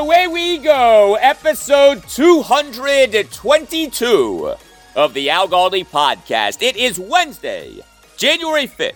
Away 0.00 0.26
we 0.26 0.56
go, 0.56 1.18
episode 1.20 2.02
222 2.08 4.54
of 4.96 5.12
the 5.12 5.28
Al 5.28 5.46
Galdi 5.46 5.86
podcast. 5.86 6.62
It 6.62 6.74
is 6.74 6.98
Wednesday, 6.98 7.82
January 8.16 8.66
5th, 8.66 8.94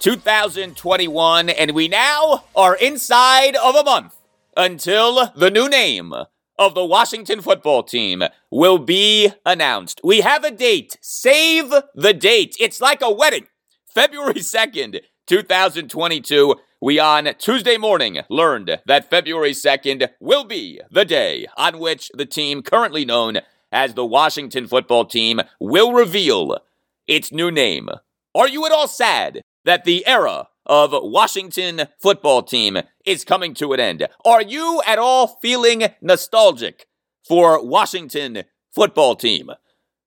2021, 0.00 1.48
and 1.48 1.70
we 1.70 1.88
now 1.88 2.44
are 2.54 2.76
inside 2.76 3.56
of 3.56 3.74
a 3.74 3.82
month 3.82 4.14
until 4.54 5.32
the 5.34 5.50
new 5.50 5.70
name 5.70 6.12
of 6.58 6.74
the 6.74 6.84
Washington 6.84 7.40
football 7.40 7.82
team 7.82 8.22
will 8.50 8.76
be 8.76 9.32
announced. 9.46 10.02
We 10.04 10.20
have 10.20 10.44
a 10.44 10.50
date. 10.50 10.98
Save 11.00 11.72
the 11.94 12.12
date. 12.12 12.56
It's 12.60 12.78
like 12.78 13.00
a 13.00 13.10
wedding. 13.10 13.46
February 13.94 14.34
2nd, 14.34 15.00
2022. 15.26 16.56
We 16.82 16.98
on 16.98 17.32
Tuesday 17.38 17.76
morning 17.76 18.22
learned 18.28 18.80
that 18.86 19.08
February 19.08 19.52
2nd 19.52 20.08
will 20.18 20.42
be 20.42 20.80
the 20.90 21.04
day 21.04 21.46
on 21.56 21.78
which 21.78 22.10
the 22.12 22.26
team 22.26 22.60
currently 22.60 23.04
known 23.04 23.38
as 23.70 23.94
the 23.94 24.04
Washington 24.04 24.66
football 24.66 25.04
team 25.04 25.42
will 25.60 25.92
reveal 25.92 26.58
its 27.06 27.30
new 27.30 27.52
name. 27.52 27.88
Are 28.34 28.48
you 28.48 28.66
at 28.66 28.72
all 28.72 28.88
sad 28.88 29.42
that 29.64 29.84
the 29.84 30.04
era 30.08 30.48
of 30.66 30.90
Washington 30.92 31.82
football 32.00 32.42
team 32.42 32.78
is 33.06 33.24
coming 33.24 33.54
to 33.54 33.72
an 33.74 33.78
end? 33.78 34.08
Are 34.24 34.42
you 34.42 34.82
at 34.84 34.98
all 34.98 35.38
feeling 35.40 35.84
nostalgic 36.00 36.88
for 37.24 37.64
Washington 37.64 38.42
football 38.74 39.14
team? 39.14 39.52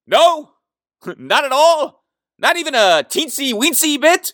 No? 0.06 0.52
Not 1.18 1.46
at 1.46 1.53
all? 1.53 2.03
Not 2.38 2.58
even 2.58 2.75
a 2.75 3.02
teensy 3.09 3.53
weensy 3.53 3.97
bit? 3.97 4.34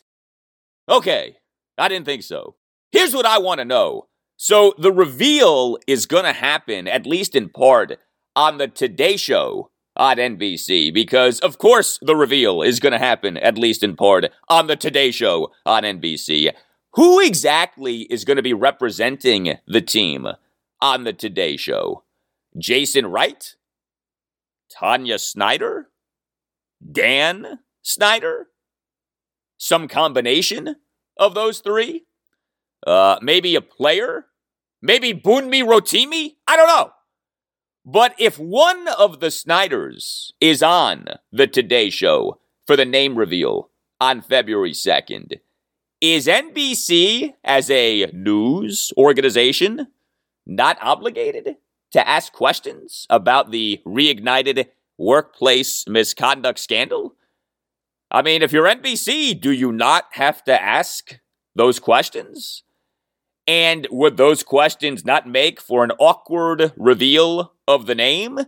Okay, 0.90 1.38
I 1.81 1.88
didn't 1.88 2.06
think 2.06 2.22
so. 2.22 2.56
Here's 2.92 3.16
what 3.16 3.25
I 3.25 3.40
want 3.40 3.58
to 3.58 3.66
know. 3.66 4.06
So 4.38 4.75
the 4.78 4.92
reveal 4.92 5.80
is 5.88 6.06
going 6.06 6.25
to 6.25 6.34
happen, 6.34 6.88
at 6.88 7.08
least 7.08 7.36
in 7.36 7.50
part, 7.50 7.97
on 8.36 8.59
the 8.59 8.68
Today 8.68 9.18
Show 9.18 9.72
on 9.97 10.18
NBC, 10.18 10.94
because 10.94 11.40
of 11.40 11.58
course 11.58 11.97
the 12.03 12.16
reveal 12.16 12.62
is 12.62 12.80
going 12.80 12.94
to 12.94 13.00
happen, 13.00 13.36
at 13.38 13.58
least 13.58 13.81
in 13.81 13.96
part, 13.96 14.25
on 14.47 14.68
the 14.68 14.75
Today 14.75 15.09
Show 15.09 15.52
on 15.66 15.81
NBC. 15.81 16.52
Who 16.94 17.19
exactly 17.19 18.02
is 18.12 18.25
going 18.25 18.38
to 18.38 18.44
be 18.44 18.53
representing 18.53 19.58
the 19.66 19.81
team 19.81 20.28
on 20.81 21.03
the 21.03 21.13
Today 21.13 21.58
Show? 21.58 22.03
Jason 22.56 23.08
Wright? 23.08 23.56
Tanya 24.72 25.18
Snyder? 25.18 25.90
Dan 26.92 27.59
Snyder? 27.81 28.50
Some 29.58 29.88
combination 29.88 30.75
of 31.18 31.34
those 31.34 31.60
three? 31.60 32.06
Uh, 32.86 33.18
maybe 33.22 33.56
a 33.56 33.62
player? 33.62 34.26
Maybe 34.82 35.14
Bunmi 35.14 35.64
Rotimi? 35.64 36.36
I 36.48 36.56
don't 36.56 36.68
know. 36.68 36.92
But 37.86 38.14
if 38.20 38.38
one 38.38 38.88
of 38.88 39.20
the 39.20 39.32
Snyders 39.32 40.34
is 40.40 40.62
on 40.62 41.06
the 41.32 41.48
Today 41.48 41.90
Show 41.90 42.40
for 42.66 42.76
the 42.76 42.86
name 42.86 43.18
reveal 43.18 43.70
on 44.00 44.22
February 44.22 44.72
2nd, 44.72 45.40
is 46.00 46.26
NBC, 46.26 47.34
as 47.44 47.70
a 47.70 48.08
news 48.12 48.92
organization, 48.98 49.88
not 50.48 50.78
obligated 50.82 51.58
to 51.92 52.08
ask 52.08 52.34
questions 52.34 53.06
about 53.10 53.52
the 53.52 53.82
reignited 53.86 54.68
workplace 54.98 55.88
misconduct 55.88 56.58
scandal? 56.58 57.16
I 58.12 58.22
mean, 58.22 58.42
if 58.42 58.52
you're 58.52 58.68
NBC, 58.68 59.40
do 59.40 59.52
you 59.52 59.72
not 59.72 60.06
have 60.12 60.44
to 60.44 60.62
ask 60.62 61.20
those 61.56 61.80
questions? 61.80 62.64
And 63.48 63.88
would 63.90 64.18
those 64.18 64.44
questions 64.44 65.06
not 65.06 65.28
make 65.28 65.62
for 65.62 65.84
an 65.84 65.92
awkward 65.98 66.74
reveal 66.76 67.54
of 67.68 67.86
the 67.86 67.96
name? 67.96 68.40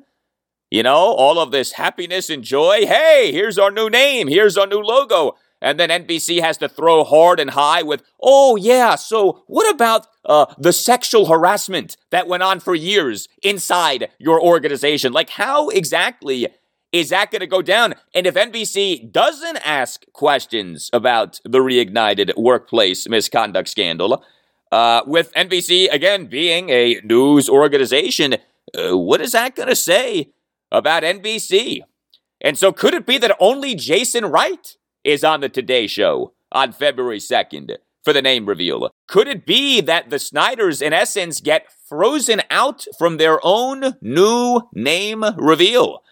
You 0.69 0.83
know, 0.83 0.97
all 0.97 1.39
of 1.39 1.51
this 1.51 1.73
happiness 1.73 2.29
and 2.29 2.43
joy. 2.43 2.85
Hey, 2.85 3.31
here's 3.31 3.57
our 3.57 3.71
new 3.71 3.89
name. 3.89 4.27
Here's 4.27 4.57
our 4.57 4.67
new 4.67 4.81
logo. 4.81 5.35
And 5.61 5.79
then 5.79 5.89
NBC 5.89 6.41
has 6.41 6.57
to 6.57 6.67
throw 6.67 7.05
hard 7.05 7.39
and 7.39 7.51
high 7.51 7.83
with, 7.83 8.03
oh, 8.21 8.57
yeah, 8.57 8.95
so 8.95 9.43
what 9.47 9.73
about 9.73 10.07
uh, 10.25 10.47
the 10.57 10.73
sexual 10.73 11.27
harassment 11.27 11.95
that 12.11 12.27
went 12.27 12.43
on 12.43 12.59
for 12.59 12.75
years 12.75 13.29
inside 13.41 14.09
your 14.19 14.41
organization? 14.41 15.13
Like, 15.13 15.29
how 15.29 15.69
exactly 15.69 16.49
is 16.93 17.09
that 17.09 17.31
going 17.31 17.41
to 17.41 17.47
go 17.47 17.61
down? 17.61 17.95
And 18.13 18.27
if 18.27 18.35
NBC 18.35 19.11
doesn't 19.11 19.57
ask 19.65 20.05
questions 20.13 20.89
about 20.93 21.41
the 21.43 21.59
reignited 21.59 22.37
workplace 22.37 23.09
misconduct 23.09 23.67
scandal, 23.67 24.23
uh, 24.71 25.01
with 25.05 25.33
NBC 25.33 25.91
again 25.91 26.27
being 26.27 26.69
a 26.69 27.01
news 27.03 27.49
organization, 27.49 28.35
uh, 28.77 28.97
what 28.97 29.21
is 29.21 29.33
that 29.33 29.55
going 29.55 29.69
to 29.69 29.75
say 29.75 30.29
about 30.71 31.03
NBC? 31.03 31.81
And 32.39 32.57
so, 32.57 32.71
could 32.71 32.93
it 32.93 33.05
be 33.05 33.17
that 33.17 33.35
only 33.39 33.73
Jason 33.73 34.25
Wright 34.25 34.77
is 35.03 35.23
on 35.23 35.41
the 35.41 35.49
Today 35.49 35.87
Show 35.87 36.33
on 36.51 36.71
February 36.71 37.19
2nd 37.19 37.77
for 38.03 38.13
the 38.13 38.21
name 38.21 38.45
reveal? 38.45 38.89
Could 39.07 39.27
it 39.27 39.45
be 39.45 39.81
that 39.81 40.09
the 40.09 40.19
Snyders, 40.19 40.81
in 40.81 40.93
essence, 40.93 41.39
get 41.39 41.71
frozen 41.87 42.41
out 42.51 42.85
from 42.99 43.17
their 43.17 43.39
own 43.43 43.95
new 44.01 44.61
name 44.73 45.23
reveal? 45.37 46.03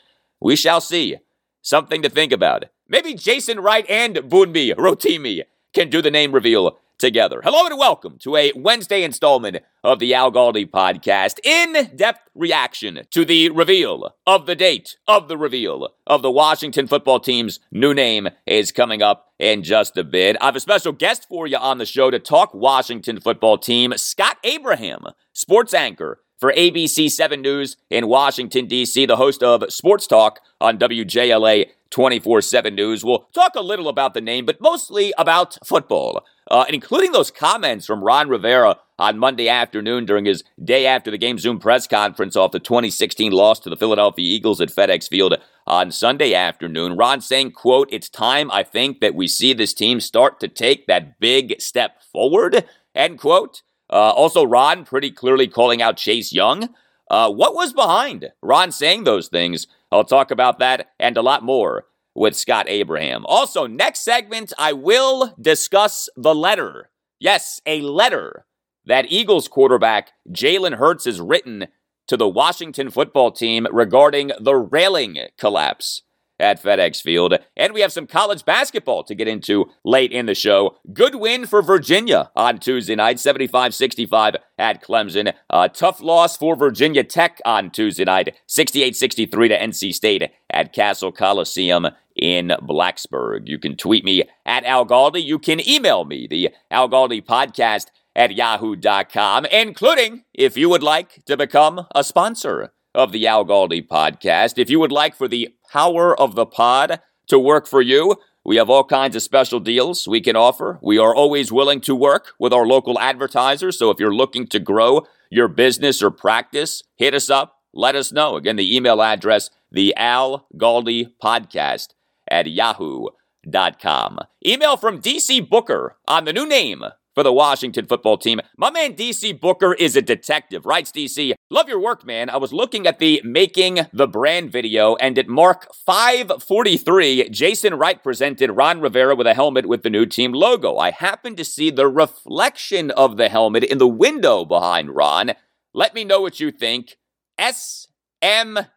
We 0.44 0.56
shall 0.56 0.82
see. 0.82 1.17
Something 1.61 2.02
to 2.02 2.09
think 2.09 2.32
about. 2.32 2.66
Maybe 2.90 3.14
Jason 3.14 3.59
Wright 3.59 3.85
and 3.88 4.16
Bunmi 4.16 4.73
Rotimi 4.73 5.43
can 5.72 5.88
do 5.88 6.02
the 6.02 6.09
name 6.09 6.32
reveal 6.32 6.79
together. 6.97 7.41
Hello 7.43 7.67
and 7.67 7.78
welcome 7.78 8.17
to 8.22 8.35
a 8.35 8.52
Wednesday 8.55 9.03
installment 9.03 9.58
of 9.84 9.99
the 9.99 10.16
Al 10.16 10.32
Galdi 10.32 10.67
podcast. 10.67 11.38
In 11.43 11.96
depth 11.96 12.28
reaction 12.34 13.02
to 13.11 13.23
the 13.23 13.52
reveal 13.52 14.16
of 14.26 14.47
the 14.47 14.55
date 14.55 14.97
of 15.08 15.28
the 15.28 15.38
reveal 15.38 15.90
of 16.08 16.23
the 16.23 16.32
Washington 16.32 16.87
football 16.87 17.20
team's 17.20 17.59
new 17.72 17.94
name 17.94 18.28
is 18.47 18.72
coming 18.72 19.03
up 19.03 19.34
in 19.37 19.61
just 19.61 19.96
a 19.96 20.03
bit. 20.03 20.37
I 20.41 20.46
have 20.46 20.55
a 20.55 20.59
special 20.59 20.91
guest 20.91 21.28
for 21.29 21.46
you 21.46 21.58
on 21.58 21.78
the 21.78 21.85
show 21.85 22.09
to 22.09 22.17
talk 22.17 22.52
Washington 22.55 23.20
football 23.20 23.59
team, 23.59 23.94
Scott 23.96 24.37
Abraham, 24.44 25.03
sports 25.34 25.76
anchor 25.76 26.20
for 26.41 26.52
ABC 26.52 27.09
7 27.09 27.40
News 27.40 27.78
in 27.91 28.08
Washington, 28.08 28.66
D.C., 28.66 29.05
the 29.05 29.16
host 29.16 29.43
of 29.43 29.64
Sports 29.72 30.08
Talk 30.08 30.40
on 30.59 30.79
WJLA 30.79 31.67
24 31.91 32.41
7 32.41 32.73
News. 32.73 33.05
We'll 33.05 33.28
talk 33.34 33.53
a 33.55 33.61
little 33.61 33.88
about 33.88 34.16
the 34.16 34.22
name, 34.22 34.46
but 34.46 34.59
mostly 34.59 35.14
about 35.20 35.58
football, 35.64 36.26
uh, 36.49 36.66
including 36.67 37.11
those 37.11 37.29
comments 37.29 37.85
from 37.85 38.03
Ron 38.03 38.28
Rivera 38.28 38.79
on 38.97 39.20
Monday 39.20 39.49
afternoon 39.49 40.05
during 40.05 40.26
his 40.26 40.43
day 40.64 40.88
after 40.88 41.11
the 41.11 41.17
game 41.17 41.38
Zoom 41.38 41.59
press 41.59 41.85
conference 41.85 42.35
off 42.35 42.52
the 42.52 42.59
2016 42.59 43.32
loss 43.32 43.59
to 43.59 43.70
the 43.70 43.78
Philadelphia 43.78 44.26
Eagles 44.26 44.61
at 44.61 44.70
FedEx 44.70 45.08
Field 45.08 45.35
on 45.67 45.91
Sunday 45.91 46.34
afternoon. 46.34 46.97
Ron 46.97 47.22
saying, 47.22 47.52
quote, 47.52 47.90
it's 47.91 48.09
time 48.09 48.49
I 48.49 48.64
think 48.64 48.99
that 49.02 49.14
we 49.14 49.28
see 49.28 49.53
this 49.53 49.73
team 49.73 49.99
start 49.99 50.40
to 50.40 50.47
take 50.47 50.87
that 50.87 51.20
big 51.20 51.61
step 51.61 52.02
forward, 52.11 52.66
end 52.96 53.20
quote. 53.20 53.61
Uh, 53.91 54.11
also, 54.11 54.43
Ron 54.43 54.85
pretty 54.85 55.11
clearly 55.11 55.47
calling 55.47 55.82
out 55.82 55.97
Chase 55.97 56.32
Young. 56.32 56.70
Uh, 57.09 57.29
what 57.29 57.53
was 57.53 57.73
behind 57.73 58.32
Ron 58.41 58.72
saying 58.72 59.03
those 59.03 59.28
things? 59.28 59.67
I'll 59.91 60.05
talk 60.05 60.32
about 60.32 60.59
that 60.59 60.88
and 60.99 61.17
a 61.17 61.22
lot 61.22 61.43
more 61.43 61.85
with 62.16 62.35
Scott 62.35 62.67
Abraham. 62.70 63.26
Also, 63.26 63.67
next 63.67 64.02
segment, 64.02 64.53
I 64.58 64.73
will 64.73 65.35
discuss 65.40 66.09
the 66.16 66.35
letter. 66.35 66.90
Yes, 67.20 67.61
a 67.66 67.82
letter 67.82 68.46
that 68.85 69.11
Eagles 69.11 69.47
quarterback 69.47 70.11
Jalen 70.29 70.78
Hurts 70.78 71.05
has 71.05 71.20
written 71.20 71.67
to 72.08 72.17
the 72.17 72.29
Washington 72.29 72.90
football 72.90 73.32
team 73.32 73.67
regarding 73.72 74.32
the 74.40 74.55
railing 74.55 75.17
collapse 75.37 76.03
at 76.41 76.61
FedEx 76.61 77.02
Field. 77.02 77.38
And 77.55 77.73
we 77.73 77.82
have 77.82 77.93
some 77.93 78.08
college 78.08 78.43
basketball 78.43 79.03
to 79.03 79.16
get 79.16 79.28
into 79.28 79.70
late 79.85 80.11
in 80.11 80.26
the 80.26 80.35
show. 80.35 80.78
Good 80.91 81.16
win 81.16 81.46
for 81.46 81.61
Virginia 81.61 82.32
on 82.35 82.59
Tuesday 82.59 82.96
night, 82.96 83.20
75 83.20 83.73
65 83.73 84.35
at 84.58 84.84
Clemson. 84.84 85.34
Tough 85.73 86.02
loss 86.02 86.38
for 86.38 86.55
Virginia 86.55 87.03
Tech 87.03 87.40
on 87.46 87.70
Tuesday 87.70 88.05
night, 88.05 88.35
68 88.47 88.96
63 88.96 89.47
to 89.47 89.58
NC 89.58 89.93
State 89.93 90.32
at 90.49 90.73
Cassell 90.73 91.11
Coliseum 91.11 91.88
in 92.16 92.49
Blacksburg. 92.61 93.47
You 93.47 93.58
can 93.58 93.78
tweet 93.78 94.03
me 94.03 94.23
at 94.46 94.66
Al 94.66 94.85
Galdi. 94.85 95.23
You 95.23 95.40
can 95.40 95.67
email 95.67 96.05
me, 96.05 96.28
the 96.28 96.49
Al 96.70 96.90
Galdi 96.90 97.23
podcast 97.23 97.87
at 98.16 98.35
yahoo.com, 98.35 99.46
including 99.46 100.23
if 100.34 100.58
you 100.58 100.70
would 100.70 100.84
like 100.84 101.23
to 101.26 101.37
become 101.37 101.87
a 101.96 102.03
sponsor 102.03 102.73
of 102.93 103.11
the 103.11 103.28
Al 103.28 103.46
Galdi 103.46 103.88
podcast. 103.88 104.58
If 104.58 104.70
you 104.70 104.79
would 104.79 104.91
like 104.91 105.16
for 105.16 105.28
the 105.28 105.53
power 105.72 106.20
of 106.20 106.35
the 106.35 106.46
pod 106.46 106.99
to 107.28 107.40
work 107.40 107.67
for 107.67 107.82
you, 107.82 108.16
we 108.43 108.55
have 108.55 108.70
all 108.70 108.84
kinds 108.84 109.16
of 109.16 109.22
special 109.22 109.59
deals 109.59 110.08
we 110.08 110.20
can 110.22 110.35
offer. 110.35 110.79
We 110.82 110.97
are 110.97 111.14
always 111.14 111.52
willing 111.52 111.82
to 111.82 111.96
work 111.96 112.34
with 112.40 112.53
our 112.53 112.66
local 112.66 112.99
advertisers. 112.99 113.78
So 113.78 113.90
if 113.91 113.99
you're 113.99 114.14
looking 114.14 114.47
to 114.47 114.59
grow 114.59 115.05
your 115.29 115.47
business 115.47 116.02
or 116.02 116.11
practice, 116.11 116.84
hit 116.96 117.14
us 117.14 117.29
up. 117.29 117.58
Let 117.73 117.96
us 117.96 118.11
know. 118.11 118.35
Again, 118.35 118.55
the 118.55 118.76
email 118.76 119.02
address, 119.02 119.49
the 119.72 119.96
Al 119.96 120.47
Galdi 120.55 121.11
podcast 121.23 121.90
at 122.29 122.47
yahoo.com. 122.47 124.20
Email 124.46 124.76
from 124.76 125.02
DC 125.02 125.47
Booker 125.47 125.97
on 126.08 126.26
the 126.26 126.34
new 126.34 126.47
name 126.47 126.84
for 127.13 127.23
the 127.23 127.34
Washington 127.34 127.85
football 127.85 128.17
team. 128.17 128.40
My 128.58 128.72
man 128.72 128.93
DC 128.93 129.40
Booker 129.40 129.73
is 129.73 129.96
a 129.96 130.02
detective, 130.02 130.66
writes 130.66 130.91
DC. 130.91 131.34
Love 131.49 131.67
your 131.67 131.79
work, 131.79 132.05
man. 132.05 132.29
I 132.29 132.37
was 132.37 132.53
looking 132.53 132.87
at 132.87 132.99
the 132.99 133.22
Making 133.23 133.87
the 133.91 134.08
Brand 134.08 134.52
video, 134.52 134.96
and 134.96 135.17
at 135.17 135.28
Mark 135.28 135.67
543, 135.73 137.29
Jason 137.29 137.75
Wright 137.75 138.02
presented 138.02 138.52
Ron 138.52 138.81
Rivera 138.81 139.16
with 139.16 139.28
a 139.28 139.34
helmet 139.34 139.66
with 139.66 139.84
the 139.84 139.90
new 139.90 140.05
team 140.05 140.34
logo. 140.34 140.78
I 140.78 140.91
happened 140.91 141.37
to 141.37 141.46
see 141.46 141.69
the 141.69 141.87
reflection 141.87 142.91
of 142.91 143.17
the 143.17 143.29
helmet 143.29 143.63
in 143.63 143.78
the 143.78 143.87
window 143.87 144.46
behind 144.46 144.96
Ron. 144.96 145.34
Let 145.73 145.93
me 145.93 146.03
know 146.03 146.22
what 146.22 146.40
you 146.40 146.52
think. 146.52 146.97
SMH, 147.40 148.67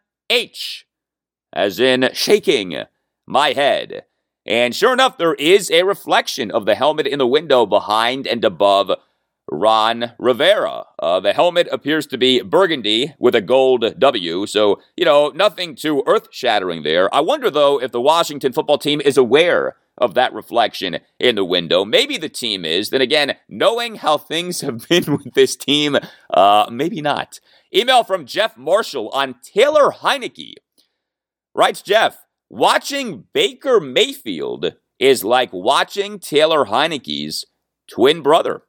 as 1.53 1.79
in 1.79 2.09
shaking 2.13 2.83
my 3.27 3.53
head. 3.53 4.05
And 4.45 4.75
sure 4.75 4.93
enough, 4.93 5.17
there 5.17 5.33
is 5.35 5.71
a 5.71 5.83
reflection 5.83 6.51
of 6.51 6.65
the 6.65 6.75
helmet 6.75 7.07
in 7.07 7.19
the 7.19 7.27
window 7.27 7.65
behind 7.65 8.27
and 8.27 8.43
above 8.45 8.91
Ron 9.51 10.13
Rivera. 10.19 10.85
Uh, 10.99 11.19
the 11.19 11.33
helmet 11.33 11.67
appears 11.71 12.05
to 12.07 12.17
be 12.17 12.41
burgundy 12.41 13.13
with 13.19 13.35
a 13.35 13.41
gold 13.41 13.99
W, 13.99 14.45
so, 14.45 14.81
you 14.95 15.05
know, 15.05 15.29
nothing 15.29 15.75
too 15.75 16.03
earth 16.07 16.27
shattering 16.31 16.83
there. 16.83 17.13
I 17.13 17.21
wonder, 17.21 17.49
though, 17.49 17.81
if 17.81 17.91
the 17.91 18.01
Washington 18.01 18.53
football 18.53 18.77
team 18.77 19.01
is 19.01 19.17
aware 19.17 19.75
of 19.97 20.13
that 20.13 20.33
reflection 20.33 20.99
in 21.19 21.35
the 21.35 21.45
window. 21.45 21.85
Maybe 21.85 22.17
the 22.17 22.29
team 22.29 22.65
is. 22.65 22.89
Then 22.89 23.01
again, 23.01 23.35
knowing 23.47 23.95
how 23.95 24.17
things 24.17 24.61
have 24.61 24.87
been 24.87 25.17
with 25.17 25.33
this 25.33 25.55
team, 25.55 25.97
uh, 26.29 26.69
maybe 26.71 27.01
not. 27.01 27.39
Email 27.73 28.03
from 28.03 28.25
Jeff 28.25 28.57
Marshall 28.57 29.09
on 29.09 29.35
Taylor 29.41 29.91
Heinicke. 29.91 30.55
Writes 31.53 31.81
Jeff, 31.81 32.24
Watching 32.49 33.25
Baker 33.33 33.79
Mayfield 33.79 34.75
is 34.99 35.23
like 35.23 35.51
watching 35.51 36.19
Taylor 36.19 36.65
Heinicke's 36.65 37.45
twin 37.87 38.21
brother. 38.21 38.61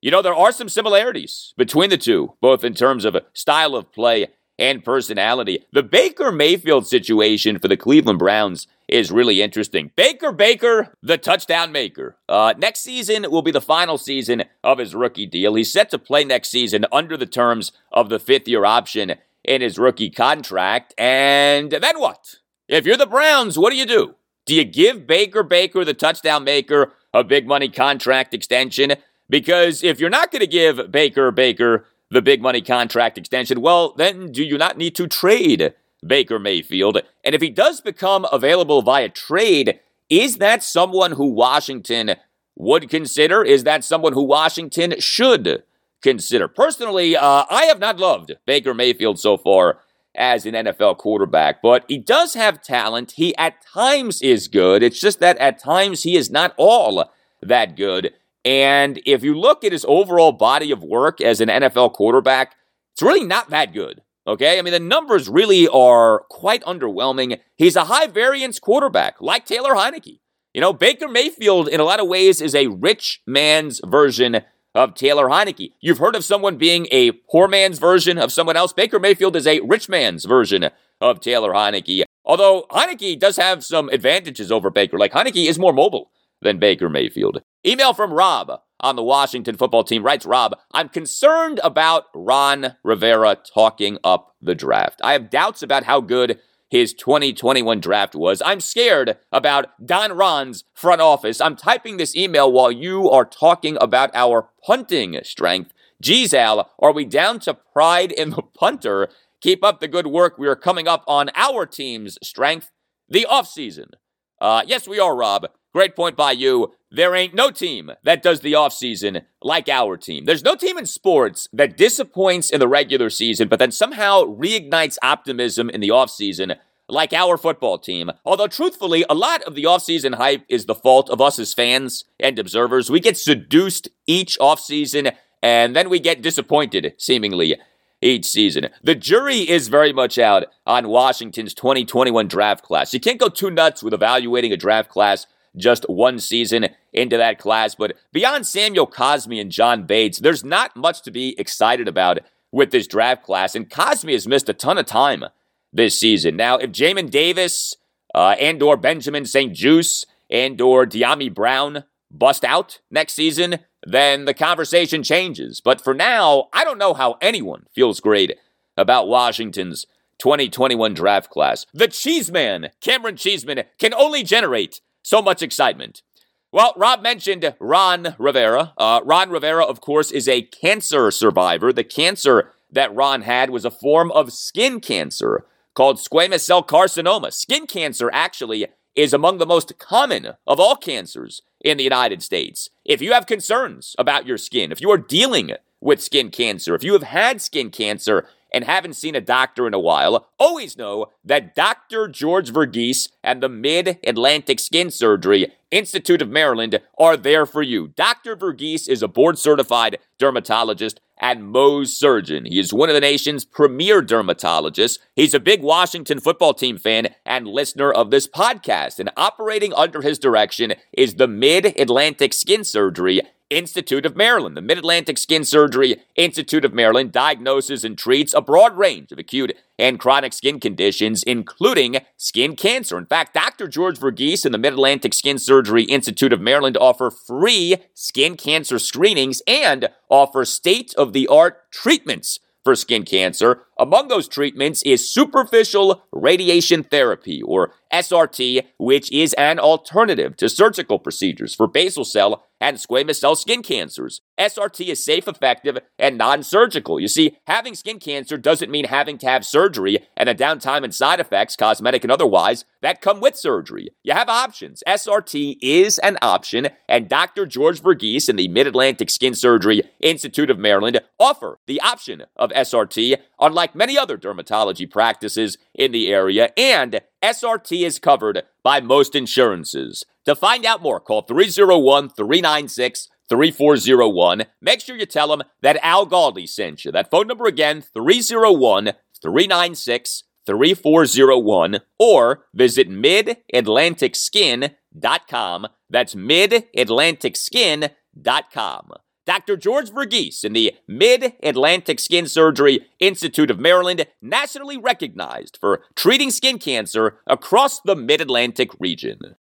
You 0.00 0.10
know, 0.10 0.22
there 0.22 0.34
are 0.34 0.52
some 0.52 0.68
similarities 0.68 1.52
between 1.56 1.90
the 1.90 1.98
two, 1.98 2.34
both 2.40 2.64
in 2.64 2.74
terms 2.74 3.04
of 3.04 3.16
style 3.34 3.74
of 3.74 3.92
play 3.92 4.28
and 4.58 4.84
personality. 4.84 5.64
The 5.72 5.82
Baker 5.82 6.32
Mayfield 6.32 6.86
situation 6.86 7.58
for 7.58 7.68
the 7.68 7.76
Cleveland 7.76 8.18
Browns 8.18 8.66
is 8.88 9.12
really 9.12 9.42
interesting. 9.42 9.92
Baker 9.94 10.32
Baker, 10.32 10.94
the 11.02 11.18
touchdown 11.18 11.70
maker. 11.70 12.16
Uh, 12.28 12.54
next 12.56 12.80
season 12.80 13.30
will 13.30 13.42
be 13.42 13.50
the 13.50 13.60
final 13.60 13.98
season 13.98 14.44
of 14.64 14.78
his 14.78 14.94
rookie 14.94 15.26
deal. 15.26 15.54
He's 15.54 15.72
set 15.72 15.90
to 15.90 15.98
play 15.98 16.24
next 16.24 16.48
season 16.48 16.86
under 16.90 17.16
the 17.16 17.26
terms 17.26 17.72
of 17.92 18.08
the 18.08 18.18
fifth 18.18 18.48
year 18.48 18.64
option 18.64 19.16
in 19.44 19.60
his 19.60 19.78
rookie 19.78 20.10
contract. 20.10 20.94
And 20.98 21.70
then 21.70 22.00
what? 22.00 22.36
If 22.68 22.84
you're 22.84 22.98
the 22.98 23.06
Browns, 23.06 23.58
what 23.58 23.70
do 23.70 23.76
you 23.76 23.86
do? 23.86 24.14
Do 24.44 24.54
you 24.54 24.64
give 24.64 25.06
Baker 25.06 25.42
Baker, 25.42 25.86
the 25.86 25.94
touchdown 25.94 26.44
maker, 26.44 26.92
a 27.14 27.24
big 27.24 27.46
money 27.46 27.70
contract 27.70 28.34
extension? 28.34 28.94
Because 29.30 29.82
if 29.82 29.98
you're 29.98 30.10
not 30.10 30.30
going 30.30 30.40
to 30.40 30.46
give 30.46 30.92
Baker 30.92 31.30
Baker 31.30 31.86
the 32.10 32.20
big 32.20 32.42
money 32.42 32.60
contract 32.60 33.16
extension, 33.16 33.62
well, 33.62 33.94
then 33.96 34.32
do 34.32 34.44
you 34.44 34.58
not 34.58 34.76
need 34.76 34.94
to 34.96 35.06
trade 35.06 35.72
Baker 36.06 36.38
Mayfield? 36.38 37.00
And 37.24 37.34
if 37.34 37.40
he 37.40 37.48
does 37.48 37.80
become 37.80 38.26
available 38.30 38.82
via 38.82 39.08
trade, 39.08 39.80
is 40.10 40.36
that 40.36 40.62
someone 40.62 41.12
who 41.12 41.28
Washington 41.28 42.16
would 42.54 42.90
consider? 42.90 43.42
Is 43.42 43.64
that 43.64 43.82
someone 43.82 44.12
who 44.12 44.24
Washington 44.24 44.94
should 45.00 45.62
consider? 46.02 46.48
Personally, 46.48 47.16
uh, 47.16 47.44
I 47.48 47.64
have 47.64 47.80
not 47.80 47.98
loved 47.98 48.32
Baker 48.46 48.74
Mayfield 48.74 49.18
so 49.18 49.38
far 49.38 49.78
as 50.14 50.46
an 50.46 50.54
NFL 50.54 50.98
quarterback, 50.98 51.62
but 51.62 51.84
he 51.88 51.98
does 51.98 52.34
have 52.34 52.62
talent. 52.62 53.12
He 53.16 53.36
at 53.36 53.64
times 53.64 54.20
is 54.22 54.48
good. 54.48 54.82
It's 54.82 55.00
just 55.00 55.20
that 55.20 55.38
at 55.38 55.58
times 55.62 56.02
he 56.02 56.16
is 56.16 56.30
not 56.30 56.54
all 56.56 57.10
that 57.42 57.76
good. 57.76 58.12
And 58.44 59.00
if 59.04 59.22
you 59.22 59.38
look 59.38 59.64
at 59.64 59.72
his 59.72 59.84
overall 59.86 60.32
body 60.32 60.70
of 60.70 60.82
work 60.82 61.20
as 61.20 61.40
an 61.40 61.48
NFL 61.48 61.92
quarterback, 61.92 62.56
it's 62.92 63.02
really 63.02 63.24
not 63.24 63.50
that 63.50 63.72
good. 63.72 64.02
Okay? 64.26 64.58
I 64.58 64.62
mean, 64.62 64.72
the 64.72 64.80
numbers 64.80 65.28
really 65.28 65.68
are 65.68 66.24
quite 66.30 66.62
underwhelming. 66.64 67.38
He's 67.56 67.76
a 67.76 67.84
high 67.84 68.06
variance 68.06 68.58
quarterback, 68.58 69.20
like 69.20 69.44
Taylor 69.44 69.74
Heinicke. 69.74 70.20
You 70.54 70.60
know, 70.60 70.72
Baker 70.72 71.08
Mayfield, 71.08 71.68
in 71.68 71.78
a 71.78 71.84
lot 71.84 72.00
of 72.00 72.08
ways, 72.08 72.40
is 72.40 72.54
a 72.54 72.68
rich 72.68 73.22
man's 73.26 73.80
version 73.84 74.42
of 74.78 74.94
Taylor 74.94 75.26
Heinicke. 75.26 75.72
You've 75.80 75.98
heard 75.98 76.14
of 76.14 76.24
someone 76.24 76.56
being 76.56 76.86
a 76.92 77.10
poor 77.10 77.48
man's 77.48 77.80
version 77.80 78.16
of 78.16 78.32
someone 78.32 78.56
else. 78.56 78.72
Baker 78.72 79.00
Mayfield 79.00 79.34
is 79.34 79.46
a 79.46 79.60
rich 79.60 79.88
man's 79.88 80.24
version 80.24 80.70
of 81.00 81.20
Taylor 81.20 81.52
Heinicke. 81.52 82.04
Although 82.24 82.66
Heinicke 82.70 83.18
does 83.18 83.36
have 83.36 83.64
some 83.64 83.88
advantages 83.88 84.52
over 84.52 84.70
Baker, 84.70 84.96
like 84.96 85.12
Heinicke 85.12 85.48
is 85.48 85.58
more 85.58 85.72
mobile 85.72 86.12
than 86.40 86.60
Baker 86.60 86.88
Mayfield. 86.88 87.42
Email 87.66 87.92
from 87.92 88.12
Rob 88.12 88.60
on 88.78 88.94
the 88.94 89.02
Washington 89.02 89.56
football 89.56 89.82
team 89.82 90.04
writes 90.04 90.24
Rob, 90.24 90.56
I'm 90.72 90.88
concerned 90.88 91.58
about 91.64 92.04
Ron 92.14 92.76
Rivera 92.84 93.36
talking 93.36 93.98
up 94.04 94.36
the 94.40 94.54
draft. 94.54 95.00
I 95.02 95.14
have 95.14 95.28
doubts 95.28 95.60
about 95.62 95.82
how 95.82 96.00
good 96.00 96.38
his 96.68 96.92
2021 96.94 97.80
draft 97.80 98.14
was. 98.14 98.42
I'm 98.44 98.60
scared 98.60 99.16
about 99.32 99.84
Don 99.84 100.12
Ron's 100.12 100.64
front 100.74 101.00
office. 101.00 101.40
I'm 101.40 101.56
typing 101.56 101.96
this 101.96 102.14
email 102.14 102.50
while 102.52 102.70
you 102.70 103.10
are 103.10 103.24
talking 103.24 103.78
about 103.80 104.10
our 104.14 104.50
punting 104.64 105.18
strength. 105.24 105.72
Geez, 106.00 106.32
Al, 106.34 106.70
are 106.78 106.92
we 106.92 107.04
down 107.04 107.40
to 107.40 107.54
pride 107.54 108.12
in 108.12 108.30
the 108.30 108.42
punter? 108.42 109.08
Keep 109.40 109.64
up 109.64 109.80
the 109.80 109.88
good 109.88 110.06
work. 110.06 110.38
We 110.38 110.48
are 110.48 110.56
coming 110.56 110.86
up 110.86 111.04
on 111.06 111.30
our 111.34 111.64
team's 111.64 112.18
strength, 112.22 112.70
the 113.08 113.26
offseason. 113.30 113.92
Uh, 114.40 114.62
yes, 114.66 114.86
we 114.86 115.00
are, 115.00 115.16
Rob. 115.16 115.46
Great 115.72 115.96
point 115.96 116.16
by 116.16 116.32
you. 116.32 116.72
There 116.90 117.14
ain't 117.14 117.34
no 117.34 117.50
team 117.50 117.92
that 118.04 118.22
does 118.22 118.40
the 118.40 118.54
offseason 118.54 119.22
like 119.42 119.68
our 119.68 119.98
team. 119.98 120.24
There's 120.24 120.44
no 120.44 120.54
team 120.54 120.78
in 120.78 120.86
sports 120.86 121.46
that 121.52 121.76
disappoints 121.76 122.50
in 122.50 122.60
the 122.60 122.68
regular 122.68 123.10
season, 123.10 123.48
but 123.48 123.58
then 123.58 123.72
somehow 123.72 124.22
reignites 124.24 124.96
optimism 125.02 125.68
in 125.68 125.82
the 125.82 125.90
offseason 125.90 126.56
like 126.88 127.12
our 127.12 127.36
football 127.36 127.78
team. 127.78 128.10
Although, 128.24 128.46
truthfully, 128.46 129.04
a 129.10 129.14
lot 129.14 129.42
of 129.42 129.54
the 129.54 129.64
offseason 129.64 130.14
hype 130.14 130.44
is 130.48 130.64
the 130.64 130.74
fault 130.74 131.10
of 131.10 131.20
us 131.20 131.38
as 131.38 131.52
fans 131.52 132.06
and 132.18 132.38
observers. 132.38 132.90
We 132.90 133.00
get 133.00 133.18
seduced 133.18 133.88
each 134.06 134.38
offseason, 134.38 135.14
and 135.42 135.76
then 135.76 135.90
we 135.90 136.00
get 136.00 136.22
disappointed, 136.22 136.94
seemingly, 136.96 137.58
each 138.00 138.24
season. 138.24 138.68
The 138.82 138.94
jury 138.94 139.40
is 139.40 139.68
very 139.68 139.92
much 139.92 140.18
out 140.18 140.46
on 140.66 140.88
Washington's 140.88 141.52
2021 141.52 142.28
draft 142.28 142.64
class. 142.64 142.94
You 142.94 143.00
can't 143.00 143.20
go 143.20 143.28
too 143.28 143.50
nuts 143.50 143.82
with 143.82 143.92
evaluating 143.92 144.52
a 144.52 144.56
draft 144.56 144.88
class 144.88 145.26
just 145.56 145.84
one 145.88 146.18
season 146.18 146.68
into 146.92 147.16
that 147.16 147.38
class. 147.38 147.74
But 147.74 147.94
beyond 148.12 148.46
Samuel 148.46 148.86
Cosmi 148.86 149.40
and 149.40 149.50
John 149.50 149.84
Bates, 149.84 150.18
there's 150.18 150.44
not 150.44 150.76
much 150.76 151.02
to 151.02 151.10
be 151.10 151.34
excited 151.38 151.88
about 151.88 152.18
with 152.52 152.70
this 152.70 152.86
draft 152.86 153.22
class. 153.24 153.54
And 153.54 153.68
Cosmi 153.68 154.12
has 154.12 154.26
missed 154.26 154.48
a 154.48 154.54
ton 154.54 154.78
of 154.78 154.86
time 154.86 155.24
this 155.72 155.98
season. 155.98 156.36
Now, 156.36 156.56
if 156.56 156.70
Jamin 156.70 157.10
Davis 157.10 157.76
uh, 158.14 158.34
and 158.38 158.62
or 158.62 158.76
Benjamin 158.76 159.26
St-Juste 159.26 160.06
and 160.30 160.60
or 160.60 160.86
Dyami 160.86 161.32
Brown 161.32 161.84
bust 162.10 162.44
out 162.44 162.80
next 162.90 163.14
season, 163.14 163.58
then 163.82 164.24
the 164.24 164.34
conversation 164.34 165.02
changes. 165.02 165.60
But 165.60 165.80
for 165.80 165.94
now, 165.94 166.48
I 166.52 166.64
don't 166.64 166.78
know 166.78 166.94
how 166.94 167.16
anyone 167.20 167.66
feels 167.74 168.00
great 168.00 168.36
about 168.76 169.08
Washington's 169.08 169.86
2021 170.18 170.94
draft 170.94 171.30
class. 171.30 171.66
The 171.72 171.88
Cheeseman, 171.88 172.70
Camaron 172.80 173.18
Cheeseman, 173.18 173.62
can 173.78 173.94
only 173.94 174.22
generate 174.22 174.80
so 175.02 175.22
much 175.22 175.42
excitement. 175.42 176.02
Well, 176.50 176.72
Rob 176.76 177.02
mentioned 177.02 177.54
Ron 177.60 178.14
Rivera. 178.18 178.72
Uh, 178.78 179.00
Ron 179.04 179.28
Rivera, 179.28 179.64
of 179.64 179.80
course, 179.80 180.10
is 180.10 180.26
a 180.26 180.42
cancer 180.42 181.10
survivor. 181.10 181.72
The 181.72 181.84
cancer 181.84 182.52
that 182.70 182.94
Ron 182.94 183.22
had 183.22 183.50
was 183.50 183.64
a 183.64 183.70
form 183.70 184.10
of 184.12 184.32
skin 184.32 184.80
cancer 184.80 185.44
called 185.74 185.98
squamous 185.98 186.40
cell 186.40 186.62
carcinoma. 186.62 187.32
Skin 187.32 187.66
cancer 187.66 188.10
actually 188.12 188.66
is 188.94 189.12
among 189.12 189.38
the 189.38 189.46
most 189.46 189.78
common 189.78 190.34
of 190.46 190.58
all 190.58 190.74
cancers 190.74 191.42
in 191.60 191.76
the 191.76 191.84
United 191.84 192.22
States. 192.22 192.68
If 192.84 193.00
you 193.00 193.12
have 193.12 193.26
concerns 193.26 193.94
about 193.98 194.26
your 194.26 194.38
skin, 194.38 194.72
if 194.72 194.80
you 194.80 194.90
are 194.90 194.98
dealing 194.98 195.52
with 195.80 196.02
skin 196.02 196.30
cancer, 196.30 196.74
if 196.74 196.82
you 196.82 196.94
have 196.94 197.04
had 197.04 197.40
skin 197.40 197.70
cancer 197.70 198.26
and 198.52 198.64
haven't 198.64 198.94
seen 198.94 199.14
a 199.14 199.20
doctor 199.20 199.66
in 199.66 199.74
a 199.74 199.78
while, 199.78 200.28
always 200.38 200.76
know 200.76 201.06
that 201.24 201.54
Dr. 201.54 202.08
George 202.08 202.52
Verghese 202.52 203.08
and 203.22 203.42
the 203.42 203.48
Mid 203.48 203.98
Atlantic 204.04 204.60
Skin 204.60 204.90
Surgery 204.90 205.52
Institute 205.70 206.22
of 206.22 206.30
Maryland 206.30 206.80
are 206.98 207.16
there 207.16 207.44
for 207.44 207.62
you. 207.62 207.88
Dr. 207.88 208.36
Verghese 208.36 208.88
is 208.88 209.02
a 209.02 209.08
board 209.08 209.38
certified 209.38 209.98
dermatologist 210.18 211.00
and 211.20 211.42
Mohs 211.54 211.88
surgeon. 211.88 212.46
He 212.46 212.58
is 212.58 212.72
one 212.72 212.88
of 212.88 212.94
the 212.94 213.00
nation's 213.00 213.44
premier 213.44 214.02
dermatologists. 214.02 214.98
He's 215.14 215.34
a 215.34 215.40
big 215.40 215.62
Washington 215.62 216.20
football 216.20 216.54
team 216.54 216.78
fan 216.78 217.14
and 217.26 217.46
listener 217.46 217.92
of 217.92 218.10
this 218.10 218.26
podcast. 218.26 218.98
And 218.98 219.10
operating 219.16 219.74
under 219.74 220.00
his 220.00 220.18
direction 220.18 220.74
is 220.92 221.14
the 221.14 221.28
Mid 221.28 221.78
Atlantic 221.78 222.32
Skin 222.32 222.64
Surgery 222.64 223.20
Institute 223.50 224.04
of 224.04 224.16
Maryland. 224.16 224.56
The 224.56 224.62
Mid 224.62 224.78
Atlantic 224.78 225.18
Skin 225.18 225.44
Surgery 225.44 225.96
Institute 226.16 226.64
of 226.64 226.74
Maryland 226.74 227.12
diagnoses 227.12 227.84
and 227.84 227.96
treats 227.96 228.34
a 228.34 228.40
broad 228.40 228.76
range 228.76 229.12
of 229.12 229.18
acute 229.18 229.56
and 229.78 229.98
chronic 229.98 230.32
skin 230.32 230.60
conditions, 230.60 231.22
including 231.22 231.98
skin 232.16 232.56
cancer. 232.56 232.98
In 232.98 233.06
fact, 233.06 233.34
Dr. 233.34 233.68
George 233.68 233.98
Verghese 233.98 234.44
and 234.44 234.52
the 234.52 234.58
Mid 234.58 234.74
Atlantic 234.74 235.14
Skin 235.14 235.38
Surgery 235.38 235.84
Institute 235.84 236.32
of 236.32 236.40
Maryland 236.40 236.76
offer 236.76 237.10
free 237.10 237.76
skin 237.94 238.36
cancer 238.36 238.78
screenings 238.78 239.40
and 239.46 239.88
offer 240.08 240.44
state 240.44 240.94
of 240.96 241.12
the 241.12 241.26
art 241.28 241.70
treatments 241.70 242.40
for 242.64 242.74
skin 242.74 243.04
cancer. 243.04 243.62
Among 243.78 244.08
those 244.08 244.26
treatments 244.26 244.82
is 244.82 245.08
superficial 245.08 246.02
radiation 246.10 246.82
therapy, 246.82 247.40
or 247.42 247.72
SRT, 247.92 248.64
which 248.78 249.10
is 249.12 249.34
an 249.34 249.58
alternative 249.58 250.36
to 250.38 250.48
surgical 250.48 250.98
procedures 250.98 251.54
for 251.54 251.66
basal 251.66 252.04
cell 252.04 252.44
and 252.60 252.76
squamous 252.76 253.16
cell 253.16 253.36
skin 253.36 253.62
cancers. 253.62 254.20
SRT 254.38 254.88
is 254.88 255.04
safe, 255.04 255.28
effective, 255.28 255.78
and 255.98 256.18
non 256.18 256.42
surgical. 256.42 256.98
You 256.98 257.08
see, 257.08 257.36
having 257.46 257.74
skin 257.74 257.98
cancer 257.98 258.36
doesn't 258.36 258.70
mean 258.70 258.86
having 258.86 259.18
to 259.18 259.28
have 259.28 259.46
surgery 259.46 260.06
and 260.16 260.28
the 260.28 260.34
downtime 260.34 260.84
and 260.84 260.94
side 260.94 261.20
effects, 261.20 261.56
cosmetic 261.56 262.04
and 262.04 262.12
otherwise, 262.12 262.64
that 262.82 263.00
come 263.00 263.20
with 263.20 263.36
surgery. 263.36 263.88
You 264.02 264.12
have 264.14 264.28
options. 264.28 264.82
SRT 264.86 265.58
is 265.62 265.98
an 265.98 266.18
option, 266.22 266.68
and 266.88 267.08
Dr. 267.08 267.46
George 267.46 267.80
Verghese 267.82 268.28
and 268.28 268.38
the 268.38 268.48
Mid 268.48 268.66
Atlantic 268.66 269.10
Skin 269.10 269.34
Surgery 269.34 269.82
Institute 270.00 270.50
of 270.50 270.58
Maryland 270.58 271.00
offer 271.18 271.58
the 271.66 271.80
option 271.80 272.24
of 272.36 272.50
SRT, 272.50 273.16
unlike 273.40 273.67
many 273.74 273.98
other 273.98 274.18
dermatology 274.18 274.90
practices 274.90 275.58
in 275.74 275.92
the 275.92 276.12
area, 276.12 276.50
and 276.56 277.00
SRT 277.22 277.84
is 277.84 277.98
covered 277.98 278.42
by 278.62 278.80
most 278.80 279.14
insurances. 279.14 280.04
To 280.24 280.34
find 280.34 280.66
out 280.66 280.82
more, 280.82 281.00
call 281.00 281.22
301 281.22 282.10
396 282.10 283.08
3401. 283.28 284.46
Make 284.60 284.80
sure 284.80 284.96
you 284.96 285.06
tell 285.06 285.28
them 285.28 285.44
that 285.62 285.78
Al 285.82 286.06
Galdi 286.06 286.48
sent 286.48 286.84
you. 286.84 286.92
That 286.92 287.10
phone 287.10 287.26
number 287.26 287.46
again, 287.46 287.82
301 287.82 288.92
396 289.20 290.22
3401, 290.46 291.80
or 291.98 292.44
visit 292.54 292.88
midatlanticskin.com. 292.88 295.66
That's 295.90 296.14
midatlanticskin.com. 296.14 298.92
Dr. 299.28 299.58
George 299.58 299.90
Verghese 299.90 300.42
in 300.42 300.54
the 300.54 300.74
Mid 300.88 301.34
Atlantic 301.42 302.00
Skin 302.00 302.26
Surgery 302.26 302.86
Institute 302.98 303.50
of 303.50 303.60
Maryland, 303.60 304.06
nationally 304.22 304.78
recognized 304.78 305.58
for 305.60 305.82
treating 305.94 306.30
skin 306.30 306.58
cancer 306.58 307.18
across 307.26 307.78
the 307.78 307.94
Mid 307.94 308.22
Atlantic 308.22 308.70
region. 308.80 309.36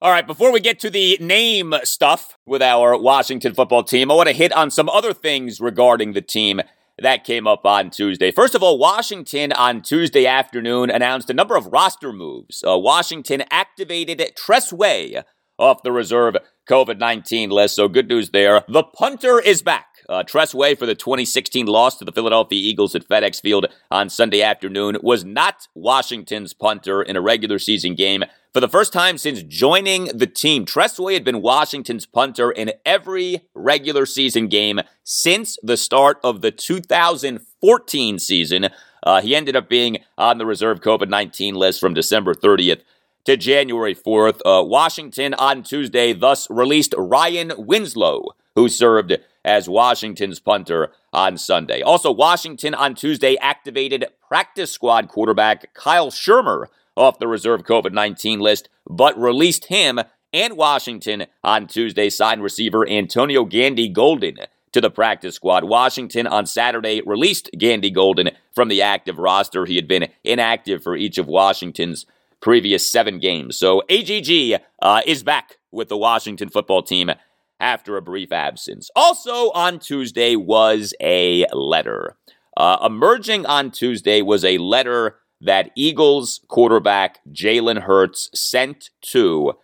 All 0.00 0.10
right, 0.10 0.26
before 0.26 0.50
we 0.50 0.60
get 0.60 0.80
to 0.80 0.88
the 0.88 1.18
name 1.20 1.74
stuff 1.84 2.38
with 2.46 2.62
our 2.62 2.96
Washington 2.96 3.52
football 3.52 3.84
team, 3.84 4.10
I 4.10 4.14
want 4.14 4.30
to 4.30 4.34
hit 4.34 4.50
on 4.54 4.70
some 4.70 4.88
other 4.88 5.12
things 5.12 5.60
regarding 5.60 6.14
the 6.14 6.22
team 6.22 6.62
that 7.00 7.24
came 7.24 7.46
up 7.46 7.64
on 7.64 7.90
Tuesday. 7.90 8.30
First 8.30 8.54
of 8.54 8.62
all, 8.62 8.78
Washington 8.78 9.52
on 9.52 9.82
Tuesday 9.82 10.26
afternoon 10.26 10.90
announced 10.90 11.30
a 11.30 11.34
number 11.34 11.56
of 11.56 11.66
roster 11.66 12.12
moves. 12.12 12.62
Uh, 12.66 12.78
Washington 12.78 13.44
activated 13.50 14.22
Tress 14.36 14.72
Way 14.72 15.22
off 15.58 15.82
the 15.82 15.92
reserve 15.92 16.36
COVID 16.68 16.98
19 16.98 17.50
list, 17.50 17.76
so 17.76 17.88
good 17.88 18.08
news 18.08 18.30
there. 18.30 18.64
The 18.68 18.82
punter 18.82 19.40
is 19.40 19.62
back. 19.62 19.89
Uh, 20.10 20.24
Tress 20.24 20.52
Way 20.52 20.74
for 20.74 20.86
the 20.86 20.96
2016 20.96 21.66
loss 21.66 21.96
to 21.98 22.04
the 22.04 22.10
Philadelphia 22.10 22.58
Eagles 22.58 22.96
at 22.96 23.06
FedEx 23.06 23.40
Field 23.40 23.66
on 23.92 24.08
Sunday 24.08 24.42
afternoon 24.42 24.98
was 25.02 25.24
not 25.24 25.68
Washington's 25.74 26.52
punter 26.52 27.00
in 27.00 27.14
a 27.14 27.20
regular 27.20 27.60
season 27.60 27.94
game. 27.94 28.24
For 28.52 28.58
the 28.58 28.68
first 28.68 28.92
time 28.92 29.18
since 29.18 29.44
joining 29.44 30.06
the 30.06 30.26
team, 30.26 30.64
Tress 30.64 30.98
Way 30.98 31.14
had 31.14 31.22
been 31.22 31.40
Washington's 31.40 32.06
punter 32.06 32.50
in 32.50 32.72
every 32.84 33.42
regular 33.54 34.04
season 34.04 34.48
game 34.48 34.80
since 35.04 35.56
the 35.62 35.76
start 35.76 36.18
of 36.24 36.40
the 36.40 36.50
2014 36.50 38.18
season. 38.18 38.66
Uh, 39.04 39.20
he 39.20 39.36
ended 39.36 39.54
up 39.54 39.68
being 39.68 39.98
on 40.18 40.38
the 40.38 40.46
reserve 40.46 40.80
COVID 40.80 41.08
19 41.08 41.54
list 41.54 41.78
from 41.78 41.94
December 41.94 42.34
30th 42.34 42.82
to 43.26 43.36
January 43.36 43.94
4th. 43.94 44.40
Uh, 44.44 44.64
Washington 44.64 45.34
on 45.34 45.62
Tuesday 45.62 46.12
thus 46.12 46.50
released 46.50 46.94
Ryan 46.98 47.52
Winslow, 47.56 48.30
who 48.56 48.68
served 48.68 49.16
as 49.44 49.68
Washington's 49.68 50.38
punter 50.38 50.92
on 51.12 51.36
Sunday. 51.36 51.82
Also, 51.82 52.10
Washington 52.10 52.74
on 52.74 52.94
Tuesday 52.94 53.36
activated 53.36 54.06
practice 54.28 54.70
squad 54.70 55.08
quarterback 55.08 55.72
Kyle 55.74 56.10
Shurmur 56.10 56.66
off 56.96 57.18
the 57.18 57.28
reserve 57.28 57.62
COVID 57.62 57.92
19 57.92 58.40
list, 58.40 58.68
but 58.88 59.18
released 59.18 59.66
him 59.66 60.00
and 60.32 60.56
Washington 60.56 61.26
on 61.42 61.66
Tuesday 61.66 62.08
signed 62.10 62.42
receiver 62.42 62.88
Antonio 62.88 63.44
Gandy 63.44 63.88
Golden 63.88 64.36
to 64.72 64.80
the 64.80 64.90
practice 64.90 65.34
squad. 65.34 65.64
Washington 65.64 66.26
on 66.26 66.46
Saturday 66.46 67.02
released 67.04 67.50
Gandy 67.58 67.90
Golden 67.90 68.30
from 68.52 68.68
the 68.68 68.82
active 68.82 69.18
roster. 69.18 69.66
He 69.66 69.76
had 69.76 69.88
been 69.88 70.08
inactive 70.22 70.82
for 70.82 70.96
each 70.96 71.18
of 71.18 71.26
Washington's 71.26 72.06
previous 72.40 72.88
seven 72.88 73.18
games. 73.18 73.56
So 73.56 73.82
AGG 73.88 74.60
uh, 74.80 75.02
is 75.06 75.22
back 75.22 75.58
with 75.70 75.88
the 75.88 75.96
Washington 75.96 76.48
football 76.48 76.82
team 76.82 77.10
after 77.60 77.96
a 77.96 78.02
brief 78.02 78.32
absence. 78.32 78.90
Also 78.96 79.50
on 79.50 79.78
Tuesday 79.78 80.36
was 80.36 80.94
a 81.00 81.46
letter. 81.52 82.16
Uh, 82.56 82.78
emerging 82.84 83.46
on 83.46 83.70
Tuesday 83.70 84.22
was 84.22 84.44
a 84.44 84.58
letter 84.58 85.18
that 85.40 85.70
Eagles 85.74 86.40
quarterback 86.48 87.20
Jalen 87.32 87.82
Hurts 87.82 88.30
sent 88.34 88.90
to 89.02 89.54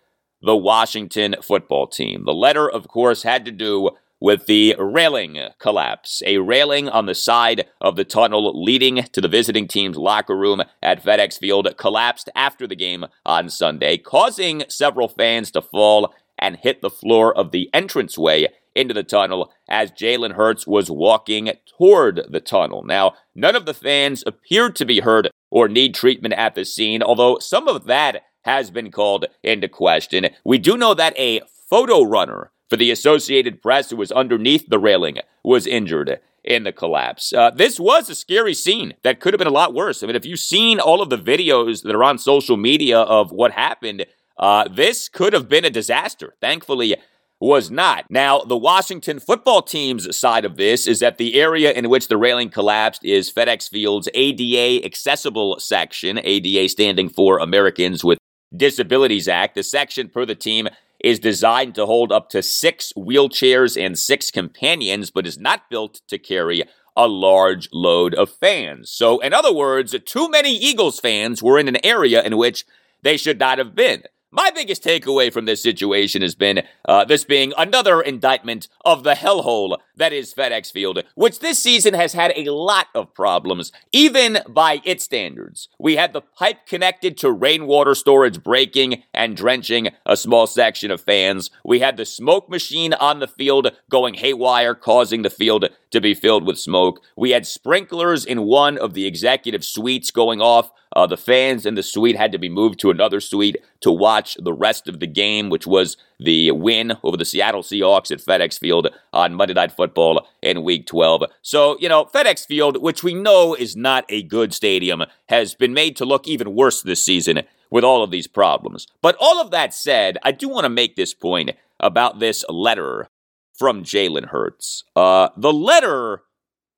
the 0.43 0.57
Washington 0.57 1.37
football 1.43 1.87
team. 1.87 2.25
The 2.25 2.33
letter, 2.33 2.71
of 2.71 2.89
course, 2.89 3.23
had 3.23 3.45
to 3.47 3.51
do 3.51 3.91
with 4.21 4.47
the 4.47 4.75
railing 4.79 5.39
collapse. 5.59 6.23
A 6.25 6.39
railing 6.39 6.89
on 6.89 7.07
the 7.07 7.15
side 7.15 7.67
of 7.81 7.97
the 7.97 8.05
tunnel 8.05 8.63
leading 8.63 9.03
to 9.13 9.21
the 9.21 9.29
visiting 9.29 9.69
team's 9.69 9.97
locker 9.97 10.37
room 10.37 10.63
at 10.83 11.03
FedEx 11.03 11.39
Field 11.39 11.69
collapsed 11.77 12.31
after 12.35 12.67
the 12.67 12.77
game 12.77 13.05
on 13.27 13.51
Sunday, 13.51 13.99
causing 13.99 14.65
several 14.69 15.09
fans 15.09 15.51
to 15.51 15.61
fall 15.61 16.15
and 16.39 16.57
hit 16.57 16.83
the 16.83 16.91
floor 16.91 17.37
of 17.37 17.51
the 17.51 17.71
entranceway 17.73 18.49
into 18.75 18.95
the 18.95 19.03
tunnel 19.03 19.53
as 19.69 19.91
Jalen 19.91 20.33
Hurts 20.33 20.67
was 20.67 20.91
walking 20.91 21.51
toward 21.79 22.27
the 22.29 22.41
tunnel. 22.41 22.85
Now, 22.85 23.15
none 23.35 23.57
of 23.57 23.67
the 23.67 23.75
fans 23.75 24.23
appeared 24.27 24.77
to 24.77 24.85
be 24.85 25.01
hurt 25.01 25.29
or 25.51 25.69
need 25.69 25.95
treatment 25.95 26.35
at 26.35 26.55
the 26.55 26.65
scene, 26.65 27.03
although 27.03 27.39
some 27.39 27.67
of 27.69 27.87
that 27.87 28.23
has 28.45 28.71
been 28.71 28.91
called 28.91 29.27
into 29.43 29.69
question. 29.69 30.29
We 30.45 30.59
do 30.59 30.77
know 30.77 30.95
that 30.95 31.19
a 31.19 31.41
photo 31.69 32.03
runner 32.03 32.53
for 32.69 32.77
the 32.77 32.91
Associated 32.91 33.63
Press 33.63 33.91
who 33.91 33.97
was 33.97 34.13
underneath 34.13 34.69
the 34.69 34.79
railing 34.79 35.19
was 35.43 35.67
injured 35.67 36.21
in 36.45 36.63
the 36.63 36.73
collapse. 36.73 37.33
Uh, 37.33 37.51
this 37.51 37.81
was 37.81 38.09
a 38.09 38.15
scary 38.15 38.55
scene 38.55 38.95
that 39.03 39.19
could 39.19 39.35
have 39.35 39.39
been 39.39 39.49
a 39.49 39.51
lot 39.51 39.75
worse. 39.75 40.03
I 40.03 40.07
mean, 40.07 40.15
if 40.15 40.25
you've 40.25 40.39
seen 40.39 40.79
all 40.79 41.03
of 41.03 41.11
the 41.11 41.19
videos 41.19 41.83
that 41.83 41.95
are 41.95 42.05
on 42.05 42.19
social 42.19 42.57
media 42.57 43.01
of 43.01 43.33
what 43.33 43.51
happened, 43.51 44.07
uh, 44.39 44.69
this 44.69 45.09
could 45.09 45.33
have 45.33 45.49
been 45.49 45.65
a 45.65 45.71
disaster. 45.71 46.35
Thankfully, 46.41 46.97
was 47.41 47.71
not. 47.71 48.07
Now, 48.11 48.41
the 48.41 48.57
Washington 48.57 49.19
football 49.21 49.63
team's 49.63 50.17
side 50.17 50.45
of 50.45 50.57
this 50.57 50.87
is 50.87 51.01
that 51.01 51.19
the 51.19 51.35
area 51.35 51.71
in 51.73 51.91
which 51.91 52.09
the 52.09 52.17
railing 52.17 52.49
collapsed 52.49 53.05
is 53.05 53.31
FedEx 53.31 53.69
Field's 53.69 54.09
ADA 54.15 54.85
accessible 54.85 55.61
section, 55.61 56.19
ADA 56.23 56.69
standing 56.69 57.09
for 57.09 57.39
Americans 57.39 58.03
with 58.03 58.19
Disabilities 58.57 59.29
Act. 59.29 59.55
The 59.55 59.63
section, 59.63 60.09
per 60.09 60.25
the 60.25 60.35
team, 60.35 60.69
is 61.05 61.19
designed 61.19 61.75
to 61.75 61.85
hold 61.85 62.11
up 62.11 62.31
to 62.31 62.43
six 62.43 62.93
wheelchairs 62.97 63.81
and 63.81 63.99
six 63.99 64.31
companions, 64.31 65.11
but 65.11 65.27
is 65.27 65.39
not 65.39 65.69
built 65.69 66.01
to 66.09 66.19
carry 66.19 66.63
a 66.97 67.07
large 67.07 67.69
load 67.71 68.15
of 68.15 68.31
fans. 68.31 68.91
So, 68.91 69.19
in 69.19 69.35
other 69.35 69.53
words, 69.53 69.95
too 70.07 70.31
many 70.31 70.57
Eagles 70.57 70.99
fans 70.99 71.43
were 71.43 71.59
in 71.59 71.69
an 71.69 71.85
area 71.85 72.23
in 72.23 72.39
which 72.39 72.65
they 73.03 73.19
should 73.19 73.39
not 73.39 73.59
have 73.59 73.75
been. 73.75 74.05
My 74.37 74.51
biggest 74.51 74.85
takeaway 74.85 75.33
from 75.33 75.47
this 75.47 75.63
situation 75.63 76.21
has 76.21 76.35
been 76.35 76.63
uh, 76.85 77.07
this 77.07 77.25
being 77.25 77.55
another 77.57 78.03
indictment 78.03 78.69
of 78.85 79.03
the 79.03 79.15
hellhole 79.15 79.79
that 79.97 80.13
is 80.13 80.35
FedEx 80.35 80.71
Field, 80.71 81.03
which 81.15 81.39
this 81.39 81.59
season 81.59 81.95
has 81.95 82.13
had 82.13 82.35
a 82.37 82.53
lot 82.53 82.89
of 82.95 83.15
problems, 83.15 83.73
even 83.93 84.41
by 84.47 84.83
its 84.85 85.05
standards. 85.05 85.71
We 85.79 85.97
had 85.97 86.13
the 86.13 86.21
pipe 86.21 86.67
connected 86.67 87.17
to 87.19 87.33
rainwater 87.33 87.95
storage 87.95 88.43
breaking 88.43 89.05
and 89.15 89.35
drenching 89.35 89.89
a 90.05 90.19
small 90.19 90.47
section 90.47 90.91
of 90.91 91.01
fans. 91.01 91.51
We 91.65 91.79
had 91.79 91.97
the 91.97 92.05
smoke 92.05 92.51
machine 92.51 92.93
on 92.93 93.21
the 93.21 93.29
field 93.29 93.73
going 93.89 94.13
haywire, 94.13 94.75
causing 94.75 95.23
the 95.23 95.31
field 95.31 95.65
to 95.93 96.01
be 96.03 96.13
filled 96.13 96.47
with 96.47 96.59
smoke. 96.59 97.01
We 97.17 97.31
had 97.31 97.47
sprinklers 97.47 98.27
in 98.27 98.43
one 98.43 98.77
of 98.77 98.93
the 98.93 99.07
executive 99.07 99.65
suites 99.65 100.11
going 100.11 100.43
off. 100.43 100.71
Uh, 100.97 101.07
the 101.07 101.17
fans 101.19 101.67
in 101.67 101.75
the 101.75 101.83
suite 101.83 102.17
had 102.17 102.33
to 102.33 102.39
be 102.39 102.49
moved 102.49 102.81
to 102.81 102.91
another 102.91 103.21
suite 103.21 103.59
to 103.81 103.93
watch 103.93 104.35
the 104.41 104.53
rest 104.55 104.89
of 104.89 104.99
the 104.99 105.07
game, 105.07 105.51
which 105.51 105.67
was 105.67 105.99
the 106.19 106.51
win 106.53 106.97
over 107.03 107.19
the 107.19 107.25
Seattle 107.27 107.63
Seahawks 107.63 108.11
at 108.11 108.19
FedEx 108.19 108.59
Field 108.59 108.89
on 109.13 109.35
Monday 109.35 109.53
Night 109.53 109.73
Football 109.73 110.27
in 110.41 110.65
Week 110.65 110.87
12. 110.87 111.25
So, 111.43 111.77
you 111.81 111.91
know, 111.91 112.07
FedEx 112.07 112.47
Field, 112.47 112.83
which 112.83 113.05
we 113.05 113.13
know 113.13 113.55
is 113.55 113.77
not 113.77 114.07
a 114.09 114.23
good 114.23 114.55
stadium, 114.55 115.05
has 115.29 115.55
been 115.55 115.75
made 115.75 115.97
to 115.97 116.07
look 116.07 116.27
even 116.27 116.55
worse 116.55 116.81
this 116.81 117.05
season 117.05 117.43
with 117.71 117.85
all 117.85 118.03
of 118.03 118.11
these 118.11 118.27
problems. 118.27 118.87
But 119.03 119.19
all 119.21 119.39
of 119.39 119.51
that 119.51 119.75
said, 119.75 120.17
I 120.23 120.33
do 120.33 120.49
want 120.49 120.65
to 120.65 120.71
make 120.71 120.97
this 120.97 121.13
point 121.13 121.51
about 121.79 122.21
this 122.21 122.43
letter 122.49 123.11
from 123.53 123.85
Jalen 123.85 124.29
Hurts. 124.29 124.83
Uh, 124.97 125.29
the 125.37 125.53
letter 125.53 126.23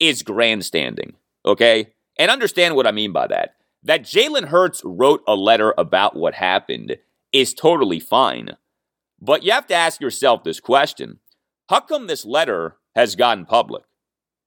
is 0.00 0.24
grandstanding, 0.24 1.14
okay? 1.46 1.92
And 2.18 2.32
understand 2.32 2.74
what 2.74 2.88
I 2.88 2.90
mean 2.90 3.12
by 3.12 3.28
that. 3.28 3.54
That 3.88 4.02
Jalen 4.02 4.48
Hurts 4.48 4.82
wrote 4.84 5.22
a 5.26 5.34
letter 5.34 5.72
about 5.78 6.14
what 6.14 6.34
happened 6.34 6.98
is 7.32 7.54
totally 7.54 7.98
fine. 7.98 8.58
But 9.18 9.42
you 9.42 9.52
have 9.52 9.66
to 9.68 9.74
ask 9.74 10.02
yourself 10.02 10.44
this 10.44 10.60
question 10.60 11.20
How 11.70 11.80
come 11.80 12.06
this 12.06 12.26
letter 12.26 12.76
has 12.94 13.16
gone 13.16 13.46
public? 13.46 13.84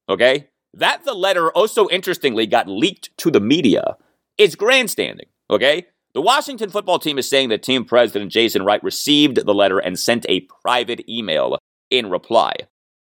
Okay? 0.07 0.49
That 0.75 1.05
the 1.05 1.15
letter, 1.15 1.51
also 1.51 1.89
interestingly, 1.89 2.45
got 2.45 2.67
leaked 2.67 3.17
to 3.17 3.31
the 3.31 3.39
media 3.39 3.97
is 4.37 4.55
grandstanding. 4.55 5.25
Okay? 5.49 5.87
The 6.13 6.21
Washington 6.21 6.69
football 6.69 6.99
team 6.99 7.17
is 7.17 7.27
saying 7.27 7.49
that 7.49 7.63
team 7.63 7.83
president 7.83 8.31
Jason 8.31 8.63
Wright 8.63 8.83
received 8.83 9.43
the 9.43 9.55
letter 9.55 9.79
and 9.79 9.97
sent 9.97 10.23
a 10.29 10.47
private 10.61 11.03
email 11.09 11.57
in 11.89 12.11
reply. 12.11 12.53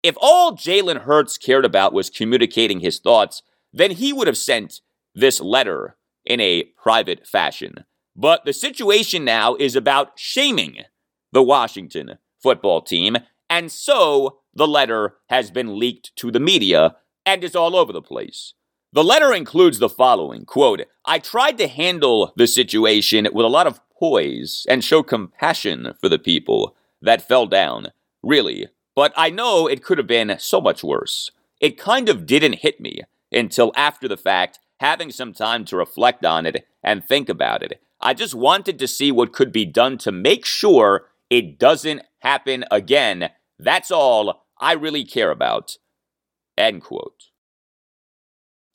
If 0.02 0.16
all 0.20 0.56
Jalen 0.56 1.02
Hurts 1.02 1.38
cared 1.38 1.64
about 1.64 1.92
was 1.92 2.10
communicating 2.10 2.80
his 2.80 2.98
thoughts, 2.98 3.42
then 3.72 3.92
he 3.92 4.12
would 4.12 4.26
have 4.26 4.36
sent 4.36 4.80
this 5.14 5.40
letter 5.40 5.96
in 6.24 6.40
a 6.40 6.64
private 6.82 7.26
fashion. 7.26 7.84
But 8.16 8.44
the 8.44 8.52
situation 8.52 9.24
now 9.24 9.56
is 9.56 9.74
about 9.74 10.18
shaming 10.18 10.78
the 11.32 11.42
Washington 11.42 12.18
football 12.42 12.80
team, 12.80 13.16
and 13.50 13.70
so 13.70 14.38
the 14.54 14.68
letter 14.68 15.16
has 15.28 15.50
been 15.50 15.78
leaked 15.78 16.14
to 16.16 16.30
the 16.30 16.40
media 16.40 16.96
and 17.26 17.42
is 17.42 17.56
all 17.56 17.74
over 17.74 17.92
the 17.92 18.02
place. 18.02 18.54
The 18.92 19.02
letter 19.02 19.32
includes 19.32 19.80
the 19.80 19.88
following 19.88 20.44
quote, 20.44 20.82
I 21.04 21.18
tried 21.18 21.58
to 21.58 21.66
handle 21.66 22.32
the 22.36 22.46
situation 22.46 23.26
with 23.32 23.44
a 23.44 23.48
lot 23.48 23.66
of 23.66 23.80
poise 23.98 24.64
and 24.68 24.84
show 24.84 25.02
compassion 25.02 25.94
for 26.00 26.08
the 26.08 26.18
people 26.18 26.76
that 27.02 27.26
fell 27.26 27.46
down, 27.46 27.88
really, 28.22 28.68
but 28.94 29.12
I 29.16 29.30
know 29.30 29.66
it 29.66 29.82
could 29.82 29.98
have 29.98 30.06
been 30.06 30.36
so 30.38 30.60
much 30.60 30.84
worse. 30.84 31.32
It 31.60 31.78
kind 31.78 32.08
of 32.08 32.26
didn't 32.26 32.60
hit 32.60 32.80
me 32.80 33.02
until 33.32 33.72
after 33.74 34.06
the 34.06 34.16
fact, 34.16 34.60
having 34.84 35.10
some 35.10 35.32
time 35.32 35.64
to 35.64 35.78
reflect 35.78 36.26
on 36.26 36.44
it 36.44 36.66
and 36.82 37.02
think 37.02 37.30
about 37.30 37.62
it. 37.62 37.80
I 38.02 38.12
just 38.12 38.34
wanted 38.34 38.78
to 38.78 38.86
see 38.86 39.10
what 39.10 39.32
could 39.32 39.50
be 39.50 39.64
done 39.64 39.96
to 39.98 40.12
make 40.12 40.44
sure 40.44 41.06
it 41.30 41.58
doesn't 41.58 42.02
happen 42.18 42.66
again. 42.70 43.30
That's 43.58 43.90
all 43.90 44.44
I 44.60 44.72
really 44.74 45.06
care 45.06 45.30
about. 45.30 45.78
End 46.58 46.82
quote. 46.82 47.30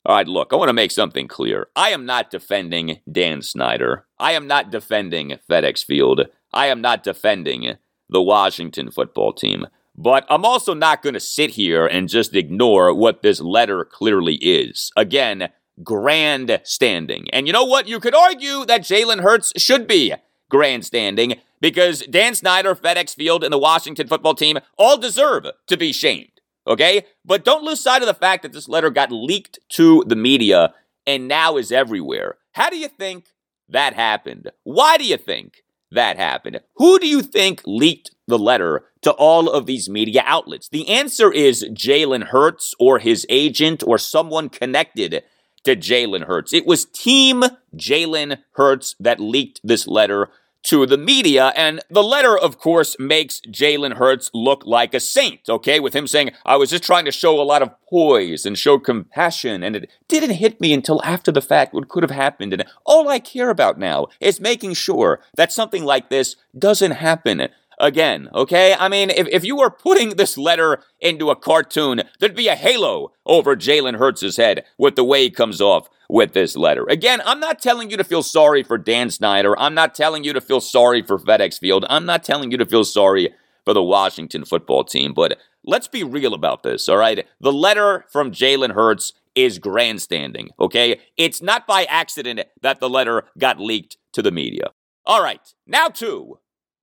All 0.04 0.16
right, 0.16 0.26
look, 0.26 0.52
I 0.52 0.56
want 0.56 0.68
to 0.68 0.72
make 0.72 0.90
something 0.90 1.28
clear. 1.28 1.68
I 1.76 1.90
am 1.90 2.04
not 2.06 2.28
defending 2.28 2.98
Dan 3.10 3.40
Snyder. 3.40 4.06
I 4.18 4.32
am 4.32 4.48
not 4.48 4.72
defending 4.72 5.38
FedEx 5.48 5.84
Field. 5.84 6.22
I 6.52 6.66
am 6.66 6.80
not 6.80 7.04
defending 7.04 7.76
the 8.08 8.22
Washington 8.22 8.90
football 8.90 9.32
team. 9.32 9.68
But 9.96 10.24
I'm 10.28 10.44
also 10.44 10.74
not 10.74 11.02
going 11.02 11.14
to 11.14 11.20
sit 11.20 11.50
here 11.50 11.86
and 11.86 12.08
just 12.08 12.34
ignore 12.34 12.92
what 12.94 13.22
this 13.22 13.40
letter 13.40 13.84
clearly 13.84 14.36
is. 14.36 14.90
Again, 14.96 15.50
grandstanding. 15.82 17.28
And 17.32 17.46
you 17.46 17.52
know 17.52 17.64
what? 17.64 17.88
You 17.88 18.00
could 18.00 18.14
argue 18.14 18.64
that 18.66 18.82
Jalen 18.82 19.20
Hurts 19.20 19.52
should 19.56 19.86
be 19.86 20.14
grandstanding 20.50 21.36
because 21.60 22.00
Dan 22.02 22.34
Snyder, 22.34 22.74
FedEx 22.74 23.14
Field, 23.14 23.44
and 23.44 23.52
the 23.52 23.58
Washington 23.58 24.08
football 24.08 24.34
team 24.34 24.58
all 24.78 24.98
deserve 24.98 25.46
to 25.66 25.76
be 25.76 25.92
shamed. 25.92 26.40
Okay? 26.66 27.06
But 27.24 27.44
don't 27.44 27.64
lose 27.64 27.80
sight 27.80 28.02
of 28.02 28.08
the 28.08 28.14
fact 28.14 28.42
that 28.42 28.52
this 28.52 28.68
letter 28.68 28.90
got 28.90 29.12
leaked 29.12 29.58
to 29.70 30.04
the 30.06 30.16
media 30.16 30.74
and 31.06 31.28
now 31.28 31.56
is 31.56 31.72
everywhere. 31.72 32.36
How 32.52 32.70
do 32.70 32.76
you 32.76 32.88
think 32.88 33.26
that 33.68 33.94
happened? 33.94 34.50
Why 34.64 34.96
do 34.96 35.04
you 35.04 35.16
think 35.16 35.62
that 35.90 36.16
happened? 36.16 36.60
Who 36.76 36.98
do 36.98 37.06
you 37.06 37.22
think 37.22 37.62
leaked 37.64 38.10
the 38.26 38.38
letter 38.38 38.84
to 39.02 39.12
all 39.12 39.48
of 39.50 39.66
these 39.66 39.88
media 39.88 40.22
outlets? 40.24 40.68
The 40.68 40.88
answer 40.88 41.32
is 41.32 41.64
Jalen 41.72 42.24
Hurts 42.24 42.74
or 42.78 42.98
his 42.98 43.26
agent 43.28 43.82
or 43.86 43.98
someone 43.98 44.48
connected 44.48 45.22
to 45.64 45.76
Jalen 45.76 46.26
Hurts. 46.26 46.52
It 46.52 46.66
was 46.66 46.84
Team 46.86 47.44
Jalen 47.76 48.38
Hurts 48.52 48.96
that 49.00 49.20
leaked 49.20 49.60
this 49.62 49.86
letter 49.86 50.30
to 50.62 50.84
the 50.84 50.98
media. 50.98 51.52
And 51.56 51.80
the 51.88 52.02
letter, 52.02 52.36
of 52.36 52.58
course, 52.58 52.96
makes 52.98 53.40
Jalen 53.40 53.94
Hurts 53.94 54.30
look 54.34 54.64
like 54.66 54.92
a 54.94 55.00
saint, 55.00 55.48
okay? 55.48 55.80
With 55.80 55.94
him 55.94 56.06
saying, 56.06 56.32
I 56.44 56.56
was 56.56 56.70
just 56.70 56.84
trying 56.84 57.06
to 57.06 57.12
show 57.12 57.40
a 57.40 57.42
lot 57.42 57.62
of 57.62 57.70
poise 57.88 58.44
and 58.44 58.58
show 58.58 58.78
compassion, 58.78 59.62
and 59.62 59.74
it 59.74 59.90
didn't 60.08 60.32
hit 60.32 60.60
me 60.60 60.72
until 60.72 61.02
after 61.02 61.32
the 61.32 61.40
fact 61.40 61.72
what 61.72 61.88
could 61.88 62.02
have 62.02 62.10
happened. 62.10 62.52
And 62.52 62.64
all 62.84 63.08
I 63.08 63.18
care 63.18 63.50
about 63.50 63.78
now 63.78 64.08
is 64.20 64.40
making 64.40 64.74
sure 64.74 65.20
that 65.36 65.52
something 65.52 65.84
like 65.84 66.10
this 66.10 66.36
doesn't 66.58 66.92
happen 66.92 67.48
again, 67.80 68.28
okay? 68.34 68.76
I 68.78 68.88
mean, 68.88 69.10
if, 69.10 69.26
if 69.28 69.44
you 69.44 69.56
were 69.56 69.70
putting 69.70 70.10
this 70.10 70.38
letter 70.38 70.82
into 71.00 71.30
a 71.30 71.36
cartoon, 71.36 72.02
there'd 72.20 72.36
be 72.36 72.48
a 72.48 72.54
halo 72.54 73.12
over 73.26 73.56
Jalen 73.56 73.98
Hurts' 73.98 74.36
head 74.36 74.64
with 74.78 74.94
the 74.94 75.04
way 75.04 75.22
he 75.24 75.30
comes 75.30 75.60
off 75.60 75.88
with 76.08 76.32
this 76.32 76.56
letter. 76.56 76.84
Again, 76.88 77.20
I'm 77.24 77.40
not 77.40 77.60
telling 77.60 77.90
you 77.90 77.96
to 77.96 78.04
feel 78.04 78.22
sorry 78.22 78.62
for 78.62 78.78
Dan 78.78 79.10
Snyder. 79.10 79.58
I'm 79.58 79.74
not 79.74 79.94
telling 79.94 80.22
you 80.22 80.32
to 80.32 80.40
feel 80.40 80.60
sorry 80.60 81.02
for 81.02 81.18
FedEx 81.18 81.58
Field. 81.58 81.84
I'm 81.88 82.06
not 82.06 82.22
telling 82.22 82.50
you 82.50 82.58
to 82.58 82.66
feel 82.66 82.84
sorry 82.84 83.34
for 83.64 83.74
the 83.74 83.82
Washington 83.82 84.44
football 84.44 84.84
team, 84.84 85.12
but 85.14 85.38
let's 85.64 85.88
be 85.88 86.02
real 86.02 86.34
about 86.34 86.62
this, 86.62 86.88
all 86.88 86.96
right? 86.96 87.26
The 87.40 87.52
letter 87.52 88.04
from 88.10 88.32
Jalen 88.32 88.74
Hurts 88.74 89.12
is 89.34 89.58
grandstanding, 89.58 90.50
okay? 90.58 91.00
It's 91.16 91.42
not 91.42 91.66
by 91.66 91.84
accident 91.84 92.40
that 92.62 92.80
the 92.80 92.90
letter 92.90 93.24
got 93.38 93.60
leaked 93.60 93.96
to 94.12 94.22
the 94.22 94.32
media. 94.32 94.70
All 95.06 95.22
right, 95.22 95.40
now 95.66 95.88
to 95.88 96.38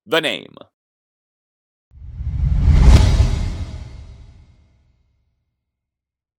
the 0.06 0.20
name. 0.20 0.54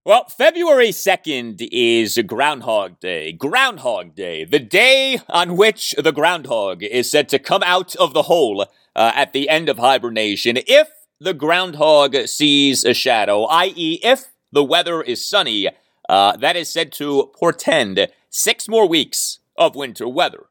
Well, 0.10 0.26
February 0.28 0.88
2nd 0.88 1.70
is 1.72 2.20
Groundhog 2.26 3.00
Day. 3.00 3.32
Groundhog 3.32 4.16
Day, 4.16 4.44
the 4.44 4.58
day 4.58 5.20
on 5.30 5.56
which 5.56 5.94
the 6.00 6.12
groundhog 6.12 6.82
is 6.82 7.12
said 7.12 7.30
to 7.30 7.38
come 7.38 7.62
out 7.62 7.96
of 7.98 8.16
the 8.16 8.24
hole 8.24 8.62
uh, 8.96 9.12
at 9.14 9.34
the 9.34 9.48
end 9.48 9.70
of 9.70 9.78
hibernation 9.78 10.58
if 10.66 10.90
the 11.20 11.36
groundhog 11.36 12.16
sees 12.26 12.84
a 12.84 12.96
shadow, 12.96 13.44
i.e., 13.44 14.00
if 14.02 14.32
the 14.52 14.64
weather 14.64 15.04
is 15.04 15.24
sunny. 15.24 15.70
Uh, 16.10 16.36
that 16.38 16.56
is 16.56 16.70
said 16.70 16.92
to 16.94 17.32
portend 17.40 18.08
six 18.32 18.68
more 18.68 18.88
weeks 18.88 19.42
of 19.58 19.76
winter 19.76 20.08
weather. 20.08 20.48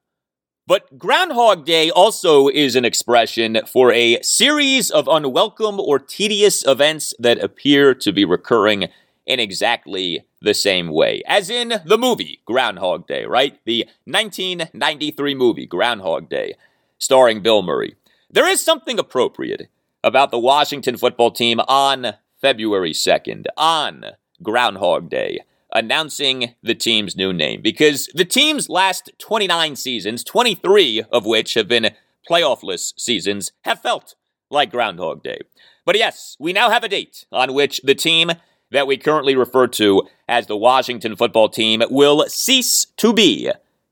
But 0.69 0.99
Groundhog 0.99 1.65
Day 1.65 1.91
also 1.91 2.47
is 2.47 2.77
an 2.77 2.85
expression 2.85 3.59
for 3.67 3.91
a 3.91 4.23
series 4.23 4.89
of 4.89 5.09
unwelcome 5.09 5.81
or 5.81 5.99
tedious 5.99 6.65
events 6.65 7.13
that 7.19 7.43
appear 7.43 7.93
to 7.95 8.13
be 8.13 8.25
recurring 8.25 8.89
in 9.29 9.39
exactly 9.39 10.25
the 10.41 10.55
same 10.55 10.89
way. 10.89 11.23
As 11.27 11.51
in 11.51 11.75
the 11.85 11.99
movie 11.99 12.41
Groundhog 12.47 13.07
Day, 13.07 13.27
right? 13.27 13.61
The 13.67 13.87
1993 14.07 15.35
movie 15.35 15.67
Groundhog 15.67 16.31
Day, 16.31 16.55
starring 16.99 17.43
Bill 17.43 17.63
Murray. 17.63 17.95
There 18.31 18.49
is 18.49 18.65
something 18.65 18.99
appropriate 18.99 19.69
about 20.03 20.31
the 20.31 20.39
Washington 20.39 20.97
football 20.97 21.31
team 21.31 21.61
on 21.69 22.15
February 22.41 22.93
2nd, 22.93 23.45
on 23.57 24.05
Groundhog 24.43 25.11
Day, 25.11 25.41
announcing 25.73 26.55
the 26.63 26.75
team's 26.75 27.15
new 27.15 27.33
name. 27.33 27.61
Because 27.61 28.09
the 28.15 28.25
team's 28.25 28.71
last 28.71 29.11
29 29.19 29.77
seasons, 29.77 30.25
23 30.25 31.05
of 31.13 31.27
which 31.27 31.55
have 31.55 31.69
been 31.69 31.91
playoffless 32.29 32.95
seasons, 32.97 33.53
have 33.63 33.83
felt 33.83 34.15
like 34.51 34.71
Groundhog 34.71 35.23
Day. 35.23 35.41
But 35.85 35.99
yes, 35.99 36.37
we 36.39 36.55
now 36.55 36.71
have 36.71 36.85
a 36.85 36.89
date 36.89 37.27
on 37.31 37.53
which 37.53 37.83
the 37.85 37.95
team 37.95 38.31
that 38.71 38.87
we 38.87 38.97
currently 38.97 39.35
refer 39.37 39.67
to 39.67 40.03
as 40.29 40.47
the 40.47 40.57
Washington 40.57 41.17
football 41.17 41.49
team 41.49 41.83
will 41.91 42.25
cease 42.29 42.87
to 42.97 43.13
be 43.13 43.51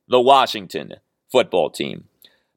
the 0.08 0.20
Washington 0.20 0.94
football 1.30 1.70
team. 1.70 2.04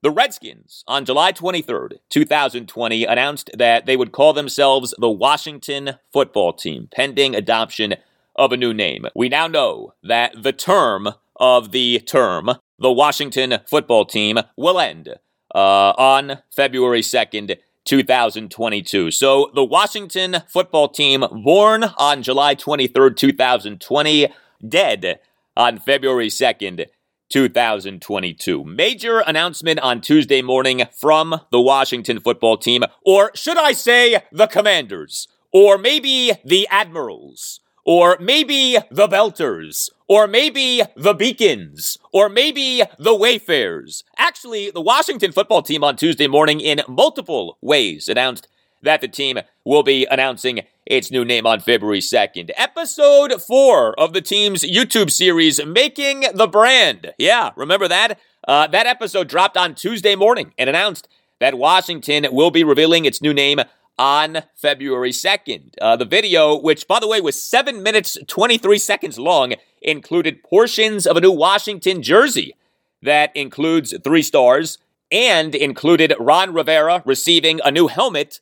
The 0.01 0.11
Redskins, 0.11 0.85
on 0.87 1.03
July 1.03 1.33
23rd, 1.33 1.95
2020, 2.09 3.03
announced 3.03 3.49
that 3.57 3.85
they 3.85 3.97
would 3.97 4.13
call 4.13 4.31
themselves 4.31 4.93
the 4.97 5.09
Washington 5.09 5.95
football 6.13 6.53
team, 6.53 6.87
pending 6.89 7.35
adoption 7.35 7.95
of 8.35 8.53
a 8.53 8.57
new 8.57 8.73
name. 8.73 9.07
We 9.13 9.27
now 9.27 9.47
know 9.47 9.93
that 10.03 10.41
the 10.41 10.53
term 10.53 11.09
of 11.35 11.71
the 11.71 11.99
term, 11.99 12.51
the 12.77 12.91
Washington 12.91 13.59
football 13.67 14.05
team, 14.05 14.37
will 14.55 14.79
end 14.79 15.09
uh, 15.53 15.93
on 15.97 16.39
February 16.49 17.01
2nd, 17.01 17.57
2022. 17.89 19.09
So 19.09 19.49
the 19.55 19.65
Washington 19.65 20.43
football 20.47 20.89
team, 20.89 21.25
born 21.43 21.85
on 21.97 22.21
July 22.21 22.53
23rd, 22.53 23.15
2020, 23.15 24.27
dead 24.67 25.19
on 25.57 25.79
February 25.79 26.27
2nd, 26.27 26.85
2022. 27.29 28.63
Major 28.63 29.23
announcement 29.25 29.79
on 29.79 30.01
Tuesday 30.01 30.43
morning 30.43 30.83
from 30.95 31.41
the 31.51 31.59
Washington 31.59 32.19
football 32.19 32.57
team, 32.57 32.83
or 33.03 33.31
should 33.33 33.57
I 33.57 33.71
say 33.71 34.21
the 34.31 34.45
Commanders, 34.45 35.27
or 35.51 35.79
maybe 35.79 36.33
the 36.45 36.67
Admirals, 36.69 37.59
or 37.89 38.17
maybe 38.19 38.77
the 38.91 39.07
Belters, 39.07 39.89
or 40.07 40.27
maybe 40.27 40.83
the 40.95 41.15
Beacons, 41.15 41.97
or 42.13 42.29
maybe 42.29 42.83
the 42.99 43.15
Wayfarers. 43.15 44.03
Actually, 44.15 44.69
the 44.69 44.79
Washington 44.79 45.31
football 45.31 45.63
team 45.63 45.83
on 45.83 45.95
Tuesday 45.95 46.27
morning, 46.27 46.59
in 46.59 46.83
multiple 46.87 47.57
ways, 47.63 48.07
announced 48.07 48.47
that 48.83 49.01
the 49.01 49.07
team 49.07 49.39
will 49.65 49.81
be 49.81 50.05
announcing 50.05 50.59
its 50.85 51.09
new 51.09 51.25
name 51.25 51.47
on 51.47 51.61
February 51.61 51.99
2nd. 51.99 52.51
Episode 52.55 53.41
4 53.41 53.99
of 53.99 54.13
the 54.13 54.21
team's 54.21 54.61
YouTube 54.61 55.09
series, 55.09 55.59
Making 55.65 56.25
the 56.35 56.47
Brand. 56.47 57.13
Yeah, 57.17 57.49
remember 57.55 57.87
that? 57.87 58.19
Uh, 58.47 58.67
that 58.67 58.85
episode 58.85 59.27
dropped 59.27 59.57
on 59.57 59.73
Tuesday 59.73 60.13
morning 60.13 60.53
and 60.59 60.69
announced 60.69 61.07
that 61.39 61.57
Washington 61.57 62.27
will 62.31 62.51
be 62.51 62.63
revealing 62.63 63.05
its 63.05 63.19
new 63.19 63.33
name 63.33 63.61
on 63.99 64.43
February 64.55 65.11
2nd. 65.11 65.73
Uh, 65.79 65.95
the 65.97 66.05
video, 66.05 66.57
which 66.57 66.87
by 66.87 66.99
the 66.99 67.07
way 67.07 67.21
was 67.21 67.39
7 67.39 67.83
minutes 67.83 68.17
23 68.27 68.79
seconds 68.79 69.19
long, 69.19 69.53
included 69.81 70.41
portions 70.41 71.05
of 71.05 71.17
a 71.17 71.21
new 71.21 71.31
Washington 71.31 72.01
jersey 72.01 72.55
that 73.03 73.35
includes 73.35 73.93
three 74.03 74.23
stars 74.23 74.77
and 75.11 75.53
included 75.53 76.13
Ron 76.19 76.53
Rivera 76.53 77.03
receiving 77.05 77.59
a 77.63 77.71
new 77.71 77.87
helmet 77.87 78.39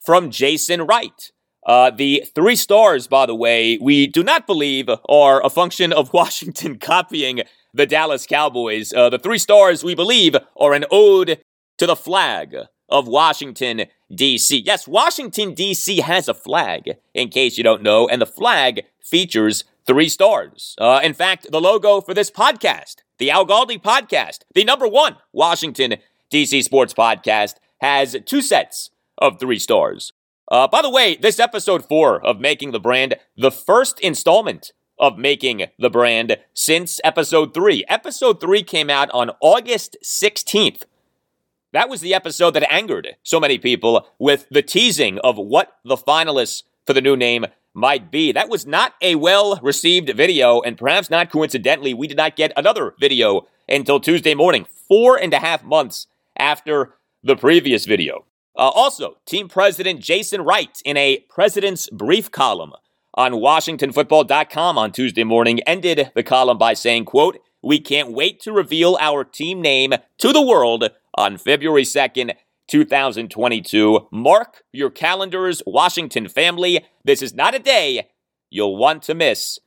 from 0.00 0.30
Jason 0.30 0.82
Wright. 0.82 1.32
Uh, 1.66 1.90
the 1.90 2.24
three 2.34 2.56
stars, 2.56 3.06
by 3.06 3.26
the 3.26 3.34
way, 3.34 3.78
we 3.80 4.06
do 4.06 4.22
not 4.22 4.46
believe 4.46 4.88
are 5.08 5.44
a 5.44 5.50
function 5.50 5.92
of 5.92 6.12
Washington 6.12 6.78
copying 6.78 7.42
the 7.74 7.86
Dallas 7.86 8.26
Cowboys. 8.26 8.92
Uh, 8.92 9.10
the 9.10 9.18
three 9.18 9.38
stars, 9.38 9.84
we 9.84 9.94
believe, 9.94 10.36
are 10.56 10.72
an 10.72 10.84
ode 10.90 11.40
to 11.78 11.86
the 11.86 11.96
flag 11.96 12.56
of 12.90 13.06
Washington, 13.06 13.86
D.C. 14.14 14.62
Yes, 14.66 14.88
Washington, 14.88 15.54
D.C. 15.54 15.98
has 15.98 16.28
a 16.28 16.34
flag, 16.34 16.96
in 17.14 17.28
case 17.28 17.56
you 17.56 17.64
don't 17.64 17.82
know, 17.82 18.08
and 18.08 18.20
the 18.20 18.26
flag 18.26 18.82
features 19.02 19.64
three 19.86 20.08
stars. 20.08 20.74
Uh, 20.78 21.00
in 21.02 21.14
fact, 21.14 21.50
the 21.50 21.60
logo 21.60 22.00
for 22.00 22.14
this 22.14 22.30
podcast, 22.30 22.96
the 23.18 23.30
Al 23.30 23.46
Galdi 23.46 23.80
podcast, 23.80 24.40
the 24.54 24.64
number 24.64 24.86
one 24.88 25.16
Washington, 25.32 25.96
D.C. 26.30 26.62
sports 26.62 26.94
podcast, 26.94 27.54
has 27.80 28.16
two 28.26 28.42
sets 28.42 28.90
of 29.18 29.38
three 29.38 29.58
stars. 29.58 30.12
Uh, 30.50 30.66
by 30.66 30.82
the 30.82 30.90
way, 30.90 31.16
this 31.16 31.38
episode 31.38 31.84
four 31.84 32.24
of 32.24 32.40
Making 32.40 32.72
the 32.72 32.80
Brand, 32.80 33.14
the 33.36 33.52
first 33.52 34.00
installment 34.00 34.72
of 34.98 35.16
Making 35.16 35.66
the 35.78 35.90
Brand 35.90 36.36
since 36.52 37.00
episode 37.04 37.54
three. 37.54 37.84
Episode 37.88 38.40
three 38.40 38.62
came 38.62 38.90
out 38.90 39.10
on 39.12 39.30
August 39.40 39.96
16th. 40.04 40.82
That 41.72 41.88
was 41.88 42.00
the 42.00 42.14
episode 42.14 42.52
that 42.52 42.72
angered 42.72 43.16
so 43.22 43.38
many 43.38 43.56
people 43.56 44.08
with 44.18 44.46
the 44.50 44.62
teasing 44.62 45.18
of 45.20 45.36
what 45.36 45.76
the 45.84 45.96
finalists 45.96 46.64
for 46.84 46.94
the 46.94 47.00
new 47.00 47.16
name 47.16 47.46
might 47.74 48.10
be. 48.10 48.32
That 48.32 48.48
was 48.48 48.66
not 48.66 48.94
a 49.00 49.14
well 49.14 49.60
received 49.62 50.12
video, 50.16 50.60
and 50.60 50.76
perhaps 50.76 51.10
not 51.10 51.30
coincidentally, 51.30 51.94
we 51.94 52.08
did 52.08 52.16
not 52.16 52.34
get 52.34 52.52
another 52.56 52.94
video 52.98 53.46
until 53.68 54.00
Tuesday 54.00 54.34
morning, 54.34 54.66
four 54.88 55.16
and 55.16 55.32
a 55.32 55.38
half 55.38 55.62
months 55.62 56.08
after 56.36 56.94
the 57.22 57.36
previous 57.36 57.86
video. 57.86 58.24
Uh, 58.56 58.68
also, 58.70 59.18
team 59.24 59.48
president 59.48 60.00
Jason 60.00 60.42
Wright, 60.42 60.76
in 60.84 60.96
a 60.96 61.20
president's 61.28 61.88
brief 61.90 62.32
column 62.32 62.72
on 63.14 63.32
WashingtonFootball.com 63.32 64.76
on 64.76 64.90
Tuesday 64.90 65.22
morning, 65.22 65.60
ended 65.60 66.10
the 66.16 66.24
column 66.24 66.58
by 66.58 66.74
saying, 66.74 67.04
quote, 67.04 67.38
we 67.62 67.78
can't 67.78 68.12
wait 68.12 68.40
to 68.40 68.52
reveal 68.52 68.96
our 69.00 69.22
team 69.22 69.60
name 69.60 69.94
to 70.18 70.32
the 70.32 70.44
world 70.44 70.90
on 71.14 71.38
February 71.38 71.84
2nd, 71.84 72.34
2022. 72.68 74.08
Mark 74.12 74.62
your 74.72 74.90
calendars, 74.90 75.62
Washington 75.66 76.28
family. 76.28 76.84
This 77.04 77.22
is 77.22 77.34
not 77.34 77.54
a 77.54 77.58
day 77.58 78.08
you'll 78.50 78.76
want 78.76 79.02
to 79.04 79.14
miss. 79.14 79.58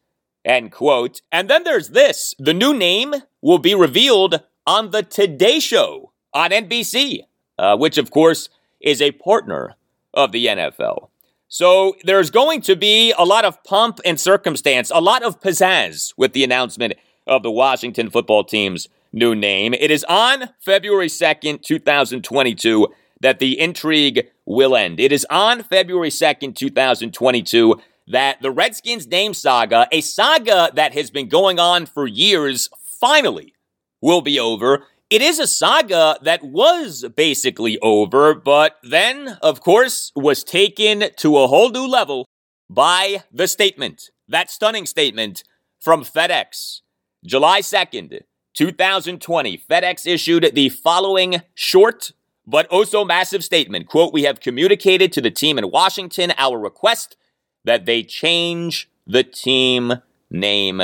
End 0.45 0.71
quote. 0.71 1.21
And 1.31 1.49
then 1.49 1.63
there's 1.63 1.89
this 1.89 2.35
the 2.37 2.53
new 2.53 2.73
name 2.73 3.13
will 3.41 3.59
be 3.59 3.73
revealed 3.75 4.41
on 4.67 4.91
the 4.91 5.03
Today 5.03 5.59
Show 5.59 6.11
on 6.33 6.51
NBC, 6.51 7.21
uh, 7.57 7.77
which, 7.77 7.97
of 7.97 8.11
course, 8.11 8.49
is 8.81 9.01
a 9.01 9.11
partner 9.11 9.75
of 10.13 10.31
the 10.31 10.47
NFL. 10.47 11.09
So 11.47 11.95
there's 12.03 12.31
going 12.31 12.61
to 12.61 12.75
be 12.75 13.13
a 13.17 13.23
lot 13.23 13.45
of 13.45 13.63
pomp 13.63 13.99
and 14.03 14.19
circumstance, 14.19 14.91
a 14.93 14.99
lot 14.99 15.23
of 15.23 15.39
pizzazz 15.39 16.13
with 16.17 16.33
the 16.33 16.43
announcement 16.43 16.93
of 17.27 17.43
the 17.43 17.51
Washington 17.51 18.09
football 18.09 18.43
team's 18.43 18.87
new 19.13 19.35
name. 19.35 19.73
It 19.73 19.91
is 19.91 20.03
on 20.09 20.49
February 20.59 21.07
2nd, 21.07 21.61
2022, 21.61 22.87
that 23.21 23.39
the 23.39 23.59
intrigue 23.59 24.27
will 24.45 24.75
end. 24.75 24.99
It 24.99 25.11
is 25.11 25.25
on 25.29 25.63
February 25.63 26.09
2nd, 26.09 26.55
2022, 26.55 27.79
that 28.07 28.41
the 28.41 28.51
Redskins 28.51 29.07
name 29.07 29.33
saga, 29.33 29.87
a 29.91 30.01
saga 30.01 30.71
that 30.75 30.93
has 30.93 31.09
been 31.09 31.29
going 31.29 31.59
on 31.59 31.85
for 31.85 32.05
years, 32.05 32.69
finally 32.99 33.53
will 34.01 34.21
be 34.21 34.39
over. 34.39 34.85
It 35.09 35.21
is 35.21 35.39
a 35.39 35.47
saga 35.47 36.17
that 36.23 36.43
was 36.43 37.05
basically 37.15 37.77
over, 37.79 38.33
but 38.33 38.77
then, 38.83 39.37
of 39.41 39.61
course, 39.61 40.11
was 40.15 40.43
taken 40.43 41.05
to 41.17 41.37
a 41.37 41.47
whole 41.47 41.69
new 41.69 41.87
level 41.87 42.25
by 42.69 43.23
the 43.31 43.47
statement, 43.47 44.09
that 44.27 44.49
stunning 44.49 44.85
statement 44.85 45.43
from 45.79 46.03
FedEx. 46.03 46.81
July 47.25 47.61
2nd, 47.61 48.21
2020, 48.53 49.57
FedEx 49.69 50.05
issued 50.05 50.51
the 50.53 50.69
following 50.69 51.41
short 51.53 52.11
but 52.45 52.67
also 52.67 53.05
massive 53.05 53.43
statement. 53.43 53.87
Quote, 53.87 54.13
we 54.13 54.23
have 54.23 54.39
communicated 54.39 55.11
to 55.13 55.21
the 55.21 55.31
team 55.31 55.57
in 55.57 55.71
Washington 55.71 56.33
our 56.37 56.59
request 56.59 57.15
that 57.63 57.85
they 57.85 58.03
change 58.03 58.89
the 59.07 59.23
team 59.23 59.93
name, 60.29 60.81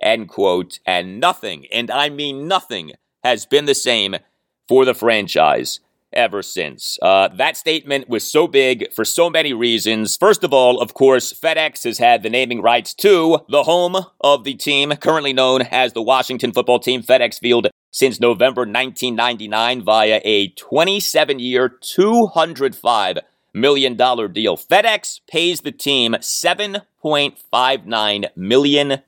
end 0.00 0.28
quote, 0.28 0.78
and 0.86 1.18
nothing, 1.18 1.66
and 1.72 1.90
I 1.90 2.08
mean 2.08 2.46
nothing, 2.46 2.92
has 3.22 3.46
been 3.46 3.64
the 3.64 3.74
same 3.74 4.16
for 4.68 4.84
the 4.84 4.94
franchise 4.94 5.80
ever 6.14 6.42
since. 6.42 6.98
Uh, 7.02 7.28
that 7.28 7.56
statement 7.56 8.08
was 8.08 8.30
so 8.30 8.46
big 8.46 8.92
for 8.92 9.04
so 9.04 9.28
many 9.30 9.52
reasons. 9.52 10.16
First 10.16 10.44
of 10.44 10.52
all, 10.52 10.80
of 10.80 10.94
course, 10.94 11.32
FedEx 11.32 11.82
has 11.84 11.98
had 11.98 12.22
the 12.22 12.30
naming 12.30 12.62
rights 12.62 12.94
to 12.94 13.40
the 13.48 13.64
home 13.64 13.96
of 14.20 14.44
the 14.44 14.54
team, 14.54 14.92
currently 14.96 15.32
known 15.32 15.62
as 15.62 15.92
the 15.92 16.02
Washington 16.02 16.52
football 16.52 16.78
team, 16.78 17.02
FedEx 17.02 17.38
Field, 17.38 17.68
since 17.90 18.20
November 18.20 18.62
1999 18.62 19.82
via 19.82 20.20
a 20.24 20.48
27 20.48 21.38
year, 21.38 21.68
$205 21.68 23.18
million 23.52 23.96
deal. 23.96 24.56
FedEx 24.56 25.20
pays 25.28 25.60
the 25.60 25.72
team 25.72 26.14
$7.59 26.14 28.24
million 28.36 29.02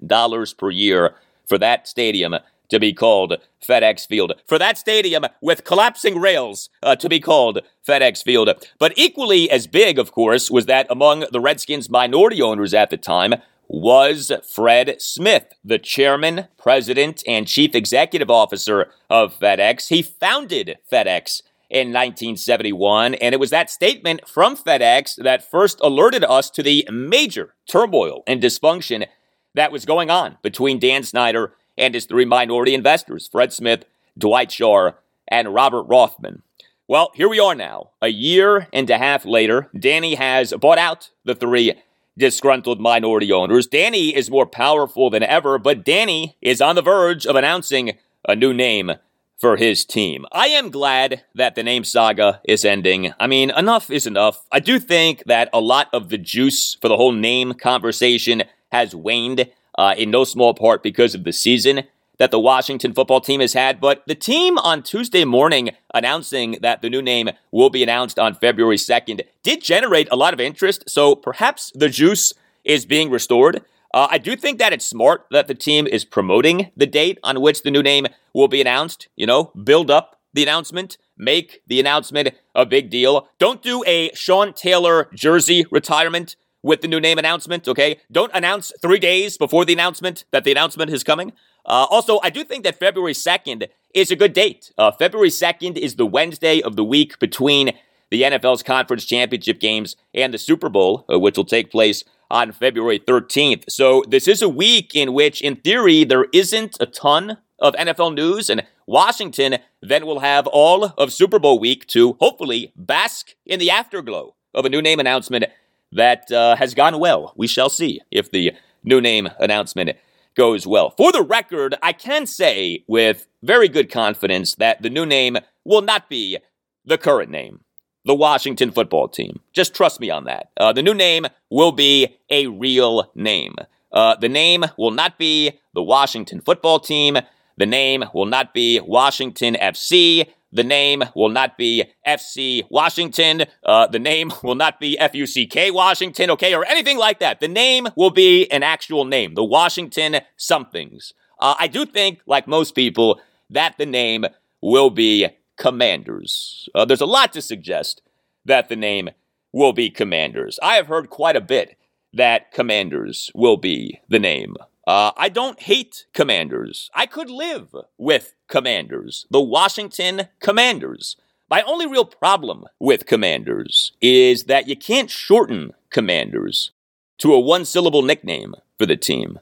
per 0.58 0.70
year 0.70 1.14
for 1.46 1.58
that 1.58 1.88
stadium 1.88 2.36
to 2.68 2.78
be 2.78 2.92
called 2.92 3.36
FedEx 3.66 4.06
Field. 4.06 4.34
For 4.46 4.58
that 4.58 4.78
stadium 4.78 5.24
with 5.40 5.64
collapsing 5.64 6.18
rails 6.18 6.68
uh, 6.82 6.96
to 6.96 7.08
be 7.08 7.20
called 7.20 7.60
FedEx 7.86 8.22
Field. 8.22 8.50
But 8.78 8.92
equally 8.96 9.50
as 9.50 9.66
big, 9.66 9.98
of 9.98 10.12
course, 10.12 10.50
was 10.50 10.66
that 10.66 10.86
among 10.90 11.26
the 11.32 11.40
Redskins' 11.40 11.90
minority 11.90 12.42
owners 12.42 12.74
at 12.74 12.90
the 12.90 12.96
time, 12.96 13.34
was 13.68 14.30
Fred 14.48 15.00
Smith, 15.00 15.52
the 15.64 15.78
chairman, 15.78 16.48
president, 16.56 17.22
and 17.26 17.48
chief 17.48 17.74
executive 17.74 18.30
officer 18.30 18.90
of 19.10 19.38
FedEx. 19.38 19.88
He 19.88 20.02
founded 20.02 20.78
FedEx 20.90 21.42
in 21.68 21.88
1971, 21.88 23.14
and 23.14 23.34
it 23.34 23.40
was 23.40 23.50
that 23.50 23.70
statement 23.70 24.26
from 24.28 24.56
FedEx 24.56 25.16
that 25.22 25.48
first 25.48 25.80
alerted 25.82 26.24
us 26.24 26.48
to 26.50 26.62
the 26.62 26.88
major 26.92 27.54
turmoil 27.66 28.22
and 28.26 28.40
dysfunction 28.40 29.06
that 29.54 29.72
was 29.72 29.84
going 29.84 30.10
on 30.10 30.38
between 30.42 30.78
Dan 30.78 31.02
Snyder 31.02 31.54
and 31.76 31.94
his 31.94 32.06
three 32.06 32.24
minority 32.24 32.74
investors, 32.74 33.28
Fred 33.30 33.52
Smith, 33.52 33.84
Dwight 34.16 34.50
Schar, 34.50 34.94
and 35.28 35.54
Robert 35.54 35.84
Rothman. 35.84 36.42
Well, 36.88 37.10
here 37.14 37.28
we 37.28 37.40
are 37.40 37.54
now. 37.54 37.90
A 38.00 38.08
year 38.08 38.68
and 38.72 38.88
a 38.88 38.98
half 38.98 39.24
later, 39.24 39.68
Danny 39.76 40.14
has 40.14 40.52
bought 40.52 40.78
out 40.78 41.10
the 41.24 41.34
three 41.34 41.74
disgruntled 42.16 42.80
minority 42.80 43.32
owners. 43.32 43.66
Danny 43.66 44.14
is 44.14 44.30
more 44.30 44.46
powerful 44.46 45.10
than 45.10 45.22
ever, 45.22 45.58
but 45.58 45.84
Danny 45.84 46.36
is 46.40 46.60
on 46.60 46.76
the 46.76 46.82
verge 46.82 47.26
of 47.26 47.36
announcing 47.36 47.98
a 48.26 48.36
new 48.36 48.54
name 48.54 48.92
for 49.36 49.56
his 49.56 49.84
team. 49.84 50.24
I 50.32 50.46
am 50.48 50.70
glad 50.70 51.24
that 51.34 51.56
the 51.56 51.62
name 51.62 51.84
saga 51.84 52.40
is 52.44 52.64
ending. 52.64 53.12
I 53.20 53.26
mean, 53.26 53.50
enough 53.50 53.90
is 53.90 54.06
enough. 54.06 54.46
I 54.50 54.60
do 54.60 54.78
think 54.78 55.24
that 55.26 55.50
a 55.52 55.60
lot 55.60 55.88
of 55.92 56.08
the 56.08 56.18
juice 56.18 56.74
for 56.74 56.88
the 56.88 56.96
whole 56.96 57.12
name 57.12 57.52
conversation 57.52 58.44
has 58.72 58.94
waned 58.94 59.50
uh, 59.78 59.94
in 59.96 60.10
no 60.10 60.24
small 60.24 60.54
part 60.54 60.82
because 60.82 61.14
of 61.14 61.24
the 61.24 61.32
season 61.32 61.84
that 62.18 62.30
the 62.30 62.40
Washington 62.40 62.94
football 62.94 63.20
team 63.20 63.40
has 63.40 63.52
had, 63.52 63.80
but 63.80 64.02
the 64.06 64.14
team 64.14 64.58
on 64.58 64.82
Tuesday 64.82 65.24
morning 65.24 65.70
announcing 65.92 66.58
that 66.62 66.80
the 66.80 66.88
new 66.88 67.02
name 67.02 67.28
will 67.50 67.70
be 67.70 67.82
announced 67.82 68.18
on 68.18 68.34
February 68.34 68.76
2nd 68.76 69.20
did 69.42 69.62
generate 69.62 70.08
a 70.10 70.16
lot 70.16 70.32
of 70.32 70.40
interest, 70.40 70.88
so 70.88 71.14
perhaps 71.14 71.70
the 71.74 71.88
juice 71.88 72.32
is 72.64 72.86
being 72.86 73.10
restored. 73.10 73.62
Uh, 73.92 74.08
I 74.10 74.18
do 74.18 74.36
think 74.36 74.58
that 74.58 74.72
it's 74.72 74.86
smart 74.86 75.26
that 75.30 75.46
the 75.46 75.54
team 75.54 75.86
is 75.86 76.04
promoting 76.04 76.70
the 76.76 76.86
date 76.86 77.18
on 77.22 77.40
which 77.40 77.62
the 77.62 77.70
new 77.70 77.82
name 77.82 78.06
will 78.34 78.48
be 78.48 78.60
announced. 78.60 79.08
You 79.16 79.26
know, 79.26 79.52
build 79.62 79.90
up 79.90 80.20
the 80.34 80.42
announcement, 80.42 80.98
make 81.16 81.62
the 81.66 81.80
announcement 81.80 82.30
a 82.54 82.66
big 82.66 82.90
deal. 82.90 83.28
Don't 83.38 83.62
do 83.62 83.82
a 83.86 84.10
Sean 84.14 84.52
Taylor 84.52 85.08
jersey 85.14 85.64
retirement 85.70 86.36
with 86.66 86.80
the 86.80 86.88
new 86.88 86.98
name 86.98 87.16
announcement, 87.16 87.68
okay? 87.68 88.00
Don't 88.10 88.32
announce 88.34 88.72
three 88.82 88.98
days 88.98 89.38
before 89.38 89.64
the 89.64 89.72
announcement 89.72 90.24
that 90.32 90.42
the 90.42 90.50
announcement 90.50 90.90
is 90.90 91.04
coming. 91.04 91.32
Uh, 91.64 91.86
also, 91.88 92.18
I 92.24 92.30
do 92.30 92.42
think 92.42 92.64
that 92.64 92.76
February 92.76 93.12
2nd 93.12 93.68
is 93.94 94.10
a 94.10 94.16
good 94.16 94.32
date. 94.32 94.72
Uh, 94.76 94.90
February 94.90 95.30
2nd 95.30 95.78
is 95.78 95.94
the 95.94 96.04
Wednesday 96.04 96.60
of 96.60 96.74
the 96.74 96.82
week 96.82 97.20
between 97.20 97.72
the 98.10 98.22
NFL's 98.22 98.64
conference 98.64 99.04
championship 99.04 99.60
games 99.60 99.94
and 100.12 100.34
the 100.34 100.38
Super 100.38 100.68
Bowl, 100.68 101.04
uh, 101.08 101.20
which 101.20 101.36
will 101.36 101.44
take 101.44 101.70
place 101.70 102.02
on 102.32 102.50
February 102.50 102.98
13th. 102.98 103.64
So, 103.68 104.02
this 104.08 104.26
is 104.26 104.42
a 104.42 104.48
week 104.48 104.92
in 104.92 105.12
which, 105.12 105.40
in 105.40 105.54
theory, 105.54 106.02
there 106.02 106.26
isn't 106.32 106.76
a 106.80 106.86
ton 106.86 107.38
of 107.60 107.74
NFL 107.74 108.16
news, 108.16 108.50
and 108.50 108.64
Washington 108.88 109.58
then 109.80 110.04
will 110.04 110.18
have 110.18 110.48
all 110.48 110.86
of 110.98 111.12
Super 111.12 111.38
Bowl 111.38 111.60
week 111.60 111.86
to 111.88 112.16
hopefully 112.18 112.72
bask 112.74 113.34
in 113.46 113.60
the 113.60 113.70
afterglow 113.70 114.34
of 114.52 114.64
a 114.64 114.68
new 114.68 114.82
name 114.82 114.98
announcement 114.98 115.44
that 115.92 116.30
uh, 116.30 116.56
has 116.56 116.74
gone 116.74 116.98
well. 116.98 117.32
We 117.36 117.46
shall 117.46 117.68
see 117.68 118.00
if 118.10 118.30
the 118.30 118.52
new 118.84 119.00
name 119.00 119.28
announcement 119.38 119.90
goes 120.36 120.66
well. 120.66 120.90
For 120.90 121.12
the 121.12 121.22
record, 121.22 121.74
I 121.82 121.92
can 121.92 122.26
say 122.26 122.84
with 122.86 123.26
very 123.42 123.68
good 123.68 123.90
confidence 123.90 124.54
that 124.56 124.82
the 124.82 124.90
new 124.90 125.06
name 125.06 125.38
will 125.64 125.82
not 125.82 126.08
be 126.08 126.38
the 126.84 126.98
current 126.98 127.30
name, 127.30 127.60
the 128.04 128.14
Washington 128.14 128.70
football 128.70 129.08
team. 129.08 129.40
Just 129.52 129.74
trust 129.74 129.98
me 130.00 130.10
on 130.10 130.24
that. 130.24 130.50
Uh, 130.56 130.72
the 130.72 130.82
new 130.82 130.94
name 130.94 131.26
will 131.50 131.72
be 131.72 132.16
a 132.30 132.46
real 132.46 133.10
name. 133.14 133.56
Uh, 133.92 134.14
the 134.16 134.28
name 134.28 134.64
will 134.76 134.90
not 134.90 135.18
be 135.18 135.52
the 135.74 135.82
Washington 135.82 136.40
football 136.40 136.78
team. 136.78 137.16
The 137.56 137.66
name 137.66 138.04
will 138.12 138.26
not 138.26 138.52
be 138.52 138.80
Washington 138.80 139.54
FC. 139.54 140.28
The 140.52 140.64
name 140.64 141.04
will 141.14 141.28
not 141.28 141.58
be 141.58 141.84
FC 142.06 142.64
Washington. 142.70 143.44
Uh, 143.64 143.86
the 143.86 143.98
name 143.98 144.32
will 144.42 144.54
not 144.54 144.80
be 144.80 144.96
FUCK 145.00 145.72
Washington, 145.72 146.30
okay, 146.30 146.54
or 146.54 146.64
anything 146.64 146.98
like 146.98 147.18
that. 147.20 147.40
The 147.40 147.48
name 147.48 147.88
will 147.96 148.10
be 148.10 148.50
an 148.50 148.62
actual 148.62 149.04
name, 149.04 149.34
the 149.34 149.44
Washington 149.44 150.20
somethings. 150.36 151.12
Uh, 151.38 151.54
I 151.58 151.66
do 151.66 151.84
think, 151.84 152.20
like 152.26 152.48
most 152.48 152.74
people, 152.74 153.20
that 153.50 153.76
the 153.78 153.86
name 153.86 154.24
will 154.62 154.90
be 154.90 155.28
Commanders. 155.56 156.68
Uh, 156.74 156.84
there's 156.84 157.00
a 157.00 157.06
lot 157.06 157.32
to 157.32 157.42
suggest 157.42 158.02
that 158.44 158.68
the 158.68 158.76
name 158.76 159.10
will 159.52 159.72
be 159.72 159.90
Commanders. 159.90 160.58
I 160.62 160.74
have 160.76 160.86
heard 160.86 161.10
quite 161.10 161.36
a 161.36 161.40
bit 161.40 161.76
that 162.12 162.52
Commanders 162.52 163.30
will 163.34 163.56
be 163.56 164.00
the 164.08 164.18
name 164.18 164.56
uh, 164.86 165.12
I 165.16 165.28
don't 165.28 165.60
hate 165.60 166.06
commanders. 166.12 166.90
I 166.94 167.06
could 167.06 167.28
live 167.28 167.74
with 167.98 168.34
commanders, 168.48 169.26
the 169.30 169.40
Washington 169.40 170.28
Commanders. 170.40 171.16
My 171.50 171.62
only 171.62 171.86
real 171.86 172.04
problem 172.04 172.64
with 172.78 173.06
commanders 173.06 173.92
is 174.00 174.44
that 174.44 174.68
you 174.68 174.76
can't 174.76 175.10
shorten 175.10 175.72
commanders 175.90 176.72
to 177.18 177.32
a 177.32 177.40
one 177.40 177.64
syllable 177.64 178.02
nickname 178.02 178.54
for 178.78 178.86
the 178.86 178.96
team. 178.96 179.38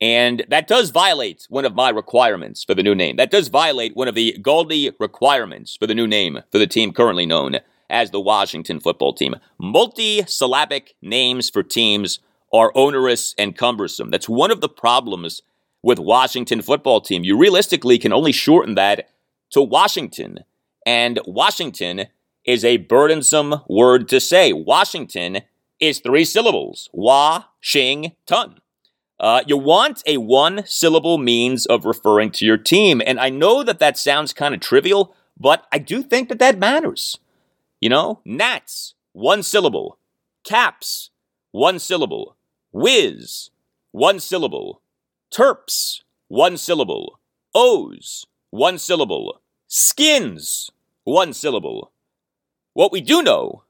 And 0.00 0.44
that 0.48 0.68
does 0.68 0.90
violate 0.90 1.46
one 1.48 1.64
of 1.64 1.74
my 1.74 1.88
requirements 1.88 2.64
for 2.64 2.74
the 2.74 2.82
new 2.82 2.94
name. 2.94 3.16
That 3.16 3.30
does 3.30 3.48
violate 3.48 3.96
one 3.96 4.08
of 4.08 4.14
the 4.14 4.36
Galdi 4.40 4.92
requirements 4.98 5.76
for 5.76 5.86
the 5.86 5.94
new 5.94 6.06
name 6.06 6.40
for 6.52 6.58
the 6.58 6.66
team 6.66 6.92
currently 6.92 7.26
known 7.26 7.60
as 7.88 8.10
the 8.10 8.20
Washington 8.20 8.80
football 8.80 9.12
team. 9.12 9.36
Multi 9.58 10.22
syllabic 10.26 10.94
names 11.00 11.48
for 11.48 11.62
teams 11.62 12.18
are 12.54 12.70
onerous 12.76 13.34
and 13.36 13.58
cumbersome. 13.58 14.10
That's 14.10 14.28
one 14.28 14.52
of 14.52 14.60
the 14.60 14.68
problems 14.68 15.42
with 15.82 15.98
Washington 15.98 16.62
football 16.62 17.00
team. 17.00 17.24
You 17.24 17.36
realistically 17.36 17.98
can 17.98 18.12
only 18.12 18.30
shorten 18.30 18.76
that 18.76 19.10
to 19.50 19.60
Washington. 19.60 20.38
And 20.86 21.18
Washington 21.26 22.06
is 22.44 22.64
a 22.64 22.76
burdensome 22.76 23.56
word 23.68 24.08
to 24.10 24.20
say. 24.20 24.52
Washington 24.52 25.40
is 25.80 25.98
three 25.98 26.24
syllables. 26.24 26.88
Wa, 26.92 27.44
shing, 27.58 28.12
ton. 28.24 28.60
Uh, 29.18 29.42
you 29.48 29.56
want 29.56 30.02
a 30.06 30.18
one 30.18 30.64
syllable 30.64 31.18
means 31.18 31.66
of 31.66 31.84
referring 31.84 32.30
to 32.30 32.46
your 32.46 32.56
team. 32.56 33.02
And 33.04 33.18
I 33.18 33.30
know 33.30 33.64
that 33.64 33.80
that 33.80 33.98
sounds 33.98 34.32
kind 34.32 34.54
of 34.54 34.60
trivial, 34.60 35.14
but 35.36 35.66
I 35.72 35.78
do 35.78 36.04
think 36.04 36.28
that 36.28 36.38
that 36.38 36.58
matters. 36.58 37.18
You 37.80 37.88
know, 37.88 38.20
Nats, 38.24 38.94
one 39.12 39.42
syllable. 39.42 39.98
Caps, 40.44 41.10
one 41.50 41.80
syllable. 41.80 42.36
Wiz, 42.74 43.50
one 43.92 44.18
syllable. 44.18 44.82
Terps, 45.32 46.00
one 46.26 46.56
syllable. 46.56 47.20
O's, 47.54 48.26
one 48.50 48.78
syllable. 48.78 49.40
Skins, 49.68 50.72
one 51.04 51.32
syllable. 51.32 51.92
What 52.72 52.90
we 52.90 53.00
do 53.00 53.22
know 53.22 53.62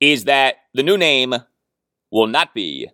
is 0.00 0.24
that 0.24 0.60
the 0.72 0.82
new 0.82 0.96
name 0.96 1.34
will 2.10 2.26
not 2.26 2.54
be 2.54 2.88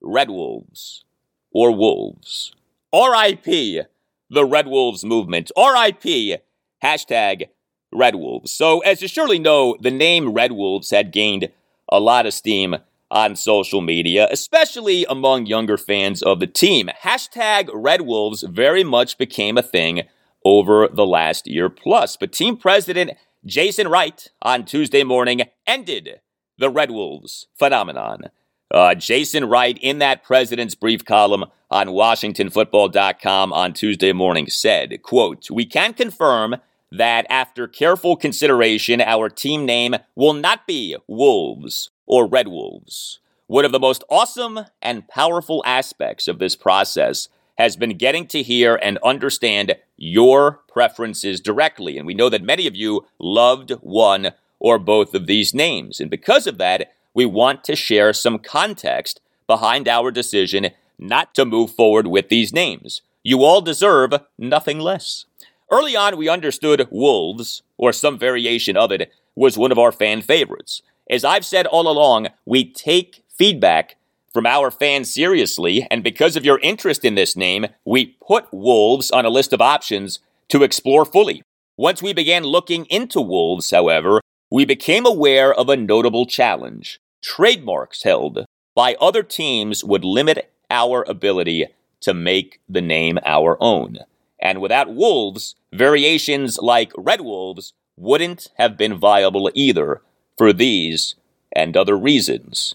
Red 0.00 0.30
Wolves 0.30 1.04
or 1.50 1.72
Wolves. 1.72 2.54
RIP, 2.94 3.88
the 4.30 4.44
Red 4.44 4.68
Wolves 4.68 5.04
movement. 5.04 5.50
RIP, 5.56 6.40
hashtag 6.84 7.48
Red 7.92 8.14
Wolves. 8.14 8.52
So, 8.52 8.78
as 8.82 9.02
you 9.02 9.08
surely 9.08 9.40
know, 9.40 9.76
the 9.80 9.90
name 9.90 10.32
Red 10.32 10.52
Wolves 10.52 10.92
had 10.92 11.10
gained 11.10 11.48
a 11.88 11.98
lot 11.98 12.26
of 12.26 12.32
steam 12.32 12.76
on 13.10 13.36
social 13.36 13.80
media, 13.80 14.28
especially 14.30 15.04
among 15.08 15.46
younger 15.46 15.76
fans 15.76 16.22
of 16.22 16.40
the 16.40 16.46
team. 16.46 16.88
Hashtag 17.02 17.70
Red 17.72 18.02
Wolves 18.02 18.42
very 18.42 18.84
much 18.84 19.18
became 19.18 19.56
a 19.56 19.62
thing 19.62 20.02
over 20.44 20.88
the 20.92 21.06
last 21.06 21.46
year 21.46 21.68
plus. 21.68 22.16
But 22.16 22.32
team 22.32 22.56
president 22.56 23.12
Jason 23.46 23.88
Wright 23.88 24.28
on 24.42 24.64
Tuesday 24.64 25.04
morning 25.04 25.42
ended 25.66 26.20
the 26.58 26.70
Red 26.70 26.90
Wolves 26.90 27.46
phenomenon. 27.54 28.30
Uh, 28.70 28.94
Jason 28.94 29.44
Wright, 29.44 29.78
in 29.82 29.98
that 29.98 30.22
president's 30.22 30.74
brief 30.74 31.04
column 31.04 31.44
on 31.70 31.88
WashingtonFootball.com 31.88 33.52
on 33.52 33.72
Tuesday 33.72 34.12
morning, 34.12 34.48
said, 34.48 35.02
quote, 35.02 35.50
We 35.50 35.66
can 35.66 35.92
confirm 35.92 36.56
that 36.96 37.26
after 37.28 37.66
careful 37.66 38.16
consideration, 38.16 39.00
our 39.00 39.28
team 39.28 39.64
name 39.64 39.96
will 40.14 40.32
not 40.32 40.66
be 40.66 40.96
Wolves 41.06 41.90
or 42.06 42.26
Red 42.26 42.48
Wolves. 42.48 43.20
One 43.46 43.64
of 43.64 43.72
the 43.72 43.80
most 43.80 44.04
awesome 44.08 44.60
and 44.80 45.08
powerful 45.08 45.62
aspects 45.66 46.28
of 46.28 46.38
this 46.38 46.56
process 46.56 47.28
has 47.58 47.76
been 47.76 47.96
getting 47.96 48.26
to 48.28 48.42
hear 48.42 48.76
and 48.76 48.98
understand 49.04 49.76
your 49.96 50.60
preferences 50.68 51.40
directly. 51.40 51.98
And 51.98 52.06
we 52.06 52.14
know 52.14 52.28
that 52.28 52.42
many 52.42 52.66
of 52.66 52.74
you 52.74 53.06
loved 53.18 53.70
one 53.80 54.32
or 54.58 54.78
both 54.78 55.14
of 55.14 55.26
these 55.26 55.54
names. 55.54 56.00
And 56.00 56.10
because 56.10 56.46
of 56.46 56.58
that, 56.58 56.92
we 57.12 57.26
want 57.26 57.62
to 57.64 57.76
share 57.76 58.12
some 58.12 58.38
context 58.38 59.20
behind 59.46 59.86
our 59.86 60.10
decision 60.10 60.70
not 60.98 61.34
to 61.34 61.44
move 61.44 61.70
forward 61.70 62.06
with 62.06 62.28
these 62.28 62.52
names. 62.52 63.02
You 63.22 63.42
all 63.42 63.60
deserve 63.60 64.14
nothing 64.38 64.78
less. 64.78 65.26
Early 65.74 65.96
on, 65.96 66.16
we 66.16 66.28
understood 66.28 66.86
Wolves, 66.92 67.64
or 67.76 67.92
some 67.92 68.16
variation 68.16 68.76
of 68.76 68.92
it, 68.92 69.12
was 69.34 69.58
one 69.58 69.72
of 69.72 69.78
our 69.78 69.90
fan 69.90 70.22
favorites. 70.22 70.82
As 71.10 71.24
I've 71.24 71.44
said 71.44 71.66
all 71.66 71.88
along, 71.88 72.28
we 72.46 72.72
take 72.72 73.24
feedback 73.28 73.96
from 74.32 74.46
our 74.46 74.70
fans 74.70 75.12
seriously, 75.12 75.84
and 75.90 76.04
because 76.04 76.36
of 76.36 76.44
your 76.44 76.60
interest 76.60 77.04
in 77.04 77.16
this 77.16 77.34
name, 77.34 77.66
we 77.84 78.16
put 78.24 78.46
Wolves 78.52 79.10
on 79.10 79.24
a 79.24 79.30
list 79.30 79.52
of 79.52 79.60
options 79.60 80.20
to 80.50 80.62
explore 80.62 81.04
fully. 81.04 81.42
Once 81.76 82.00
we 82.00 82.12
began 82.12 82.44
looking 82.44 82.84
into 82.84 83.20
Wolves, 83.20 83.72
however, 83.72 84.20
we 84.52 84.64
became 84.64 85.04
aware 85.04 85.52
of 85.52 85.68
a 85.68 85.76
notable 85.76 86.24
challenge. 86.24 87.00
Trademarks 87.20 88.04
held 88.04 88.44
by 88.76 88.94
other 89.00 89.24
teams 89.24 89.82
would 89.82 90.04
limit 90.04 90.52
our 90.70 91.02
ability 91.08 91.66
to 92.02 92.14
make 92.14 92.60
the 92.68 92.80
name 92.80 93.18
our 93.24 93.56
own. 93.60 93.98
And 94.44 94.60
without 94.60 94.94
Wolves, 94.94 95.56
variations 95.72 96.58
like 96.58 96.92
Red 96.98 97.22
Wolves 97.22 97.72
wouldn't 97.96 98.50
have 98.58 98.76
been 98.76 98.98
viable 98.98 99.50
either 99.54 100.02
for 100.36 100.52
these 100.52 101.14
and 101.56 101.74
other 101.76 101.96
reasons. 101.96 102.74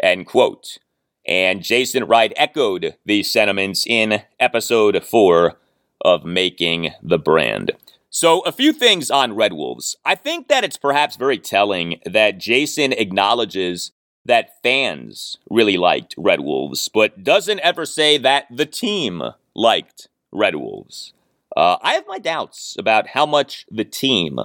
End 0.00 0.26
quote. 0.26 0.78
And 1.26 1.62
Jason 1.62 2.04
Wright 2.04 2.32
echoed 2.36 2.96
these 3.04 3.32
sentiments 3.32 3.86
in 3.86 4.22
episode 4.38 5.02
4 5.02 5.56
of 6.04 6.24
Making 6.24 6.90
the 7.02 7.18
Brand. 7.18 7.72
So, 8.10 8.40
a 8.40 8.52
few 8.52 8.72
things 8.72 9.10
on 9.10 9.34
Red 9.34 9.52
Wolves. 9.52 9.96
I 10.04 10.14
think 10.14 10.48
that 10.48 10.64
it's 10.64 10.78
perhaps 10.78 11.16
very 11.16 11.38
telling 11.38 12.00
that 12.04 12.38
Jason 12.38 12.92
acknowledges 12.92 13.92
that 14.24 14.62
fans 14.62 15.36
really 15.50 15.76
liked 15.76 16.14
Red 16.16 16.40
Wolves, 16.40 16.88
but 16.92 17.24
doesn't 17.24 17.60
ever 17.60 17.84
say 17.86 18.18
that 18.18 18.46
the 18.50 18.66
team 18.66 19.22
liked 19.54 20.08
Red 20.32 20.56
Wolves. 20.56 21.12
Uh, 21.56 21.78
I 21.82 21.94
have 21.94 22.04
my 22.06 22.18
doubts 22.18 22.76
about 22.78 23.08
how 23.08 23.26
much 23.26 23.66
the 23.70 23.84
team 23.84 24.38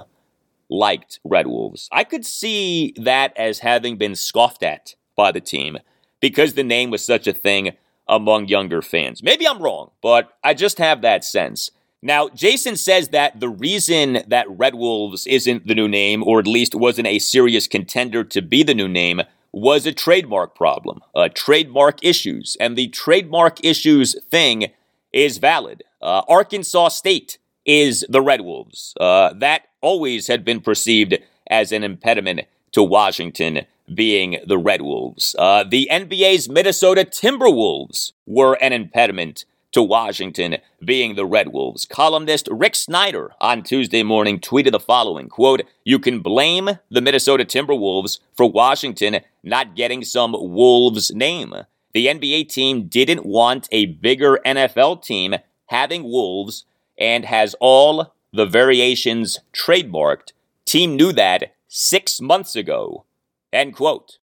liked 0.70 1.20
Red 1.24 1.46
Wolves. 1.46 1.88
I 1.92 2.04
could 2.04 2.24
see 2.24 2.94
that 2.96 3.36
as 3.36 3.58
having 3.58 3.96
been 3.98 4.14
scoffed 4.14 4.62
at 4.62 4.94
by 5.16 5.30
the 5.30 5.40
team 5.40 5.78
because 6.20 6.54
the 6.54 6.64
name 6.64 6.90
was 6.90 7.04
such 7.04 7.26
a 7.26 7.32
thing 7.32 7.72
among 8.08 8.48
younger 8.48 8.82
fans. 8.82 9.22
Maybe 9.22 9.46
I'm 9.46 9.62
wrong, 9.62 9.90
but 10.02 10.36
I 10.42 10.54
just 10.54 10.78
have 10.78 11.02
that 11.02 11.24
sense. 11.24 11.70
Now, 12.02 12.28
Jason 12.30 12.76
says 12.76 13.08
that 13.08 13.38
the 13.38 13.48
reason 13.48 14.24
that 14.26 14.50
Red 14.50 14.74
Wolves 14.74 15.26
isn't 15.26 15.68
the 15.68 15.74
new 15.74 15.86
name, 15.86 16.24
or 16.24 16.40
at 16.40 16.48
least 16.48 16.74
wasn't 16.74 17.06
a 17.06 17.20
serious 17.20 17.68
contender 17.68 18.24
to 18.24 18.42
be 18.42 18.64
the 18.64 18.74
new 18.74 18.88
name, 18.88 19.22
was 19.52 19.86
a 19.86 19.92
trademark 19.92 20.56
problem, 20.56 21.00
uh, 21.14 21.28
trademark 21.32 22.04
issues. 22.04 22.56
And 22.58 22.76
the 22.76 22.88
trademark 22.88 23.64
issues 23.64 24.16
thing 24.30 24.72
is 25.12 25.38
valid. 25.38 25.82
Uh, 26.00 26.22
Arkansas 26.28 26.88
State 26.88 27.38
is 27.64 28.04
the 28.08 28.22
Red 28.22 28.40
Wolves. 28.40 28.94
Uh, 29.00 29.32
that 29.34 29.62
always 29.80 30.26
had 30.26 30.44
been 30.44 30.60
perceived 30.60 31.18
as 31.48 31.72
an 31.72 31.84
impediment 31.84 32.42
to 32.72 32.82
Washington 32.82 33.66
being 33.92 34.38
the 34.46 34.58
Red 34.58 34.82
Wolves. 34.82 35.36
Uh, 35.38 35.64
the 35.64 35.88
NBA's 35.90 36.48
Minnesota 36.48 37.04
Timberwolves 37.04 38.12
were 38.26 38.54
an 38.54 38.72
impediment 38.72 39.44
to 39.72 39.82
Washington 39.82 40.58
being 40.84 41.14
the 41.14 41.26
Red 41.26 41.48
Wolves. 41.48 41.86
Columnist 41.86 42.48
Rick 42.50 42.74
Snider 42.74 43.32
on 43.40 43.62
Tuesday 43.62 44.02
morning 44.02 44.38
tweeted 44.38 44.72
the 44.72 44.80
following 44.80 45.28
quote, 45.28 45.62
You 45.84 45.98
can 45.98 46.20
blame 46.20 46.78
the 46.90 47.00
Minnesota 47.00 47.44
Timberwolves 47.44 48.18
for 48.34 48.50
Washington 48.50 49.20
not 49.42 49.74
getting 49.74 50.04
some 50.04 50.32
Wolves 50.32 51.12
name. 51.12 51.54
The 51.94 52.06
NBA 52.06 52.48
team 52.48 52.86
didn't 52.88 53.26
want 53.26 53.68
a 53.70 53.86
bigger 53.86 54.40
NFL 54.46 55.02
team 55.02 55.34
having 55.66 56.04
Wolves 56.04 56.64
and 56.98 57.24
has 57.26 57.54
all 57.60 58.14
the 58.32 58.46
variations 58.46 59.40
trademarked. 59.52 60.32
Team 60.64 60.96
knew 60.96 61.12
that 61.12 61.54
six 61.68 62.20
months 62.20 62.56
ago. 62.56 63.04
End 63.52 63.74
quote. 63.74 64.18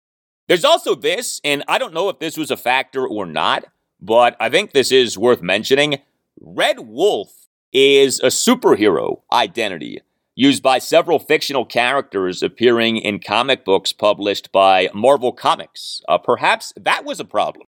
There's 0.46 0.64
also 0.64 0.94
this, 0.94 1.40
and 1.42 1.64
I 1.66 1.78
don't 1.78 1.94
know 1.94 2.10
if 2.10 2.18
this 2.18 2.36
was 2.36 2.50
a 2.50 2.56
factor 2.56 3.06
or 3.06 3.24
not, 3.24 3.64
but 3.98 4.36
I 4.38 4.50
think 4.50 4.72
this 4.72 4.92
is 4.92 5.16
worth 5.16 5.40
mentioning. 5.40 6.00
Red 6.38 6.80
Wolf 6.80 7.48
is 7.72 8.20
a 8.20 8.26
superhero 8.26 9.22
identity 9.32 10.02
used 10.34 10.62
by 10.62 10.78
several 10.78 11.18
fictional 11.18 11.64
characters 11.64 12.42
appearing 12.42 12.96
in 12.96 13.20
comic 13.20 13.64
books 13.64 13.92
published 13.92 14.50
by 14.52 14.88
Marvel 14.92 15.32
Comics. 15.32 16.02
Uh, 16.08 16.18
perhaps 16.18 16.72
that 16.76 17.04
was 17.04 17.20
a 17.20 17.24
problem 17.24 17.66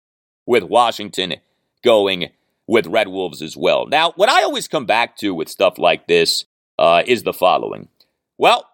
with 0.45 0.63
Washington 0.63 1.35
going 1.83 2.29
with 2.67 2.87
Red 2.87 3.07
Wolves 3.07 3.41
as 3.41 3.57
well. 3.57 3.87
Now, 3.87 4.11
what 4.15 4.29
I 4.29 4.43
always 4.43 4.67
come 4.67 4.85
back 4.85 5.17
to 5.17 5.33
with 5.33 5.49
stuff 5.49 5.77
like 5.77 6.07
this 6.07 6.45
uh, 6.77 7.03
is 7.05 7.23
the 7.23 7.33
following. 7.33 7.89
Well, 8.37 8.67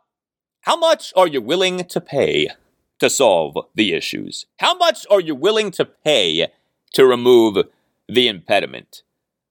how 0.62 0.76
much 0.76 1.13
are 1.15 1.28
you 1.28 1.41
willing 1.41 1.86
to 1.86 2.02
pay 2.02 2.50
to 3.00 3.10
solve 3.10 3.58
the 3.76 3.93
issues? 3.93 4.45
How 4.60 4.76
much 4.76 5.06
are 5.10 5.21
you 5.21 5.34
willing 5.34 5.71
to 5.71 5.86
pay 5.86 6.47
to 6.93 7.06
remove 7.06 7.58
the 8.08 8.28
impediment? 8.28 9.04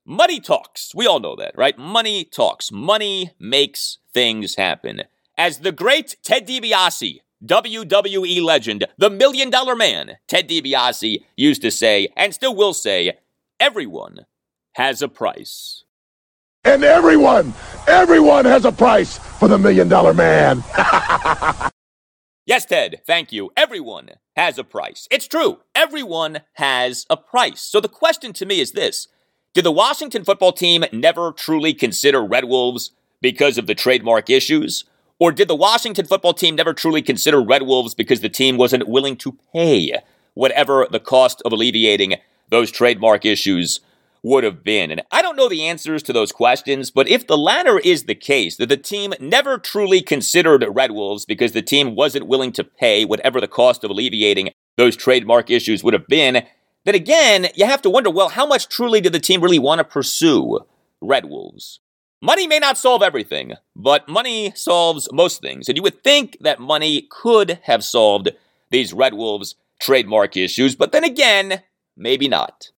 Money 0.08 0.38
talks. 0.38 0.94
We 0.94 1.04
all 1.04 1.18
know 1.18 1.34
that, 1.34 1.58
right? 1.58 1.76
Money 1.76 2.24
talks. 2.24 2.70
Money 2.70 3.32
makes 3.40 3.98
things 4.14 4.54
happen. 4.54 5.02
As 5.36 5.58
the 5.58 5.72
great 5.72 6.14
Ted 6.22 6.46
DiBiase, 6.46 7.18
WWE 7.44 8.40
legend, 8.40 8.84
the 8.96 9.10
million 9.10 9.50
dollar 9.50 9.74
man, 9.74 10.18
Ted 10.28 10.48
DiBiase 10.48 11.24
used 11.36 11.60
to 11.62 11.72
say, 11.72 12.06
and 12.16 12.32
still 12.32 12.54
will 12.54 12.72
say, 12.72 13.18
everyone 13.58 14.26
has 14.74 15.02
a 15.02 15.08
price. 15.08 15.82
And 16.64 16.84
everyone, 16.84 17.52
everyone 17.88 18.44
has 18.44 18.64
a 18.64 18.70
price 18.70 19.18
for 19.18 19.48
the 19.48 19.58
million 19.58 19.88
dollar 19.88 20.14
man. 20.14 20.62
yes, 22.46 22.64
Ted, 22.64 23.00
thank 23.08 23.32
you. 23.32 23.50
Everyone 23.56 24.10
has 24.36 24.56
a 24.56 24.64
price. 24.64 25.08
It's 25.10 25.26
true. 25.26 25.62
Everyone 25.74 26.42
has 26.52 27.06
a 27.10 27.16
price. 27.16 27.60
So 27.60 27.80
the 27.80 27.88
question 27.88 28.32
to 28.34 28.46
me 28.46 28.60
is 28.60 28.70
this 28.70 29.08
Did 29.56 29.64
the 29.64 29.72
Washington 29.72 30.22
football 30.22 30.52
team 30.52 30.84
never 30.92 31.32
truly 31.32 31.72
consider 31.72 32.22
Red 32.22 32.44
Wolves 32.44 32.90
because 33.22 33.56
of 33.56 33.66
the 33.66 33.74
trademark 33.74 34.28
issues? 34.28 34.84
Or 35.18 35.32
did 35.32 35.48
the 35.48 35.56
Washington 35.56 36.04
football 36.04 36.34
team 36.34 36.56
never 36.56 36.74
truly 36.74 37.00
consider 37.00 37.40
Red 37.40 37.62
Wolves 37.62 37.94
because 37.94 38.20
the 38.20 38.28
team 38.28 38.58
wasn't 38.58 38.86
willing 38.86 39.16
to 39.16 39.38
pay 39.54 39.98
whatever 40.34 40.86
the 40.90 41.00
cost 41.00 41.40
of 41.46 41.54
alleviating 41.54 42.16
those 42.50 42.70
trademark 42.70 43.24
issues 43.24 43.80
would 44.22 44.44
have 44.44 44.62
been? 44.62 44.90
And 44.90 45.00
I 45.10 45.22
don't 45.22 45.36
know 45.36 45.48
the 45.48 45.64
answers 45.64 46.02
to 46.02 46.12
those 46.12 46.32
questions, 46.32 46.90
but 46.90 47.08
if 47.08 47.26
the 47.26 47.38
latter 47.38 47.78
is 47.78 48.04
the 48.04 48.14
case, 48.14 48.58
that 48.58 48.68
the 48.68 48.76
team 48.76 49.14
never 49.18 49.56
truly 49.56 50.02
considered 50.02 50.66
Red 50.68 50.90
Wolves 50.90 51.24
because 51.24 51.52
the 51.52 51.62
team 51.62 51.94
wasn't 51.94 52.26
willing 52.26 52.52
to 52.52 52.62
pay 52.62 53.06
whatever 53.06 53.40
the 53.40 53.48
cost 53.48 53.84
of 53.84 53.90
alleviating 53.90 54.50
those 54.76 54.96
trademark 54.96 55.48
issues 55.48 55.82
would 55.82 55.94
have 55.94 56.08
been, 56.08 56.44
then 56.86 56.94
again, 56.94 57.48
you 57.56 57.66
have 57.66 57.82
to 57.82 57.90
wonder 57.90 58.10
well, 58.10 58.28
how 58.28 58.46
much 58.46 58.68
truly 58.68 59.00
did 59.00 59.12
the 59.12 59.18
team 59.18 59.42
really 59.42 59.58
want 59.58 59.80
to 59.80 59.84
pursue 59.84 60.60
Red 61.02 61.26
Wolves? 61.26 61.80
Money 62.22 62.46
may 62.46 62.60
not 62.60 62.78
solve 62.78 63.02
everything, 63.02 63.54
but 63.74 64.08
money 64.08 64.52
solves 64.54 65.08
most 65.12 65.42
things. 65.42 65.68
And 65.68 65.76
you 65.76 65.82
would 65.82 66.02
think 66.04 66.38
that 66.40 66.60
money 66.60 67.08
could 67.10 67.58
have 67.64 67.84
solved 67.84 68.30
these 68.70 68.92
Red 68.92 69.14
Wolves 69.14 69.56
trademark 69.80 70.36
issues, 70.36 70.76
but 70.76 70.92
then 70.92 71.02
again, 71.02 71.62
maybe 71.96 72.28
not. 72.28 72.70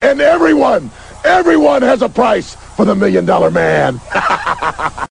And 0.00 0.20
everyone, 0.20 0.90
everyone 1.22 1.82
has 1.82 2.00
a 2.00 2.08
price 2.08 2.54
for 2.54 2.86
the 2.86 2.94
million 2.94 3.26
dollar 3.26 3.50
man. 3.50 4.00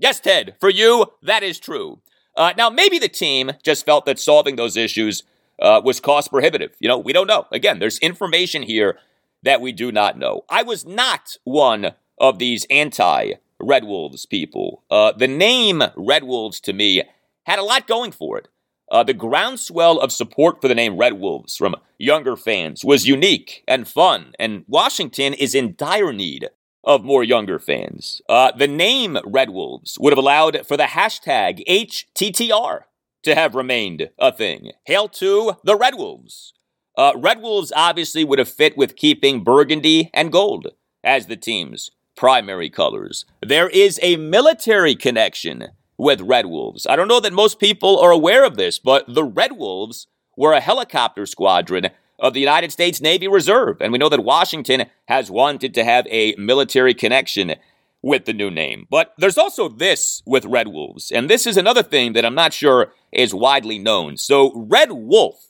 yes, 0.00 0.18
Ted, 0.20 0.56
for 0.58 0.70
you, 0.70 1.06
that 1.22 1.44
is 1.44 1.60
true. 1.60 2.00
Uh, 2.36 2.52
now, 2.56 2.68
maybe 2.68 2.98
the 2.98 3.08
team 3.08 3.52
just 3.62 3.86
felt 3.86 4.06
that 4.06 4.18
solving 4.18 4.56
those 4.56 4.76
issues 4.76 5.22
uh, 5.64 5.80
was 5.82 5.98
cost 5.98 6.30
prohibitive. 6.30 6.76
You 6.78 6.88
know, 6.88 6.98
we 6.98 7.12
don't 7.12 7.26
know. 7.26 7.46
Again, 7.50 7.78
there's 7.78 7.98
information 7.98 8.62
here 8.62 8.98
that 9.42 9.60
we 9.60 9.72
do 9.72 9.90
not 9.90 10.18
know. 10.18 10.42
I 10.48 10.62
was 10.62 10.84
not 10.84 11.36
one 11.44 11.92
of 12.18 12.38
these 12.38 12.66
anti 12.70 13.32
Red 13.58 13.84
Wolves 13.84 14.26
people. 14.26 14.84
Uh, 14.90 15.12
the 15.12 15.26
name 15.26 15.82
Red 15.96 16.24
Wolves 16.24 16.60
to 16.60 16.72
me 16.72 17.02
had 17.44 17.58
a 17.58 17.64
lot 17.64 17.86
going 17.86 18.12
for 18.12 18.38
it. 18.38 18.48
Uh, 18.90 19.02
the 19.02 19.14
groundswell 19.14 19.98
of 19.98 20.12
support 20.12 20.60
for 20.60 20.68
the 20.68 20.74
name 20.74 20.98
Red 20.98 21.14
Wolves 21.14 21.56
from 21.56 21.76
younger 21.98 22.36
fans 22.36 22.84
was 22.84 23.06
unique 23.06 23.64
and 23.66 23.88
fun, 23.88 24.34
and 24.38 24.64
Washington 24.68 25.32
is 25.32 25.54
in 25.54 25.74
dire 25.76 26.12
need 26.12 26.50
of 26.84 27.02
more 27.02 27.24
younger 27.24 27.58
fans. 27.58 28.20
Uh, 28.28 28.52
the 28.52 28.68
name 28.68 29.16
Red 29.24 29.48
Wolves 29.48 29.98
would 29.98 30.12
have 30.12 30.18
allowed 30.18 30.66
for 30.66 30.76
the 30.76 30.84
hashtag 30.84 31.66
HTTR 31.66 32.82
to 33.24 33.34
have 33.34 33.54
remained 33.54 34.10
a 34.18 34.32
thing. 34.32 34.72
Hail 34.84 35.08
to 35.08 35.56
the 35.64 35.76
Red 35.76 35.96
Wolves. 35.96 36.52
Uh, 36.96 37.12
Red 37.16 37.42
Wolves 37.42 37.72
obviously 37.74 38.24
would 38.24 38.38
have 38.38 38.48
fit 38.48 38.76
with 38.76 38.96
keeping 38.96 39.42
burgundy 39.42 40.10
and 40.14 40.30
gold 40.30 40.68
as 41.02 41.26
the 41.26 41.36
team's 41.36 41.90
primary 42.16 42.70
colors. 42.70 43.24
There 43.42 43.68
is 43.68 43.98
a 44.02 44.16
military 44.16 44.94
connection 44.94 45.68
with 45.98 46.20
Red 46.20 46.46
Wolves. 46.46 46.86
I 46.86 46.96
don't 46.96 47.08
know 47.08 47.20
that 47.20 47.32
most 47.32 47.58
people 47.58 47.98
are 47.98 48.10
aware 48.10 48.44
of 48.44 48.56
this, 48.56 48.78
but 48.78 49.12
the 49.12 49.24
Red 49.24 49.52
Wolves 49.52 50.06
were 50.36 50.52
a 50.52 50.60
helicopter 50.60 51.26
squadron 51.26 51.90
of 52.18 52.32
the 52.32 52.40
United 52.40 52.72
States 52.72 53.00
Navy 53.00 53.28
Reserve. 53.28 53.80
And 53.80 53.92
we 53.92 53.98
know 53.98 54.08
that 54.08 54.24
Washington 54.24 54.86
has 55.06 55.30
wanted 55.30 55.74
to 55.74 55.84
have 55.84 56.06
a 56.08 56.34
military 56.36 56.94
connection 56.94 57.56
with 58.04 58.26
the 58.26 58.34
new 58.34 58.50
name. 58.50 58.86
But 58.90 59.14
there's 59.16 59.38
also 59.38 59.66
this 59.66 60.22
with 60.26 60.44
Red 60.44 60.68
Wolves. 60.68 61.10
And 61.10 61.30
this 61.30 61.46
is 61.46 61.56
another 61.56 61.82
thing 61.82 62.12
that 62.12 62.24
I'm 62.24 62.34
not 62.34 62.52
sure 62.52 62.92
is 63.10 63.34
widely 63.34 63.78
known. 63.78 64.18
So, 64.18 64.52
Red 64.54 64.92
Wolf 64.92 65.46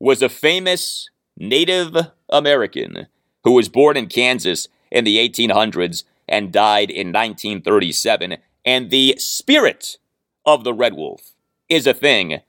was 0.00 0.22
a 0.22 0.30
famous 0.30 1.10
Native 1.36 1.94
American 2.30 3.08
who 3.44 3.52
was 3.52 3.68
born 3.68 3.98
in 3.98 4.06
Kansas 4.06 4.68
in 4.90 5.04
the 5.04 5.18
1800s 5.18 6.04
and 6.26 6.50
died 6.50 6.90
in 6.90 7.08
1937. 7.08 8.38
And 8.64 8.90
the 8.90 9.16
spirit 9.18 9.98
of 10.46 10.64
the 10.64 10.72
Red 10.72 10.94
Wolf 10.94 11.32
is 11.68 11.86
a 11.86 11.92
thing 11.92 12.40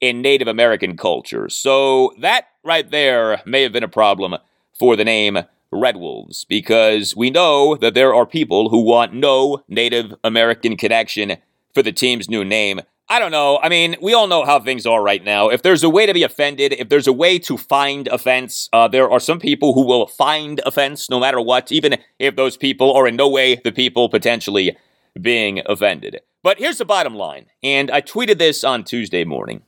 in 0.00 0.22
Native 0.22 0.48
American 0.48 0.96
culture. 0.96 1.50
So 1.50 2.14
that 2.20 2.46
right 2.64 2.90
there 2.90 3.42
may 3.44 3.62
have 3.62 3.72
been 3.72 3.82
a 3.82 3.88
problem 3.88 4.36
for 4.78 4.96
the 4.96 5.04
name 5.04 5.38
Red 5.76 5.96
Wolves 5.96 6.44
because 6.44 7.14
we 7.14 7.30
know 7.30 7.76
that 7.76 7.94
there 7.94 8.14
are 8.14 8.26
people 8.26 8.70
who 8.70 8.80
want 8.80 9.14
no 9.14 9.62
Native 9.68 10.14
American 10.24 10.76
connection 10.76 11.36
for 11.74 11.82
the 11.82 11.92
team's 11.92 12.28
new 12.28 12.44
name. 12.44 12.80
I 13.08 13.20
don't 13.20 13.30
know. 13.30 13.60
I 13.62 13.68
mean, 13.68 13.96
we 14.02 14.14
all 14.14 14.26
know 14.26 14.44
how 14.44 14.58
things 14.58 14.84
are 14.84 15.00
right 15.00 15.22
now. 15.22 15.48
If 15.48 15.62
there's 15.62 15.84
a 15.84 15.90
way 15.90 16.06
to 16.06 16.12
be 16.12 16.24
offended, 16.24 16.72
if 16.72 16.88
there's 16.88 17.06
a 17.06 17.12
way 17.12 17.38
to 17.40 17.56
find 17.56 18.08
offense, 18.08 18.68
uh, 18.72 18.88
there 18.88 19.08
are 19.08 19.20
some 19.20 19.38
people 19.38 19.74
who 19.74 19.86
will 19.86 20.08
find 20.08 20.60
offense 20.66 21.08
no 21.08 21.20
matter 21.20 21.40
what, 21.40 21.70
even 21.70 21.98
if 22.18 22.34
those 22.34 22.56
people 22.56 22.92
are 22.94 23.06
in 23.06 23.14
no 23.14 23.28
way 23.28 23.56
the 23.56 23.70
people 23.70 24.08
potentially 24.08 24.76
being 25.20 25.62
offended. 25.66 26.20
But 26.42 26.58
here's 26.58 26.78
the 26.78 26.84
bottom 26.84 27.14
line, 27.14 27.46
and 27.62 27.90
I 27.90 28.00
tweeted 28.00 28.38
this 28.38 28.64
on 28.64 28.84
Tuesday 28.84 29.24
morning. 29.24 29.62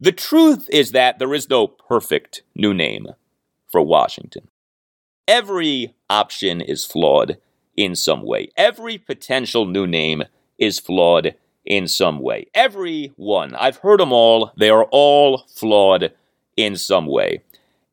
The 0.00 0.12
truth 0.12 0.68
is 0.70 0.92
that 0.92 1.18
there 1.18 1.34
is 1.34 1.50
no 1.50 1.66
perfect 1.66 2.42
new 2.54 2.72
name 2.72 3.08
for 3.70 3.82
Washington. 3.82 4.48
Every 5.28 5.94
option 6.08 6.62
is 6.62 6.86
flawed 6.86 7.36
in 7.76 7.94
some 7.94 8.22
way. 8.22 8.50
Every 8.56 8.96
potential 8.96 9.66
new 9.66 9.86
name 9.86 10.22
is 10.56 10.80
flawed 10.80 11.34
in 11.66 11.86
some 11.86 12.18
way. 12.20 12.46
Every 12.54 13.12
one. 13.16 13.54
I've 13.54 13.76
heard 13.76 14.00
them 14.00 14.10
all. 14.10 14.52
They 14.56 14.70
are 14.70 14.84
all 14.84 15.44
flawed 15.54 16.12
in 16.56 16.76
some 16.76 17.06
way. 17.06 17.42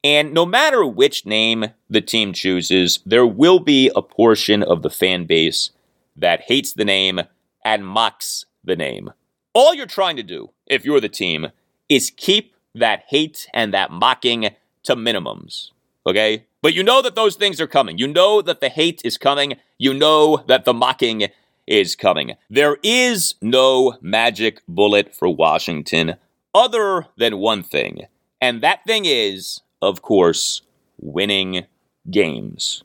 And 0.02 0.34
no 0.34 0.46
matter 0.46 0.86
which 0.86 1.26
name 1.26 1.66
the 1.90 2.00
team 2.00 2.32
chooses, 2.32 3.00
there 3.06 3.28
will 3.28 3.60
be 3.60 3.92
a 3.94 4.02
portion 4.02 4.64
of 4.64 4.82
the 4.82 4.90
fan 4.90 5.26
base 5.26 5.72
that 6.16 6.44
hates 6.48 6.72
the 6.72 6.86
name 6.86 7.20
and 7.66 7.86
mocks 7.86 8.46
the 8.64 8.78
name. 8.78 9.12
All 9.54 9.74
you're 9.74 9.88
trying 9.88 10.16
to 10.16 10.24
do, 10.24 10.52
if 10.68 10.86
you're 10.86 11.02
the 11.02 11.10
team, 11.10 11.48
is 11.90 12.14
keep 12.16 12.56
that 12.74 13.04
hate 13.10 13.48
and 13.54 13.74
that 13.74 13.92
mocking 13.92 14.52
to 14.84 14.96
minimums. 14.96 15.72
Okay? 16.08 16.46
But 16.62 16.74
you 16.74 16.84
know 16.84 17.02
that 17.02 17.16
those 17.16 17.36
things 17.36 17.60
are 17.62 17.68
coming. 17.68 17.98
You 17.98 18.08
know 18.08 18.42
that 18.42 18.60
the 18.60 18.70
hate 18.70 19.02
is 19.04 19.18
coming. 19.18 19.56
You 19.78 19.94
know 19.94 20.44
that 20.48 20.66
the 20.66 20.74
mocking 20.74 21.28
is 21.68 21.96
coming. 21.96 22.36
There 22.50 22.78
is 22.84 23.36
no 23.42 23.98
magic 24.02 24.62
bullet 24.68 25.16
for 25.16 25.30
Washington 25.30 26.16
other 26.54 27.08
than 27.18 27.38
one 27.38 27.64
thing. 27.64 28.08
And 28.40 28.62
that 28.62 28.84
thing 28.86 29.06
is, 29.06 29.62
of 29.82 30.02
course, 30.02 30.62
winning 31.00 31.66
games. 32.10 32.84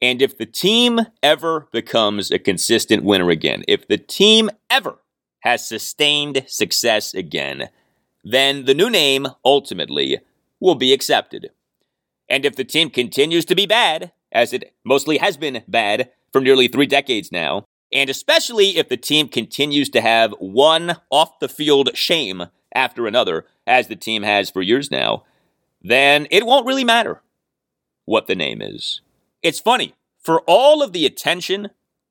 And 0.00 0.22
if 0.22 0.38
the 0.38 0.46
team 0.46 1.00
ever 1.22 1.66
becomes 1.72 2.30
a 2.30 2.38
consistent 2.38 3.02
winner 3.02 3.30
again, 3.30 3.64
if 3.66 3.86
the 3.88 3.98
team 3.98 4.50
ever 4.70 4.98
has 5.40 5.66
sustained 5.66 6.44
success 6.46 7.14
again, 7.14 7.68
then 8.24 8.64
the 8.64 8.74
new 8.74 8.90
name 8.90 9.26
ultimately 9.44 10.18
will 10.60 10.74
be 10.74 10.92
accepted. 10.92 11.50
And 12.28 12.44
if 12.44 12.56
the 12.56 12.64
team 12.64 12.90
continues 12.90 13.44
to 13.46 13.54
be 13.54 13.66
bad, 13.66 14.12
as 14.30 14.52
it 14.52 14.74
mostly 14.84 15.18
has 15.18 15.36
been 15.36 15.62
bad 15.66 16.10
for 16.32 16.40
nearly 16.40 16.68
three 16.68 16.86
decades 16.86 17.32
now, 17.32 17.64
and 17.92 18.10
especially 18.10 18.76
if 18.76 18.88
the 18.88 18.96
team 18.96 19.28
continues 19.28 19.88
to 19.90 20.00
have 20.00 20.32
one 20.38 20.96
off 21.10 21.38
the 21.38 21.48
field 21.48 21.96
shame 21.96 22.46
after 22.74 23.06
another, 23.06 23.46
as 23.66 23.88
the 23.88 23.96
team 23.96 24.22
has 24.22 24.50
for 24.50 24.60
years 24.60 24.90
now, 24.90 25.24
then 25.82 26.26
it 26.30 26.44
won't 26.44 26.66
really 26.66 26.84
matter 26.84 27.22
what 28.04 28.26
the 28.26 28.34
name 28.34 28.60
is. 28.60 29.00
It's 29.42 29.60
funny, 29.60 29.94
for 30.18 30.42
all 30.46 30.82
of 30.82 30.92
the 30.92 31.06
attention 31.06 31.70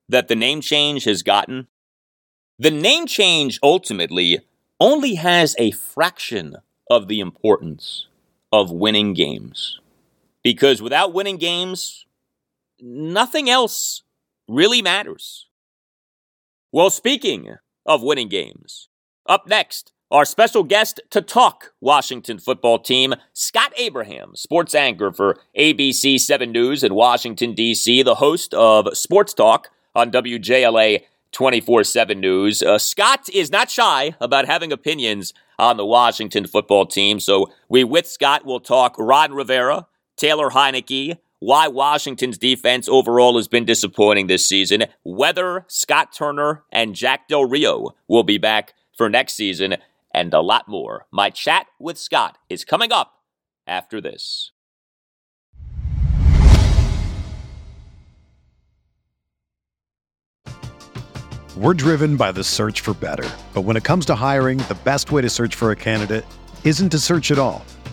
that 0.10 0.28
the 0.28 0.36
name 0.36 0.62
change 0.62 1.04
has 1.04 1.22
gotten, 1.22 1.68
the 2.58 2.72
name 2.72 3.06
change 3.06 3.60
ultimately 3.62 4.40
only 4.80 5.16
has 5.16 5.56
a 5.60 5.72
fraction 5.72 6.56
of 6.90 7.08
the 7.08 7.20
importance 7.20 8.08
of 8.52 8.72
winning 8.72 9.14
games. 9.14 9.80
Because 10.48 10.82
without 10.82 11.12
winning 11.12 11.36
games, 11.36 12.06
nothing 12.80 13.50
else 13.50 14.04
really 14.48 14.82
matters. 14.82 15.48
Well, 16.72 16.90
speaking 16.90 17.58
of 17.86 18.02
winning 18.02 18.30
games, 18.30 18.88
up 19.26 19.46
next, 19.46 19.92
our 20.10 20.24
special 20.24 20.64
guest 20.64 21.02
to 21.10 21.22
talk 21.22 21.74
Washington 21.82 22.40
football 22.40 22.80
team, 22.80 23.16
Scott 23.34 23.74
Abraham, 23.76 24.38
sports 24.38 24.74
anchor 24.74 25.12
for 25.12 25.38
ABC 25.60 26.18
7 26.18 26.50
News 26.50 26.82
in 26.82 26.96
Washington, 26.96 27.54
D.C., 27.54 28.02
the 28.04 28.16
host 28.16 28.54
of 28.54 28.98
Sports 28.98 29.34
Talk 29.34 29.70
on 29.94 30.12
WJLA 30.12 31.04
24 31.34 31.84
7 31.84 32.22
News. 32.22 32.64
Uh, 32.64 32.78
Scott 32.78 33.28
is 33.34 33.52
not 33.52 33.70
shy 33.70 34.16
about 34.22 34.46
having 34.46 34.72
opinions 34.72 35.34
on 35.60 35.76
the 35.76 35.86
Washington 35.86 36.48
football 36.48 36.86
team. 36.86 37.20
So 37.20 37.52
we, 37.68 37.84
with 37.84 38.08
Scott, 38.08 38.46
will 38.46 38.62
talk 38.62 38.96
Ron 38.98 39.34
Rivera, 39.34 39.88
Taylor 40.18 40.50
Heinicke, 40.50 41.20
why 41.40 41.68
Washington's 41.68 42.40
defense 42.40 42.90
overall 42.90 43.38
has 43.38 43.48
been 43.48 43.66
disappointing 43.66 44.26
this 44.26 44.48
season, 44.48 44.86
whether 45.04 45.64
Scott 45.68 46.12
Turner 46.12 46.64
and 46.72 46.96
Jack 46.96 47.28
Del 47.28 47.46
Rio 47.46 47.92
will 48.08 48.24
be 48.24 48.40
back 48.40 48.74
for 48.98 49.10
next 49.10 49.36
season, 49.36 49.78
and 50.12 50.34
a 50.34 50.42
lot 50.42 50.68
more. 50.68 51.06
My 51.12 51.30
chat 51.30 51.68
with 51.80 52.00
Scott 52.00 52.40
is 52.50 52.66
coming 52.66 52.92
up 52.92 53.14
after 53.68 54.02
this. 54.02 54.52
We're 61.56 61.76
driven 61.76 62.18
by 62.18 62.32
the 62.32 62.44
search 62.44 62.82
for 62.82 62.96
better. 62.96 63.30
But 63.54 63.62
when 63.62 63.78
it 63.78 63.84
comes 63.84 64.06
to 64.08 64.16
hiring, 64.16 64.60
the 64.60 64.78
best 64.84 65.12
way 65.12 65.22
to 65.22 65.30
search 65.30 65.54
for 65.54 65.70
a 65.72 65.76
candidate 65.76 66.26
isn't 66.64 66.90
to 66.90 67.00
search 67.00 67.30
at 67.30 67.38
all. 67.38 67.64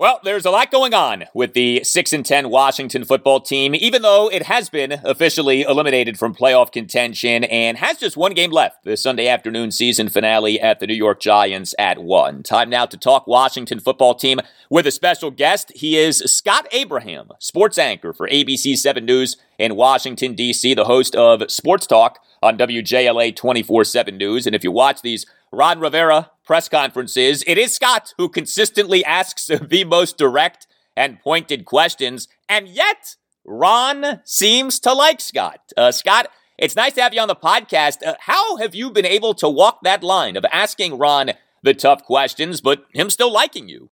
Well, 0.00 0.18
there's 0.24 0.46
a 0.46 0.50
lot 0.50 0.70
going 0.70 0.94
on 0.94 1.26
with 1.34 1.52
the 1.52 1.84
6 1.84 2.14
and 2.14 2.24
10 2.24 2.48
Washington 2.48 3.04
football 3.04 3.38
team, 3.38 3.74
even 3.74 4.00
though 4.00 4.30
it 4.30 4.44
has 4.44 4.70
been 4.70 4.92
officially 5.04 5.60
eliminated 5.60 6.18
from 6.18 6.34
playoff 6.34 6.72
contention 6.72 7.44
and 7.44 7.76
has 7.76 7.98
just 7.98 8.16
one 8.16 8.32
game 8.32 8.50
left 8.50 8.82
the 8.82 8.96
Sunday 8.96 9.28
afternoon 9.28 9.70
season 9.70 10.08
finale 10.08 10.58
at 10.58 10.80
the 10.80 10.86
New 10.86 10.94
York 10.94 11.20
Giants 11.20 11.74
at 11.78 11.98
1. 11.98 12.44
Time 12.44 12.70
now 12.70 12.86
to 12.86 12.96
talk 12.96 13.26
Washington 13.26 13.78
football 13.78 14.14
team 14.14 14.40
with 14.70 14.86
a 14.86 14.90
special 14.90 15.30
guest. 15.30 15.70
He 15.74 15.98
is 15.98 16.20
Scott 16.20 16.66
Abraham, 16.72 17.32
sports 17.38 17.76
anchor 17.76 18.14
for 18.14 18.26
ABC 18.26 18.78
7 18.78 19.04
News 19.04 19.36
in 19.58 19.76
Washington, 19.76 20.34
D.C., 20.34 20.72
the 20.72 20.86
host 20.86 21.14
of 21.14 21.42
Sports 21.50 21.86
Talk 21.86 22.20
on 22.42 22.56
WJLA 22.56 23.36
24 23.36 23.84
7 23.84 24.16
News. 24.16 24.46
And 24.46 24.56
if 24.56 24.64
you 24.64 24.72
watch 24.72 25.02
these 25.02 25.26
Ron 25.52 25.80
Rivera 25.80 26.30
press 26.44 26.68
conferences, 26.68 27.42
it 27.46 27.58
is 27.58 27.74
Scott 27.74 28.14
who 28.16 28.28
consistently 28.28 29.04
asks 29.04 29.46
the 29.68 29.84
most 29.84 30.16
direct 30.16 30.66
and 30.96 31.20
pointed 31.20 31.64
questions, 31.64 32.28
and 32.48 32.68
yet 32.68 33.16
Ron 33.44 34.20
seems 34.24 34.78
to 34.80 34.92
like 34.92 35.20
Scott. 35.20 35.60
Uh, 35.76 35.92
Scott, 35.92 36.28
it's 36.58 36.76
nice 36.76 36.92
to 36.94 37.02
have 37.02 37.14
you 37.14 37.20
on 37.20 37.28
the 37.28 37.34
podcast. 37.34 38.06
Uh, 38.06 38.14
how 38.20 38.58
have 38.58 38.74
you 38.74 38.90
been 38.90 39.06
able 39.06 39.34
to 39.34 39.48
walk 39.48 39.80
that 39.82 40.02
line 40.02 40.36
of 40.36 40.44
asking 40.52 40.98
Ron 40.98 41.32
the 41.62 41.74
tough 41.74 42.04
questions, 42.04 42.60
but 42.60 42.84
him 42.92 43.10
still 43.10 43.32
liking 43.32 43.68
you? 43.68 43.90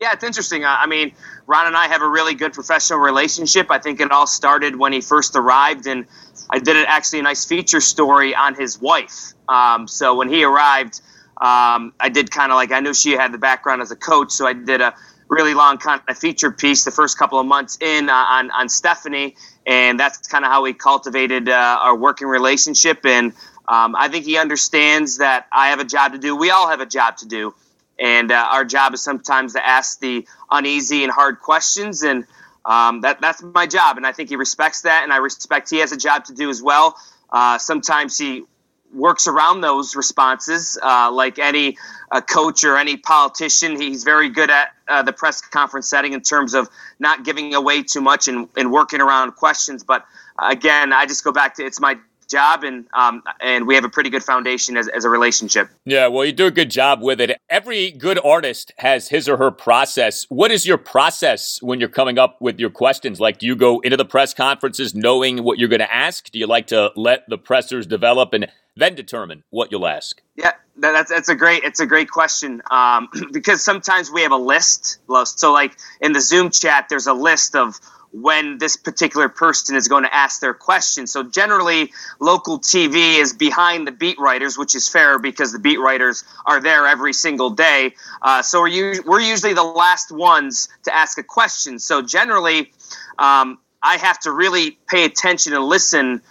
Yeah, 0.00 0.12
it's 0.12 0.24
interesting. 0.24 0.64
I 0.64 0.86
mean, 0.86 1.12
Ron 1.46 1.66
and 1.66 1.76
I 1.76 1.88
have 1.88 2.00
a 2.00 2.08
really 2.08 2.34
good 2.34 2.54
professional 2.54 3.00
relationship. 3.00 3.70
I 3.70 3.78
think 3.78 4.00
it 4.00 4.10
all 4.10 4.26
started 4.26 4.76
when 4.76 4.94
he 4.94 5.02
first 5.02 5.36
arrived, 5.36 5.86
and 5.86 6.06
I 6.52 6.58
did 6.58 6.76
it 6.76 6.86
actually 6.88 7.20
a 7.20 7.22
nice 7.22 7.44
feature 7.44 7.80
story 7.80 8.34
on 8.34 8.54
his 8.54 8.80
wife. 8.80 9.32
Um, 9.48 9.88
so 9.88 10.16
when 10.16 10.28
he 10.28 10.44
arrived, 10.44 11.00
um, 11.36 11.92
I 12.00 12.10
did 12.12 12.30
kind 12.30 12.52
of 12.52 12.56
like 12.56 12.72
I 12.72 12.80
knew 12.80 12.94
she 12.94 13.12
had 13.12 13.32
the 13.32 13.38
background 13.38 13.82
as 13.82 13.90
a 13.90 13.96
coach, 13.96 14.32
so 14.32 14.46
I 14.46 14.52
did 14.52 14.80
a 14.80 14.94
really 15.28 15.54
long 15.54 15.78
kind 15.78 16.00
of 16.08 16.18
feature 16.18 16.50
piece 16.50 16.84
the 16.84 16.90
first 16.90 17.18
couple 17.18 17.38
of 17.38 17.46
months 17.46 17.78
in 17.80 18.10
uh, 18.10 18.12
on 18.12 18.50
on 18.50 18.68
Stephanie, 18.68 19.36
and 19.66 19.98
that's 19.98 20.26
kind 20.28 20.44
of 20.44 20.50
how 20.50 20.62
we 20.62 20.74
cultivated 20.74 21.48
uh, 21.48 21.78
our 21.80 21.96
working 21.96 22.28
relationship. 22.28 23.06
And 23.06 23.32
um, 23.68 23.94
I 23.96 24.08
think 24.08 24.24
he 24.24 24.36
understands 24.36 25.18
that 25.18 25.46
I 25.52 25.68
have 25.68 25.80
a 25.80 25.84
job 25.84 26.12
to 26.12 26.18
do. 26.18 26.36
We 26.36 26.50
all 26.50 26.68
have 26.68 26.80
a 26.80 26.86
job 26.86 27.18
to 27.18 27.28
do 27.28 27.54
and 28.00 28.32
uh, 28.32 28.48
our 28.50 28.64
job 28.64 28.94
is 28.94 29.02
sometimes 29.02 29.52
to 29.52 29.64
ask 29.64 30.00
the 30.00 30.26
uneasy 30.50 31.04
and 31.04 31.12
hard 31.12 31.38
questions, 31.40 32.02
and 32.02 32.24
um, 32.64 33.02
that 33.02 33.20
that's 33.20 33.42
my 33.42 33.66
job. 33.66 33.96
And 33.96 34.06
I 34.06 34.12
think 34.12 34.28
he 34.28 34.36
respects 34.36 34.82
that, 34.82 35.02
and 35.02 35.12
I 35.12 35.16
respect 35.18 35.70
he 35.70 35.78
has 35.78 35.92
a 35.92 35.96
job 35.96 36.24
to 36.26 36.34
do 36.34 36.50
as 36.50 36.62
well. 36.62 36.96
Uh, 37.30 37.58
sometimes 37.58 38.18
he 38.18 38.44
works 38.92 39.26
around 39.26 39.60
those 39.60 39.94
responses, 39.94 40.78
uh, 40.82 41.10
like 41.12 41.38
any 41.38 41.78
uh, 42.10 42.20
coach 42.20 42.64
or 42.64 42.76
any 42.76 42.96
politician. 42.96 43.80
He's 43.80 44.04
very 44.04 44.30
good 44.30 44.50
at 44.50 44.70
uh, 44.88 45.02
the 45.02 45.12
press 45.12 45.40
conference 45.40 45.88
setting 45.88 46.12
in 46.12 46.22
terms 46.22 46.54
of 46.54 46.68
not 46.98 47.24
giving 47.24 47.54
away 47.54 47.82
too 47.84 48.00
much 48.00 48.28
and, 48.28 48.48
and 48.56 48.72
working 48.72 49.00
around 49.00 49.32
questions. 49.32 49.84
But 49.84 50.04
again, 50.38 50.92
I 50.92 51.06
just 51.06 51.24
go 51.24 51.32
back 51.32 51.56
to 51.56 51.64
it's 51.64 51.80
my 51.80 51.98
job, 52.30 52.64
and 52.64 52.86
um, 52.94 53.22
and 53.40 53.66
we 53.66 53.74
have 53.74 53.84
a 53.84 53.88
pretty 53.88 54.10
good 54.10 54.22
foundation 54.22 54.76
as, 54.76 54.88
as 54.88 55.04
a 55.04 55.10
relationship. 55.10 55.68
Yeah, 55.84 56.06
well, 56.06 56.24
you 56.24 56.32
do 56.32 56.46
a 56.46 56.50
good 56.50 56.70
job 56.70 57.02
with 57.02 57.20
it. 57.20 57.36
Every 57.48 57.90
good 57.90 58.18
artist 58.24 58.72
has 58.78 59.08
his 59.08 59.28
or 59.28 59.36
her 59.36 59.50
process. 59.50 60.26
What 60.28 60.50
is 60.50 60.66
your 60.66 60.78
process 60.78 61.58
when 61.60 61.80
you're 61.80 61.88
coming 61.88 62.18
up 62.18 62.40
with 62.40 62.58
your 62.58 62.70
questions? 62.70 63.20
Like, 63.20 63.38
do 63.38 63.46
you 63.46 63.56
go 63.56 63.80
into 63.80 63.96
the 63.96 64.04
press 64.04 64.32
conferences 64.32 64.94
knowing 64.94 65.42
what 65.44 65.58
you're 65.58 65.68
going 65.68 65.80
to 65.80 65.94
ask? 65.94 66.30
Do 66.30 66.38
you 66.38 66.46
like 66.46 66.68
to 66.68 66.92
let 66.96 67.28
the 67.28 67.38
pressers 67.38 67.86
develop 67.86 68.32
and 68.32 68.46
then 68.76 68.94
determine 68.94 69.44
what 69.50 69.70
you'll 69.70 69.86
ask? 69.86 70.22
Yeah, 70.36 70.52
that's 70.76 71.10
that's 71.10 71.28
a 71.28 71.34
great 71.34 71.64
it's 71.64 71.80
a 71.80 71.86
great 71.86 72.10
question 72.10 72.62
um, 72.70 73.08
because 73.32 73.62
sometimes 73.62 74.10
we 74.10 74.22
have 74.22 74.32
a 74.32 74.36
list. 74.36 74.98
So, 75.24 75.52
like 75.52 75.76
in 76.00 76.12
the 76.12 76.20
Zoom 76.20 76.50
chat, 76.50 76.86
there's 76.88 77.06
a 77.06 77.12
list 77.12 77.54
of 77.56 77.78
when 78.12 78.58
this 78.58 78.76
particular 78.76 79.28
person 79.28 79.76
is 79.76 79.88
going 79.88 80.02
to 80.02 80.14
ask 80.14 80.40
their 80.40 80.54
question. 80.54 81.06
So 81.06 81.22
generally, 81.22 81.92
local 82.18 82.58
TV 82.58 83.18
is 83.18 83.32
behind 83.32 83.86
the 83.86 83.92
beat 83.92 84.18
writers, 84.18 84.58
which 84.58 84.74
is 84.74 84.88
fair 84.88 85.18
because 85.18 85.52
the 85.52 85.58
beat 85.58 85.78
writers 85.78 86.24
are 86.44 86.60
there 86.60 86.86
every 86.86 87.12
single 87.12 87.50
day. 87.50 87.94
Uh, 88.20 88.42
so 88.42 88.62
we're, 88.62 89.00
we're 89.02 89.20
usually 89.20 89.54
the 89.54 89.62
last 89.62 90.10
ones 90.10 90.68
to 90.84 90.94
ask 90.94 91.18
a 91.18 91.22
question. 91.22 91.78
So 91.78 92.02
generally, 92.02 92.72
um, 93.18 93.58
I 93.82 93.96
have 93.96 94.18
to 94.20 94.32
really 94.32 94.78
pay 94.88 95.04
attention 95.04 95.52
and 95.52 95.64
listen 95.64 96.22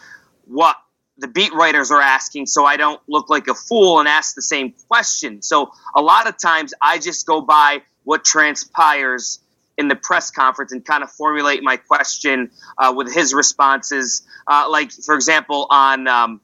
what 0.46 0.76
the 1.18 1.28
beat 1.28 1.54
writers 1.54 1.92
are 1.92 2.02
asking 2.02 2.46
so 2.46 2.66
I 2.66 2.78
don't 2.78 3.02
look 3.08 3.30
like 3.30 3.48
a 3.48 3.54
fool 3.54 4.00
and 4.00 4.08
ask 4.08 4.36
the 4.36 4.42
same 4.42 4.74
question. 4.88 5.42
So 5.42 5.72
a 5.96 6.02
lot 6.02 6.28
of 6.28 6.38
times 6.38 6.74
I 6.82 6.98
just 6.98 7.26
go 7.26 7.42
by 7.42 7.82
what 8.04 8.24
transpires 8.24 9.40
in 9.80 9.88
the 9.88 9.96
press 9.96 10.30
conference 10.30 10.74
and 10.74 10.86
kind 10.86 11.04
of 11.04 11.10
formulate 11.10 11.64
my 11.64 11.78
question 11.78 12.52
uh, 12.78 12.94
with 12.96 13.12
his 13.12 13.34
responses. 13.34 14.28
Uh, 14.46 14.68
like, 14.70 14.92
for 14.92 15.16
example, 15.16 15.66
on 15.72 16.08
um, 16.08 16.42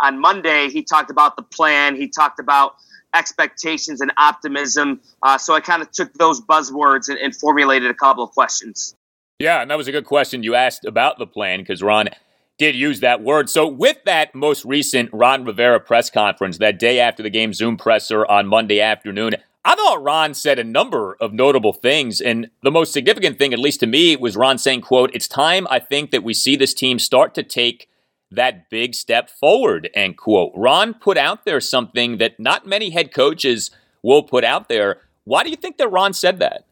on 0.00 0.20
Monday, 0.20 0.68
he 0.68 0.82
talked 0.82 1.10
about 1.10 1.34
the 1.34 1.42
plan. 1.42 1.96
He 1.96 2.08
talked 2.08 2.38
about 2.38 2.76
expectations 3.14 4.00
and 4.02 4.12
optimism. 4.16 5.00
Uh, 5.22 5.38
so 5.38 5.54
I 5.54 5.60
kind 5.60 5.82
of 5.82 5.90
took 5.90 6.12
those 6.14 6.40
buzzwords 6.40 7.08
and, 7.08 7.18
and 7.18 7.34
formulated 7.34 7.90
a 7.90 7.94
couple 7.94 8.22
of 8.22 8.30
questions. 8.30 8.94
Yeah, 9.38 9.62
and 9.62 9.70
that 9.70 9.78
was 9.78 9.88
a 9.88 9.92
good 9.92 10.04
question 10.04 10.42
you 10.42 10.54
asked 10.54 10.84
about 10.84 11.18
the 11.18 11.26
plan 11.26 11.60
because 11.60 11.82
Ron 11.82 12.10
did 12.58 12.74
use 12.74 13.00
that 13.00 13.22
word. 13.22 13.48
So, 13.48 13.66
with 13.66 13.96
that 14.04 14.34
most 14.34 14.64
recent 14.64 15.10
Ron 15.12 15.44
Rivera 15.44 15.80
press 15.80 16.10
conference, 16.10 16.58
that 16.58 16.78
day 16.78 17.00
after 17.00 17.22
the 17.22 17.30
game 17.30 17.54
Zoom 17.54 17.76
presser 17.76 18.26
on 18.26 18.46
Monday 18.46 18.80
afternoon, 18.80 19.36
I 19.64 19.74
thought 19.74 20.02
Ron 20.02 20.34
said 20.34 20.58
a 20.58 20.64
number 20.64 21.16
of 21.20 21.32
notable 21.32 21.72
things, 21.72 22.20
and 22.20 22.50
the 22.62 22.70
most 22.70 22.92
significant 22.92 23.38
thing, 23.38 23.52
at 23.52 23.58
least 23.58 23.80
to 23.80 23.86
me, 23.86 24.16
was 24.16 24.36
Ron 24.36 24.56
saying, 24.56 24.82
quote, 24.82 25.10
it's 25.14 25.28
time 25.28 25.66
I 25.70 25.78
think 25.78 26.10
that 26.10 26.22
we 26.22 26.32
see 26.32 26.56
this 26.56 26.72
team 26.72 26.98
start 26.98 27.34
to 27.34 27.42
take 27.42 27.88
that 28.30 28.70
big 28.70 28.94
step 28.94 29.30
forward, 29.30 29.90
end 29.94 30.16
quote. 30.16 30.52
Ron 30.54 30.94
put 30.94 31.18
out 31.18 31.44
there 31.44 31.60
something 31.60 32.18
that 32.18 32.38
not 32.38 32.66
many 32.66 32.90
head 32.90 33.12
coaches 33.12 33.70
will 34.02 34.22
put 34.22 34.44
out 34.44 34.68
there. 34.68 35.00
Why 35.24 35.42
do 35.42 35.50
you 35.50 35.56
think 35.56 35.78
that 35.78 35.88
Ron 35.88 36.12
said 36.12 36.38
that? 36.38 36.64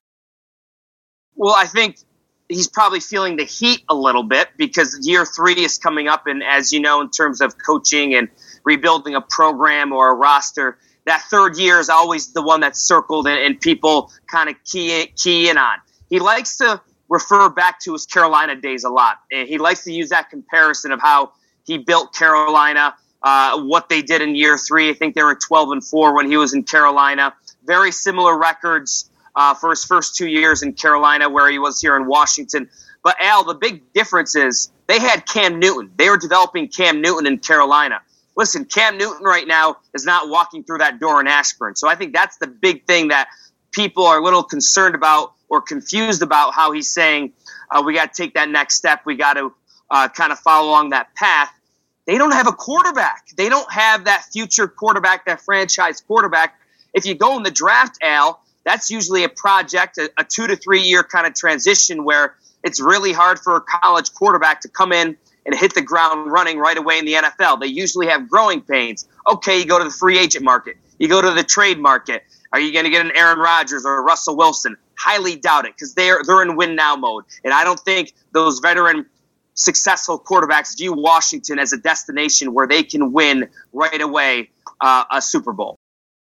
Well, 1.34 1.54
I 1.56 1.66
think 1.66 1.98
he's 2.48 2.68
probably 2.68 3.00
feeling 3.00 3.36
the 3.36 3.44
heat 3.44 3.82
a 3.88 3.94
little 3.94 4.22
bit 4.22 4.48
because 4.56 4.98
year 5.02 5.26
three 5.26 5.64
is 5.64 5.78
coming 5.78 6.08
up, 6.08 6.26
and 6.26 6.42
as 6.42 6.72
you 6.72 6.80
know, 6.80 7.00
in 7.00 7.10
terms 7.10 7.40
of 7.40 7.54
coaching 7.58 8.14
and 8.14 8.28
rebuilding 8.64 9.14
a 9.14 9.20
program 9.20 9.92
or 9.92 10.10
a 10.10 10.14
roster, 10.14 10.78
that 11.06 11.22
third 11.22 11.56
year 11.56 11.78
is 11.78 11.88
always 11.88 12.32
the 12.32 12.42
one 12.42 12.60
that's 12.60 12.80
circled 12.80 13.26
and, 13.26 13.38
and 13.38 13.60
people 13.60 14.12
kind 14.30 14.50
of 14.50 14.56
key, 14.64 15.06
key 15.16 15.48
in 15.48 15.56
on. 15.56 15.78
He 16.10 16.18
likes 16.18 16.58
to 16.58 16.80
refer 17.08 17.48
back 17.48 17.80
to 17.80 17.92
his 17.92 18.06
Carolina 18.06 18.56
days 18.56 18.84
a 18.84 18.90
lot. 18.90 19.20
And 19.32 19.48
he 19.48 19.58
likes 19.58 19.84
to 19.84 19.92
use 19.92 20.10
that 20.10 20.30
comparison 20.30 20.92
of 20.92 21.00
how 21.00 21.32
he 21.64 21.78
built 21.78 22.12
Carolina, 22.12 22.94
uh, 23.22 23.62
what 23.62 23.88
they 23.88 24.02
did 24.02 24.20
in 24.20 24.34
year 24.34 24.58
three. 24.58 24.90
I 24.90 24.94
think 24.94 25.14
they 25.14 25.22
were 25.22 25.36
12 25.36 25.70
and 25.72 25.84
4 25.84 26.14
when 26.14 26.28
he 26.28 26.36
was 26.36 26.54
in 26.54 26.64
Carolina. 26.64 27.34
Very 27.64 27.92
similar 27.92 28.36
records 28.36 29.08
uh, 29.36 29.54
for 29.54 29.70
his 29.70 29.84
first 29.84 30.16
two 30.16 30.26
years 30.26 30.62
in 30.62 30.72
Carolina, 30.72 31.28
where 31.28 31.50
he 31.50 31.58
was 31.58 31.80
here 31.80 31.96
in 31.96 32.06
Washington. 32.06 32.68
But 33.04 33.16
Al, 33.20 33.44
the 33.44 33.54
big 33.54 33.92
difference 33.92 34.34
is 34.34 34.70
they 34.88 34.98
had 34.98 35.26
Cam 35.26 35.60
Newton. 35.60 35.92
They 35.96 36.08
were 36.08 36.16
developing 36.16 36.68
Cam 36.68 37.00
Newton 37.00 37.26
in 37.26 37.38
Carolina 37.38 38.00
listen, 38.36 38.64
Cam 38.64 38.98
Newton 38.98 39.24
right 39.24 39.46
now 39.46 39.78
is 39.94 40.04
not 40.04 40.28
walking 40.28 40.62
through 40.62 40.78
that 40.78 41.00
door 41.00 41.20
in 41.20 41.26
Ashburn. 41.26 41.74
So 41.74 41.88
I 41.88 41.94
think 41.94 42.12
that's 42.12 42.36
the 42.36 42.46
big 42.46 42.86
thing 42.86 43.08
that 43.08 43.28
people 43.72 44.06
are 44.06 44.18
a 44.18 44.22
little 44.22 44.42
concerned 44.42 44.94
about 44.94 45.32
or 45.48 45.60
confused 45.62 46.22
about 46.22 46.54
how 46.54 46.72
he's 46.72 46.92
saying 46.92 47.32
uh, 47.70 47.82
we 47.84 47.94
got 47.94 48.14
to 48.14 48.22
take 48.22 48.34
that 48.34 48.48
next 48.48 48.76
step. 48.76 49.02
We 49.04 49.16
got 49.16 49.34
to 49.34 49.52
uh, 49.90 50.08
kind 50.08 50.32
of 50.32 50.38
follow 50.38 50.68
along 50.68 50.90
that 50.90 51.14
path. 51.14 51.52
They 52.06 52.18
don't 52.18 52.32
have 52.32 52.46
a 52.46 52.52
quarterback. 52.52 53.26
They 53.36 53.48
don't 53.48 53.70
have 53.72 54.04
that 54.04 54.26
future 54.32 54.68
quarterback, 54.68 55.26
that 55.26 55.40
franchise 55.40 56.00
quarterback. 56.00 56.58
If 56.94 57.06
you 57.06 57.14
go 57.14 57.36
in 57.36 57.42
the 57.42 57.50
draft, 57.50 57.98
Al, 58.02 58.40
that's 58.64 58.90
usually 58.90 59.24
a 59.24 59.28
project, 59.28 59.98
a, 59.98 60.10
a 60.18 60.24
two 60.24 60.46
to 60.46 60.56
three 60.56 60.82
year 60.82 61.02
kind 61.02 61.26
of 61.26 61.34
transition 61.34 62.04
where 62.04 62.34
it's 62.62 62.80
really 62.80 63.12
hard 63.12 63.38
for 63.38 63.56
a 63.56 63.60
college 63.60 64.12
quarterback 64.12 64.60
to 64.62 64.68
come 64.68 64.92
in 64.92 65.16
and 65.46 65.54
hit 65.54 65.74
the 65.74 65.82
ground 65.82 66.30
running 66.30 66.58
right 66.58 66.76
away 66.76 66.98
in 66.98 67.04
the 67.04 67.14
NFL. 67.14 67.60
They 67.60 67.68
usually 67.68 68.08
have 68.08 68.28
growing 68.28 68.60
pains. 68.60 69.08
Okay, 69.30 69.60
you 69.60 69.64
go 69.64 69.78
to 69.78 69.84
the 69.84 69.90
free 69.90 70.18
agent 70.18 70.44
market. 70.44 70.76
You 70.98 71.08
go 71.08 71.22
to 71.22 71.30
the 71.30 71.44
trade 71.44 71.78
market. 71.78 72.24
Are 72.52 72.60
you 72.60 72.72
going 72.72 72.84
to 72.84 72.90
get 72.90 73.04
an 73.04 73.12
Aaron 73.14 73.38
Rodgers 73.38 73.84
or 73.86 73.98
a 73.98 74.02
Russell 74.02 74.36
Wilson? 74.36 74.76
Highly 74.98 75.36
doubt 75.36 75.66
it 75.66 75.74
because 75.74 75.94
they're 75.94 76.20
they're 76.26 76.42
in 76.42 76.56
win 76.56 76.74
now 76.74 76.96
mode, 76.96 77.24
and 77.44 77.52
I 77.52 77.64
don't 77.64 77.78
think 77.78 78.14
those 78.32 78.60
veteran 78.60 79.06
successful 79.54 80.18
quarterbacks 80.18 80.76
view 80.76 80.92
Washington 80.92 81.58
as 81.58 81.72
a 81.72 81.78
destination 81.78 82.54
where 82.54 82.66
they 82.66 82.82
can 82.82 83.12
win 83.12 83.48
right 83.72 84.00
away 84.00 84.50
uh, 84.80 85.04
a 85.10 85.20
Super 85.20 85.52
Bowl. 85.52 85.76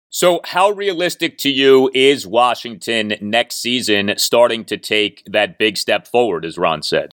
So, 0.09 0.41
how 0.45 0.71
realistic 0.71 1.37
to 1.39 1.49
you 1.49 1.89
is 1.93 2.27
Washington 2.27 3.15
next 3.21 3.57
season 3.61 4.13
starting 4.17 4.65
to 4.65 4.77
take 4.77 5.23
that 5.25 5.57
big 5.57 5.77
step 5.77 6.07
forward, 6.07 6.45
as 6.45 6.57
Ron 6.57 6.81
said? 6.81 7.11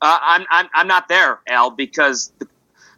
Uh, 0.00 0.18
I'm, 0.20 0.46
I'm, 0.50 0.68
I'm 0.74 0.86
not 0.86 1.08
there, 1.08 1.40
Al, 1.48 1.70
because 1.70 2.32
the, 2.38 2.46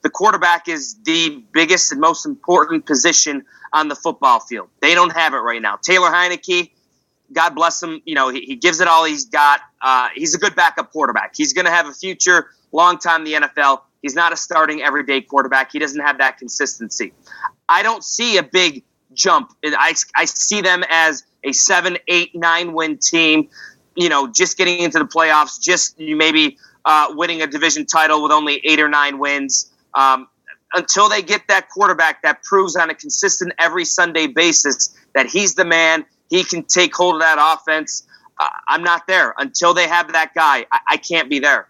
the 0.02 0.10
quarterback 0.10 0.68
is 0.68 0.96
the 1.04 1.42
biggest 1.52 1.92
and 1.92 2.00
most 2.00 2.26
important 2.26 2.86
position 2.86 3.44
on 3.72 3.88
the 3.88 3.94
football 3.94 4.40
field. 4.40 4.68
They 4.80 4.94
don't 4.94 5.12
have 5.12 5.34
it 5.34 5.38
right 5.38 5.62
now. 5.62 5.76
Taylor 5.76 6.10
Heinicke, 6.10 6.70
God 7.32 7.50
bless 7.50 7.82
him, 7.82 8.02
you 8.04 8.14
know, 8.14 8.28
he, 8.28 8.40
he 8.40 8.56
gives 8.56 8.80
it 8.80 8.88
all 8.88 9.04
he's 9.04 9.26
got. 9.26 9.60
Uh, 9.80 10.08
he's 10.14 10.34
a 10.34 10.38
good 10.38 10.54
backup 10.54 10.92
quarterback. 10.92 11.34
He's 11.36 11.52
going 11.52 11.64
to 11.64 11.70
have 11.70 11.86
a 11.86 11.92
future, 11.92 12.48
long 12.72 12.98
time 12.98 13.24
in 13.24 13.24
the 13.24 13.48
NFL. 13.48 13.82
He's 14.02 14.14
not 14.14 14.32
a 14.32 14.36
starting 14.36 14.82
everyday 14.82 15.20
quarterback. 15.20 15.72
He 15.72 15.78
doesn't 15.78 16.00
have 16.00 16.18
that 16.18 16.38
consistency. 16.38 17.12
I 17.68 17.82
don't 17.82 18.02
see 18.02 18.38
a 18.38 18.42
big 18.42 18.82
jump. 19.12 19.52
I, 19.64 19.94
I 20.14 20.24
see 20.24 20.60
them 20.60 20.82
as 20.88 21.24
a 21.44 21.52
seven, 21.52 21.98
eight, 22.08 22.34
nine 22.34 22.72
win 22.72 22.98
team, 22.98 23.48
you 23.94 24.08
know, 24.08 24.26
just 24.26 24.56
getting 24.56 24.78
into 24.78 24.98
the 24.98 25.04
playoffs, 25.04 25.60
just 25.60 25.98
maybe 25.98 26.58
uh, 26.84 27.08
winning 27.10 27.42
a 27.42 27.46
division 27.46 27.86
title 27.86 28.22
with 28.22 28.32
only 28.32 28.60
eight 28.64 28.80
or 28.80 28.88
nine 28.88 29.18
wins. 29.18 29.72
Um, 29.94 30.28
until 30.72 31.08
they 31.08 31.22
get 31.22 31.42
that 31.48 31.68
quarterback 31.68 32.22
that 32.22 32.42
proves 32.42 32.76
on 32.76 32.90
a 32.90 32.94
consistent 32.94 33.52
every 33.58 33.84
Sunday 33.84 34.28
basis 34.28 34.96
that 35.14 35.26
he's 35.26 35.54
the 35.54 35.64
man, 35.64 36.04
he 36.28 36.44
can 36.44 36.62
take 36.62 36.94
hold 36.94 37.16
of 37.16 37.20
that 37.22 37.38
offense. 37.40 38.06
Uh, 38.38 38.48
I'm 38.68 38.84
not 38.84 39.06
there 39.06 39.34
until 39.36 39.74
they 39.74 39.88
have 39.88 40.12
that 40.12 40.32
guy. 40.34 40.66
I, 40.70 40.80
I 40.90 40.96
can't 40.96 41.28
be 41.28 41.40
there. 41.40 41.66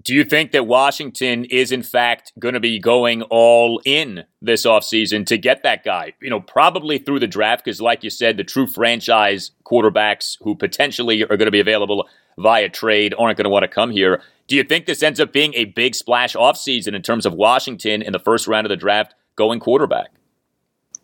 Do 0.00 0.14
you 0.14 0.22
think 0.22 0.52
that 0.52 0.66
Washington 0.66 1.44
is, 1.46 1.72
in 1.72 1.82
fact, 1.82 2.32
going 2.38 2.54
to 2.54 2.60
be 2.60 2.78
going 2.78 3.22
all 3.22 3.80
in 3.84 4.24
this 4.40 4.64
offseason 4.64 5.26
to 5.26 5.36
get 5.36 5.64
that 5.64 5.82
guy? 5.84 6.12
You 6.22 6.30
know, 6.30 6.40
probably 6.40 6.98
through 6.98 7.18
the 7.18 7.26
draft, 7.26 7.64
because, 7.64 7.80
like 7.80 8.04
you 8.04 8.10
said, 8.10 8.36
the 8.36 8.44
true 8.44 8.68
franchise 8.68 9.50
quarterbacks 9.64 10.36
who 10.40 10.54
potentially 10.54 11.22
are 11.24 11.36
going 11.36 11.46
to 11.46 11.50
be 11.50 11.58
available 11.58 12.08
via 12.38 12.68
trade 12.68 13.14
aren't 13.18 13.36
going 13.36 13.44
to 13.44 13.50
want 13.50 13.64
to 13.64 13.68
come 13.68 13.90
here. 13.90 14.22
Do 14.46 14.56
you 14.56 14.64
think 14.64 14.86
this 14.86 15.02
ends 15.02 15.20
up 15.20 15.32
being 15.32 15.52
a 15.54 15.66
big 15.66 15.94
splash 15.94 16.34
offseason 16.34 16.94
in 16.94 17.02
terms 17.02 17.26
of 17.26 17.34
Washington 17.34 18.00
in 18.02 18.12
the 18.12 18.18
first 18.18 18.46
round 18.46 18.66
of 18.66 18.70
the 18.70 18.76
draft 18.76 19.14
going 19.36 19.60
quarterback? 19.60 20.08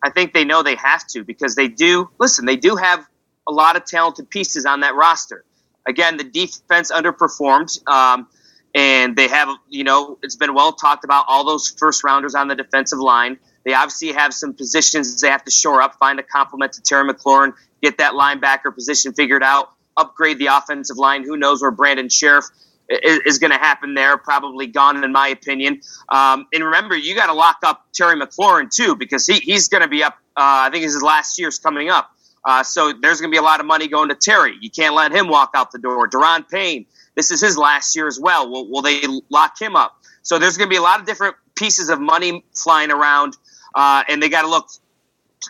I 0.03 0.09
think 0.09 0.33
they 0.33 0.45
know 0.45 0.63
they 0.63 0.75
have 0.75 1.05
to 1.07 1.23
because 1.23 1.55
they 1.55 1.67
do, 1.67 2.09
listen, 2.19 2.45
they 2.45 2.57
do 2.57 2.75
have 2.75 3.05
a 3.47 3.51
lot 3.51 3.75
of 3.75 3.85
talented 3.85 4.29
pieces 4.29 4.65
on 4.65 4.81
that 4.81 4.95
roster. 4.95 5.45
Again, 5.87 6.17
the 6.17 6.23
defense 6.23 6.91
underperformed. 6.91 7.87
Um, 7.87 8.27
and 8.75 9.15
they 9.15 9.29
have, 9.29 9.47
you 9.69 9.85
know, 9.85 10.19
it's 10.21 10.35
been 10.35 10.53
well 10.53 10.73
talked 10.73 11.05
about 11.05 11.25
all 11.29 11.45
those 11.45 11.73
first 11.79 12.03
rounders 12.03 12.35
on 12.35 12.49
the 12.49 12.55
defensive 12.55 12.99
line. 12.99 13.39
They 13.63 13.73
obviously 13.73 14.11
have 14.11 14.33
some 14.33 14.53
positions 14.53 15.21
they 15.21 15.29
have 15.29 15.45
to 15.45 15.51
shore 15.51 15.81
up, 15.81 15.95
find 15.95 16.19
a 16.19 16.23
complement 16.23 16.73
to 16.73 16.81
Terry 16.81 17.09
McLaurin, 17.09 17.53
get 17.81 17.99
that 17.99 18.13
linebacker 18.13 18.75
position 18.75 19.13
figured 19.13 19.43
out, 19.43 19.71
upgrade 19.97 20.39
the 20.39 20.47
offensive 20.47 20.97
line. 20.97 21.23
Who 21.23 21.37
knows 21.37 21.61
where 21.61 21.71
Brandon 21.71 22.09
Scherff 22.09 22.45
is, 22.89 23.19
is 23.25 23.39
going 23.39 23.51
to 23.51 23.57
happen 23.57 23.93
there? 23.93 24.17
Probably 24.17 24.67
gone, 24.67 25.03
in 25.03 25.11
my 25.11 25.29
opinion. 25.29 25.81
Um, 26.09 26.47
and 26.53 26.63
remember, 26.63 26.95
you 26.95 27.15
got 27.15 27.27
to 27.27 27.33
lock 27.33 27.57
up 27.63 27.85
Terry 27.93 28.19
McLaurin 28.19 28.69
too, 28.73 28.95
because 28.95 29.25
he, 29.25 29.39
he's 29.39 29.69
going 29.69 29.83
to 29.83 29.89
be 29.89 30.03
up. 30.03 30.13
Uh, 30.37 30.67
I 30.67 30.69
think 30.71 30.83
his 30.83 31.01
last 31.01 31.39
year's 31.39 31.59
coming 31.59 31.89
up. 31.89 32.11
Uh, 32.43 32.61
so 32.63 32.93
there's 32.93 33.21
going 33.21 33.31
to 33.31 33.33
be 33.33 33.39
a 33.39 33.43
lot 33.43 33.59
of 33.59 33.65
money 33.65 33.87
going 33.87 34.09
to 34.09 34.15
Terry. 34.15 34.55
You 34.61 34.69
can't 34.69 34.93
let 34.93 35.11
him 35.11 35.27
walk 35.29 35.51
out 35.55 35.71
the 35.71 35.79
door. 35.79 36.07
Da'Ron 36.07 36.47
Payne 36.47 36.85
this 37.15 37.31
is 37.31 37.41
his 37.41 37.57
last 37.57 37.95
year 37.95 38.07
as 38.07 38.19
well. 38.19 38.49
Will, 38.49 38.69
will 38.69 38.81
they 38.81 39.01
lock 39.29 39.59
him 39.59 39.75
up? 39.75 39.97
So 40.21 40.37
there's 40.37 40.57
going 40.57 40.69
to 40.69 40.73
be 40.73 40.77
a 40.77 40.81
lot 40.81 40.99
of 40.99 41.05
different 41.05 41.35
pieces 41.55 41.89
of 41.89 41.99
money 41.99 42.43
flying 42.53 42.91
around, 42.91 43.37
uh, 43.73 44.03
and 44.07 44.21
they 44.21 44.29
got 44.29 44.43
to 44.43 44.49
look. 44.49 44.67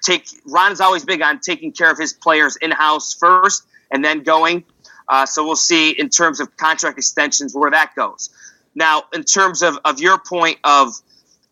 Take 0.03 0.27
Ron 0.45 0.73
is 0.73 0.81
always 0.81 1.05
big 1.05 1.21
on 1.21 1.39
taking 1.39 1.71
care 1.71 1.89
of 1.89 1.97
his 1.97 2.11
players 2.11 2.57
in 2.57 2.71
house 2.71 3.13
first, 3.13 3.65
and 3.91 4.03
then 4.03 4.23
going. 4.23 4.63
Uh, 5.07 5.25
so 5.25 5.45
we'll 5.45 5.55
see 5.55 5.91
in 5.91 6.09
terms 6.09 6.39
of 6.39 6.55
contract 6.57 6.97
extensions 6.97 7.53
where 7.53 7.71
that 7.71 7.93
goes. 7.95 8.29
Now, 8.73 9.03
in 9.13 9.23
terms 9.23 9.61
of, 9.61 9.77
of 9.85 9.99
your 9.99 10.17
point 10.17 10.57
of 10.63 10.93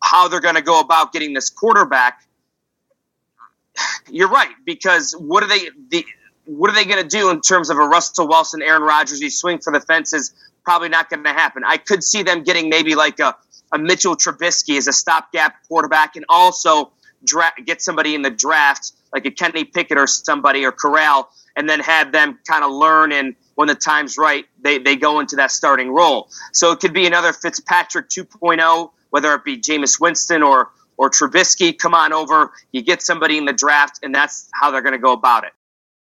how 0.02 0.28
they're 0.28 0.42
going 0.42 0.56
to 0.56 0.62
go 0.62 0.80
about 0.80 1.14
getting 1.14 1.34
this 1.34 1.50
quarterback, 1.50 2.22
you're 4.10 4.30
right 4.30 4.50
because 4.66 5.14
what 5.14 5.44
are 5.44 5.48
they? 5.48 5.70
The, 5.90 6.06
what 6.46 6.70
are 6.70 6.74
they 6.74 6.86
going 6.86 7.02
to 7.02 7.08
do 7.08 7.30
in 7.30 7.40
terms 7.40 7.70
of 7.70 7.78
a 7.78 7.88
Russell 7.88 8.28
Wilson, 8.28 8.62
Aaron 8.62 8.82
Rodgers? 8.82 9.22
You 9.22 9.30
swing 9.30 9.60
for 9.60 9.72
the 9.72 9.80
fences, 9.80 10.34
probably 10.64 10.90
not 10.90 11.10
going 11.10 11.24
to 11.24 11.34
happen. 11.34 11.64
I 11.66 11.78
could 11.78 12.04
see 12.04 12.24
them 12.24 12.44
getting 12.44 12.70
maybe 12.70 12.96
like 12.96 13.20
a, 13.20 13.36
a 13.72 13.78
Mitchell 13.78 14.16
Trubisky 14.16 14.78
as 14.78 14.88
a 14.88 14.94
stopgap 14.94 15.56
quarterback 15.68 16.16
and 16.16 16.26
also 16.28 16.92
dra- 17.24 17.54
get 17.66 17.82
somebody 17.82 18.16
in 18.16 18.22
the 18.22 18.30
draft, 18.30 18.92
like 19.14 19.26
a 19.26 19.32
Kenny 19.32 19.64
Pickett 19.64 19.98
or 19.98 20.08
somebody 20.08 20.66
or 20.66 20.72
Corral, 20.72 21.30
and 21.56 21.70
then 21.70 21.80
have 21.80 22.12
them 22.12 22.40
kind 22.48 22.64
of 22.64 22.72
learn 22.72 23.12
and 23.12 23.36
when 23.56 23.68
the 23.68 23.76
time's 23.76 24.18
right, 24.18 24.46
they, 24.62 24.80
they 24.80 24.96
go 24.96 25.20
into 25.20 25.36
that 25.36 25.52
starting 25.52 25.92
role. 25.92 26.30
So 26.54 26.72
it 26.72 26.80
could 26.80 26.94
be 26.94 27.06
another 27.06 27.34
Fitzpatrick 27.34 28.10
2.0, 28.10 28.92
whether 29.12 29.34
it 29.36 29.44
be 29.44 29.58
Jameis 29.58 30.00
Winston 30.00 30.44
or 30.44 30.70
or 30.96 31.10
Trubisky, 31.10 31.76
come 31.78 31.96
on 31.96 32.14
over. 32.14 32.52
You 32.72 32.84
get 32.84 33.02
somebody 33.02 33.38
in 33.38 33.46
the 33.46 33.54
draft, 33.54 34.00
and 34.04 34.14
that's 34.14 34.48
how 34.54 34.70
they're 34.70 34.84
going 34.84 34.94
to 34.94 35.00
go 35.00 35.12
about 35.12 35.44
it. 35.44 35.52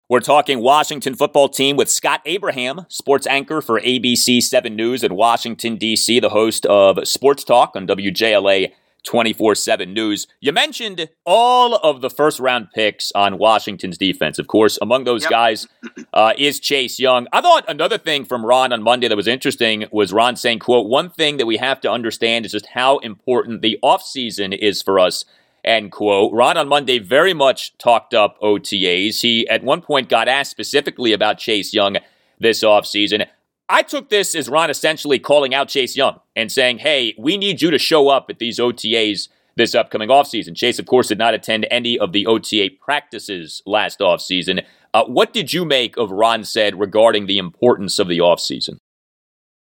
We're 0.07 0.20
talking 0.20 0.59
Washington 0.59 1.16
football 1.16 1.49
team 1.49 1.76
with 1.76 1.89
Scott 1.89 2.22
Abraham, 2.26 2.86
sports 2.89 3.26
anchor 3.26 3.61
for 3.61 3.82
ABC 3.82 4.43
7 4.43 4.76
News 4.76 5.03
in 5.03 5.16
Washington, 5.16 5.78
D.C., 5.78 6.20
the 6.20 6.30
host 6.30 6.68
of 6.68 6.99
Sports 7.07 7.43
Talk 7.43 7.76
on 7.76 7.88
WJLA 7.88 8.74
24 9.06 9.56
7 9.56 9.93
News. 9.93 10.28
You 10.39 10.51
mentioned 10.51 11.10
all 11.26 11.76
of 11.76 12.01
the 12.01 12.10
first 12.10 12.39
round 12.39 12.68
picks 12.74 13.12
on 13.14 13.38
Washington's 13.38 13.97
defense. 13.97 14.39
Of 14.39 14.47
course, 14.47 14.78
among 14.82 15.06
those 15.06 15.24
yep. 15.24 15.32
guys 15.32 15.68
uh, 16.14 16.34
is 16.38 16.60
Chase 16.60 16.99
Young. 16.99 17.28
I 17.32 17.41
thought 17.41 17.66
another 17.68 17.97
thing 17.97 18.26
from 18.26 18.45
Ron 18.45 18.74
on 18.74 18.84
Monday 18.84 19.08
that 19.08 19.16
was 19.16 19.28
interesting 19.28 19.86
was 19.91 20.12
Ron 20.12 20.36
saying, 20.36 20.60
quote, 20.60 20.88
one 20.88 21.10
thing 21.10 21.38
that 21.38 21.45
we 21.45 21.58
have 21.58 21.80
to 21.82 21.91
understand 21.91 22.45
is 22.45 22.51
just 22.51 22.68
how 22.68 22.97
important 22.99 23.62
the 23.62 23.80
offseason 23.84 24.58
is 24.58 24.82
for 24.82 24.99
us 24.99 25.26
End 25.66 25.91
quote. 25.91 26.32
Ron 26.32 26.58
on 26.58 26.68
Monday 26.68 26.99
very 26.99 27.34
much 27.34 27.76
talked 27.80 28.14
up 28.14 28.39
OTAs. 28.39 29.22
He 29.22 29.47
at 29.49 29.64
one 29.64 29.82
point 29.82 30.10
got 30.10 30.28
asked 30.28 30.51
specifically 30.51 31.12
about 31.12 31.39
Chase 31.39 31.74
Young 31.74 31.97
this 32.39 32.64
offseason. 32.64 33.26
I 33.68 33.82
took 33.82 34.09
this 34.09 34.36
as 34.36 34.47
Ron 34.47 34.70
essentially 34.70 35.18
calling 35.18 35.53
out 35.53 35.70
Chase 35.70 35.95
Young 35.95 36.20
and 36.36 36.51
saying, 36.51 36.80
hey, 36.80 37.16
we 37.18 37.38
need 37.38 37.61
you 37.61 37.72
to 37.72 37.80
show 37.80 38.09
up 38.09 38.30
at 38.30 38.39
these 38.39 38.59
OTAs 38.59 39.28
this 39.55 39.74
upcoming 39.74 40.09
offseason. 40.09 40.55
Chase, 40.55 40.80
of 40.80 40.86
course, 40.86 41.07
did 41.07 41.18
not 41.18 41.34
attend 41.34 41.66
any 41.72 41.97
of 41.97 42.11
the 42.11 42.28
OTA 42.28 42.70
practices 42.80 43.63
last 43.66 43.99
offseason. 43.99 44.63
Uh, 44.93 45.05
what 45.05 45.34
did 45.34 45.51
you 45.53 45.66
make 45.66 45.97
of 45.97 46.11
Ron 46.11 46.43
said 46.43 46.80
regarding 46.80 47.26
the 47.26 47.38
importance 47.38 47.97
of 47.97 48.07
the 48.07 48.20
offseason? 48.20 48.78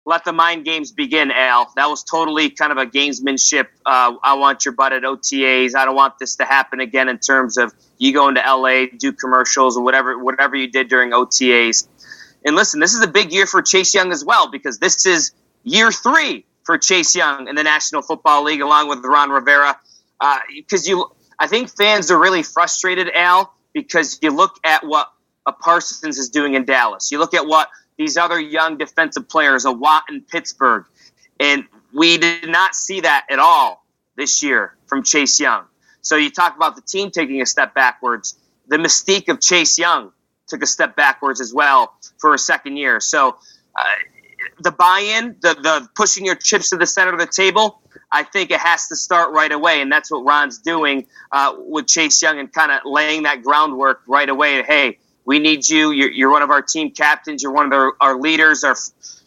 let 0.09 0.25
the 0.25 0.33
mind 0.33 0.65
games 0.65 0.91
begin, 0.91 1.29
Al. 1.31 1.71
That 1.75 1.87
was 1.87 2.03
totally 2.03 2.49
kind 2.49 2.71
of 2.71 2.79
a 2.79 2.87
gamesmanship. 2.87 3.67
Uh, 3.85 4.15
I 4.23 4.33
want 4.35 4.65
your 4.65 4.73
butt 4.73 4.91
at 4.91 5.03
OTAs. 5.03 5.75
I 5.75 5.85
don't 5.85 5.95
want 5.95 6.17
this 6.19 6.37
to 6.37 6.45
happen 6.45 6.79
again 6.79 7.09
in 7.09 7.19
terms 7.19 7.57
of 7.57 7.73
you 7.99 8.11
going 8.11 8.35
to 8.35 8.41
LA, 8.41 8.85
do 8.97 9.13
commercials 9.13 9.77
or 9.77 9.83
whatever, 9.83 10.17
whatever 10.17 10.55
you 10.55 10.67
did 10.67 10.87
during 10.87 11.11
OTAs. 11.11 11.87
And 12.45 12.55
listen, 12.55 12.79
this 12.79 12.93
is 12.93 13.01
a 13.01 13.07
big 13.07 13.31
year 13.31 13.45
for 13.45 13.61
Chase 13.61 13.93
Young 13.93 14.11
as 14.11 14.23
well 14.23 14.49
because 14.49 14.79
this 14.79 15.05
is 15.05 15.31
year 15.63 15.91
three 15.91 16.45
for 16.63 16.77
Chase 16.77 17.15
Young 17.15 17.47
in 17.47 17.55
the 17.55 17.63
National 17.63 18.01
Football 18.01 18.43
League, 18.43 18.61
along 18.61 18.89
with 18.89 19.03
Ron 19.03 19.29
Rivera. 19.29 19.77
Because 20.55 20.87
uh, 20.87 20.89
you, 20.89 21.11
I 21.37 21.47
think 21.47 21.69
fans 21.69 22.11
are 22.11 22.19
really 22.19 22.43
frustrated, 22.43 23.09
Al, 23.13 23.53
because 23.73 24.19
you 24.21 24.31
look 24.31 24.55
at 24.63 24.85
what 24.85 25.11
a 25.45 25.51
Parsons 25.51 26.17
is 26.17 26.29
doing 26.29 26.53
in 26.53 26.65
Dallas. 26.65 27.11
You 27.11 27.19
look 27.19 27.33
at 27.33 27.45
what 27.45 27.69
these 27.97 28.17
other 28.17 28.39
young 28.39 28.77
defensive 28.77 29.27
players, 29.27 29.65
a 29.65 29.71
Watt 29.71 30.03
in 30.09 30.21
Pittsburgh. 30.21 30.85
And 31.39 31.65
we 31.93 32.17
did 32.17 32.49
not 32.49 32.75
see 32.75 33.01
that 33.01 33.25
at 33.29 33.39
all 33.39 33.85
this 34.15 34.43
year 34.43 34.75
from 34.85 35.03
Chase 35.03 35.39
Young. 35.39 35.65
So 36.01 36.15
you 36.15 36.29
talk 36.29 36.55
about 36.55 36.75
the 36.75 36.81
team 36.81 37.11
taking 37.11 37.41
a 37.41 37.45
step 37.45 37.73
backwards. 37.73 38.37
The 38.67 38.77
mystique 38.77 39.27
of 39.27 39.41
Chase 39.41 39.77
Young 39.77 40.11
took 40.49 40.63
a 40.63 40.67
step 40.67 40.95
backwards 40.95 41.39
as 41.39 41.53
well 41.53 41.93
for 42.17 42.33
a 42.33 42.37
second 42.37 42.77
year. 42.77 42.99
So 42.99 43.37
uh, 43.75 43.83
the 44.59 44.71
buy-in, 44.71 45.35
the 45.41 45.53
the 45.53 45.89
pushing 45.95 46.25
your 46.25 46.35
chips 46.35 46.71
to 46.71 46.77
the 46.77 46.87
center 46.87 47.13
of 47.13 47.19
the 47.19 47.27
table, 47.27 47.81
I 48.11 48.23
think 48.23 48.51
it 48.51 48.59
has 48.59 48.87
to 48.87 48.95
start 48.95 49.33
right 49.33 49.51
away, 49.51 49.81
and 49.81 49.91
that's 49.91 50.11
what 50.11 50.25
Ron's 50.25 50.59
doing 50.59 51.07
uh, 51.31 51.55
with 51.57 51.87
Chase 51.87 52.21
Young 52.21 52.39
and 52.39 52.51
kind 52.51 52.71
of 52.71 52.79
laying 52.85 53.23
that 53.23 53.43
groundwork 53.43 54.01
right 54.07 54.27
away. 54.27 54.63
Hey, 54.63 54.99
we 55.25 55.39
need 55.39 55.67
you. 55.69 55.91
You're, 55.91 56.11
you're 56.11 56.31
one 56.31 56.41
of 56.41 56.49
our 56.49 56.61
team 56.61 56.91
captains. 56.91 57.43
You're 57.43 57.51
one 57.51 57.67
of 57.67 57.73
our, 57.73 57.93
our 58.01 58.19
leaders. 58.19 58.63
Our, 58.63 58.75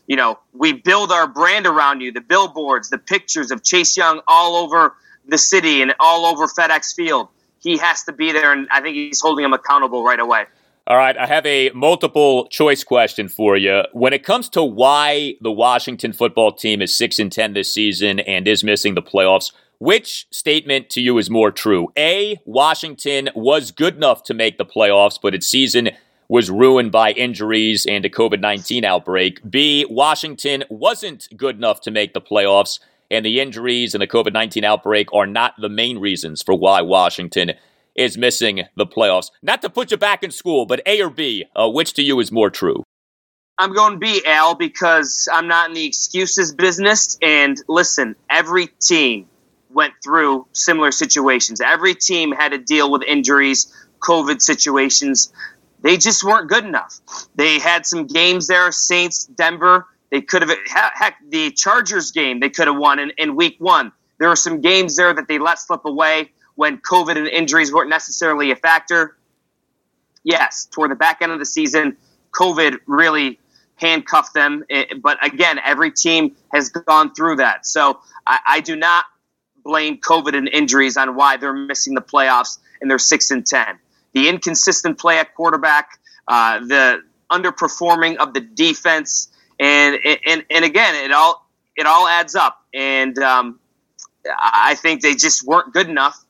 you 0.07 0.17
know, 0.17 0.39
we 0.53 0.73
build 0.73 1.13
our 1.13 1.27
brand 1.27 1.67
around 1.67 2.01
you. 2.01 2.13
The 2.13 2.21
billboards, 2.21 2.91
the 2.91 2.99
pictures 2.99 3.51
of 3.51 3.63
Chase 3.63 3.97
Young 3.97 4.21
all 4.27 4.57
over 4.57 4.95
the 5.27 5.39
city 5.39 5.83
and 5.83 5.95
all 6.01 6.27
over 6.27 6.47
FedEx 6.47 6.95
Field. 6.95 7.29
he 7.63 7.79
has 7.79 8.03
to 8.05 8.13
be 8.13 8.33
there, 8.33 8.53
and 8.53 8.67
I 8.71 8.81
think 8.81 8.97
he's 8.97 9.21
holding 9.21 9.45
him 9.45 9.53
accountable 9.53 10.03
right 10.03 10.19
away. 10.19 10.47
All 10.85 10.97
right, 10.97 11.17
I 11.17 11.27
have 11.27 11.47
a 11.47 11.71
multiple 11.71 12.49
choice 12.49 12.83
question 12.83 13.29
for 13.29 13.57
you. 13.57 13.83
When 13.93 14.13
it 14.13 14.25
comes 14.25 14.49
to 14.51 14.65
why 14.65 15.37
the 15.41 15.53
Washington 15.53 16.13
football 16.13 16.51
team 16.51 16.83
is 16.83 16.95
6 16.97 17.21
and 17.21 17.31
10 17.31 17.53
this 17.53 17.73
season 17.73 18.19
and 18.19 18.49
is 18.49 18.65
missing 18.65 18.97
the 18.97 19.03
playoffs, 19.03 19.53
which 19.79 20.27
statement 20.33 20.91
to 20.91 21.01
you 21.01 21.19
is 21.19 21.31
more 21.31 21.53
true? 21.53 21.93
A, 21.97 22.41
Washington 22.45 23.31
was 23.37 23.71
good 23.71 23.95
enough 23.95 24.25
to 24.25 24.35
make 24.35 24.59
the 24.59 24.65
playoffs, 24.65 25.21
but 25.23 25.37
its 25.37 25.47
season 25.47 25.91
was 26.29 26.51
ruined 26.51 26.91
by 26.91 27.13
injuries 27.13 27.87
and 27.87 28.05
a 28.05 28.11
COVID 28.11 28.41
19 28.41 28.85
outbreak. 28.85 29.39
B, 29.49 29.87
Washington 29.89 30.65
wasn't 30.69 31.29
good 31.37 31.57
enough 31.57 31.81
to 31.83 31.93
make 31.93 32.13
the 32.13 32.21
playoffs, 32.21 32.81
and 33.09 33.25
the 33.25 33.39
injuries 33.39 33.95
and 33.95 34.03
the 34.03 34.09
COVID 34.09 34.33
19 34.33 34.65
outbreak 34.65 35.13
are 35.13 35.27
not 35.29 35.55
the 35.61 35.69
main 35.69 35.99
reasons 35.99 36.43
for 36.43 36.57
why 36.57 36.83
Washington 36.83 37.53
is 37.95 38.17
missing 38.17 38.65
the 38.77 38.87
playoffs. 38.87 39.31
Not 39.43 39.63
to 39.63 39.71
put 39.71 39.91
you 39.91 39.97
back 39.97 40.23
in 40.23 40.31
school, 40.31 40.67
but 40.67 40.81
A 40.87 41.03
or 41.03 41.11
B, 41.11 41.45
uh, 41.55 41.69
which 41.69 41.95
to 41.95 42.03
you 42.03 42.21
is 42.21 42.33
more 42.33 42.51
true? 42.51 42.85
I'm 43.59 43.75
going 43.75 43.99
B, 43.99 44.23
Al, 44.27 44.55
because 44.55 45.29
I'm 45.33 45.47
not 45.47 45.69
in 45.69 45.75
the 45.75 45.85
excuses 45.85 46.53
business. 46.53 47.19
And 47.23 47.57
listen, 47.69 48.17
every 48.31 48.67
team 48.67 49.29
went 49.71 49.95
through 50.03 50.47
similar 50.53 50.91
situations. 50.91 51.61
Every 51.61 51.95
team 51.95 52.33
had 52.33 52.53
to 52.53 52.59
deal 52.59 52.91
with 52.91 53.03
injuries, 53.03 53.73
COVID 54.01 54.41
situations. 54.41 55.33
They 55.83 55.97
just 55.97 56.25
weren't 56.25 56.49
good 56.49 56.65
enough. 56.65 57.01
They 57.35 57.59
had 57.59 57.87
some 57.87 58.07
games 58.07 58.47
there, 58.47 58.73
Saints, 58.73 59.27
Denver. 59.27 59.87
They 60.11 60.23
could 60.23 60.43
have, 60.43 60.51
heck, 60.67 61.17
the 61.29 61.51
Chargers 61.53 62.13
game 62.13 62.41
they 62.41 62.51
could 62.51 62.69
have 62.69 62.77
won 62.77 62.99
in, 62.99 63.11
in 63.17 63.37
week 63.37 63.57
one. 63.59 63.93
There 64.19 64.29
were 64.29 64.37
some 64.37 64.61
games 64.61 64.97
there 64.97 65.13
that 65.13 65.27
they 65.27 65.39
let 65.39 65.59
slip 65.59 65.85
away 65.85 66.31
when 66.55 66.79
COVID 66.79 67.17
and 67.17 67.27
injuries 67.27 67.73
weren't 67.73 67.91
necessarily 67.91 68.51
a 68.51 68.57
factor. 68.57 69.17
Yes, 70.25 70.67
toward 70.71 70.91
the 70.91 70.97
back 70.97 71.23
end 71.23 71.33
of 71.33 71.39
the 71.39 71.47
season, 71.47 71.97
COVID 72.33 72.79
really 72.87 73.41
handcuffed 73.77 74.35
them. 74.35 74.65
But 75.01 75.25
again, 75.25 75.59
every 75.65 75.91
team 75.91 76.37
has 76.53 76.71
gone 76.71 77.15
through 77.15 77.37
that. 77.37 77.67
So 77.67 78.01
I, 78.27 78.39
I 78.47 78.61
do 78.61 78.77
not 78.77 79.05
blame 79.65 79.99
COVID 79.99 80.37
and 80.37 80.49
injuries 80.49 80.97
on 80.97 81.15
why 81.15 81.37
they're 81.37 81.53
missing 81.53 81.95
the 81.95 82.03
playoffs 82.03 82.59
and 82.81 82.91
they're 82.91 82.99
six 82.99 83.31
and 83.31 83.47
ten. 83.47 83.79
The 84.13 84.29
inconsistent 84.29 84.99
play 84.99 85.19
at 85.19 85.35
quarterback, 85.35 85.99
uh, 86.29 86.61
the 86.61 87.03
underperforming 87.31 88.17
of 88.17 88.35
the 88.35 88.41
defense, 88.41 89.29
and 89.59 89.99
and 90.27 90.45
and 90.51 90.65
again, 90.65 90.95
it 91.05 91.13
all 91.13 91.49
it 91.77 91.87
all 91.87 92.07
adds 92.07 92.35
up. 92.35 92.61
And 92.75 93.19
um, 93.19 93.59
I 94.39 94.75
think 94.75 95.01
they 95.01 95.15
just 95.15 95.47
weren't 95.47 95.73
good 95.73 95.89
enough 95.89 96.23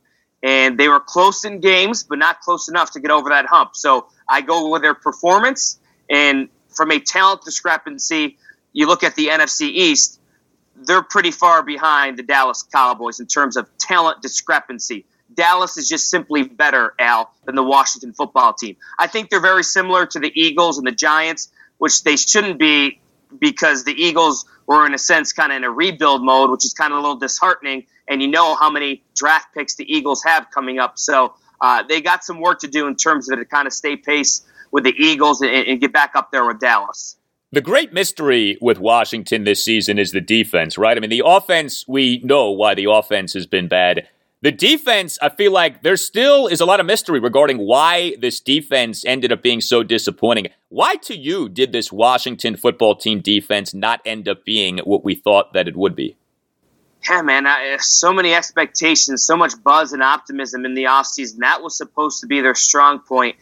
and 0.42 0.78
they 0.78 0.88
were 0.88 1.00
close 1.00 1.44
in 1.44 1.60
games, 1.60 2.02
but 2.02 2.18
not 2.18 2.40
close 2.40 2.68
enough 2.68 2.92
to 2.92 3.00
get 3.00 3.10
over 3.10 3.30
that 3.30 3.46
hump. 3.46 3.76
So 3.76 4.08
I 4.28 4.40
go 4.40 4.68
with 4.70 4.82
their 4.82 4.94
performance, 4.94 5.78
and 6.10 6.48
from 6.68 6.90
a 6.90 6.98
talent 6.98 7.42
discrepancy, 7.44 8.38
you 8.72 8.86
look 8.86 9.04
at 9.04 9.14
the 9.14 9.28
NFC 9.28 9.62
East, 9.62 10.20
they're 10.74 11.02
pretty 11.02 11.30
far 11.30 11.62
behind 11.62 12.18
the 12.18 12.22
Dallas 12.22 12.62
Cowboys 12.62 13.20
in 13.20 13.26
terms 13.26 13.56
of 13.56 13.68
talent 13.78 14.22
discrepancy. 14.22 15.04
Dallas 15.32 15.76
is 15.76 15.88
just 15.88 16.10
simply 16.10 16.42
better, 16.42 16.94
Al, 16.98 17.32
than 17.44 17.54
the 17.54 17.62
Washington 17.62 18.12
football 18.12 18.52
team. 18.52 18.76
I 18.98 19.06
think 19.06 19.30
they're 19.30 19.40
very 19.40 19.64
similar 19.64 20.06
to 20.06 20.18
the 20.18 20.32
Eagles 20.34 20.78
and 20.78 20.86
the 20.86 20.92
Giants, 20.92 21.50
which 21.78 22.02
they 22.02 22.16
shouldn't 22.16 22.58
be 22.58 23.00
because 23.38 23.84
the 23.84 23.94
Eagles 23.94 24.44
were, 24.66 24.84
in 24.86 24.94
a 24.94 24.98
sense, 24.98 25.32
kind 25.32 25.52
of 25.52 25.56
in 25.56 25.64
a 25.64 25.70
rebuild 25.70 26.22
mode, 26.22 26.50
which 26.50 26.64
is 26.64 26.74
kind 26.74 26.92
of 26.92 26.98
a 26.98 27.00
little 27.00 27.16
disheartening 27.16 27.86
and 28.08 28.22
you 28.22 28.28
know 28.28 28.54
how 28.54 28.70
many 28.70 29.02
draft 29.14 29.54
picks 29.54 29.76
the 29.76 29.90
Eagles 29.92 30.22
have 30.24 30.50
coming 30.50 30.78
up. 30.78 30.98
So 30.98 31.34
uh, 31.60 31.82
they 31.88 32.00
got 32.00 32.24
some 32.24 32.40
work 32.40 32.60
to 32.60 32.68
do 32.68 32.86
in 32.86 32.96
terms 32.96 33.30
of 33.30 33.38
to 33.38 33.44
kind 33.44 33.66
of 33.66 33.72
stay 33.72 33.96
pace 33.96 34.42
with 34.70 34.84
the 34.84 34.94
Eagles 34.96 35.40
and, 35.42 35.50
and 35.50 35.80
get 35.80 35.92
back 35.92 36.12
up 36.14 36.32
there 36.32 36.44
with 36.44 36.58
Dallas. 36.58 37.16
The 37.52 37.60
great 37.60 37.92
mystery 37.92 38.56
with 38.62 38.78
Washington 38.78 39.44
this 39.44 39.62
season 39.62 39.98
is 39.98 40.12
the 40.12 40.22
defense, 40.22 40.78
right? 40.78 40.96
I 40.96 41.00
mean, 41.00 41.10
the 41.10 41.22
offense, 41.24 41.84
we 41.86 42.18
know 42.24 42.50
why 42.50 42.74
the 42.74 42.90
offense 42.90 43.34
has 43.34 43.46
been 43.46 43.68
bad. 43.68 44.08
The 44.40 44.50
defense, 44.50 45.18
I 45.22 45.28
feel 45.28 45.52
like 45.52 45.82
there 45.82 45.96
still 45.96 46.48
is 46.48 46.60
a 46.60 46.64
lot 46.64 46.80
of 46.80 46.86
mystery 46.86 47.20
regarding 47.20 47.58
why 47.58 48.16
this 48.18 48.40
defense 48.40 49.04
ended 49.04 49.30
up 49.30 49.42
being 49.42 49.60
so 49.60 49.84
disappointing. 49.84 50.48
Why, 50.68 50.96
to 50.96 51.16
you, 51.16 51.48
did 51.48 51.72
this 51.72 51.92
Washington 51.92 52.56
football 52.56 52.96
team 52.96 53.20
defense 53.20 53.72
not 53.72 54.00
end 54.04 54.26
up 54.26 54.44
being 54.44 54.78
what 54.78 55.04
we 55.04 55.14
thought 55.14 55.52
that 55.52 55.68
it 55.68 55.76
would 55.76 55.94
be? 55.94 56.16
Yeah, 57.08 57.22
man, 57.22 57.46
I, 57.46 57.76
so 57.78 58.12
many 58.12 58.34
expectations, 58.34 59.24
so 59.24 59.36
much 59.36 59.52
buzz 59.62 59.92
and 59.92 60.02
optimism 60.02 60.64
in 60.64 60.74
the 60.74 60.84
offseason. 60.84 61.38
That 61.38 61.62
was 61.62 61.76
supposed 61.76 62.20
to 62.20 62.26
be 62.26 62.40
their 62.40 62.54
strong 62.54 63.00
point. 63.00 63.36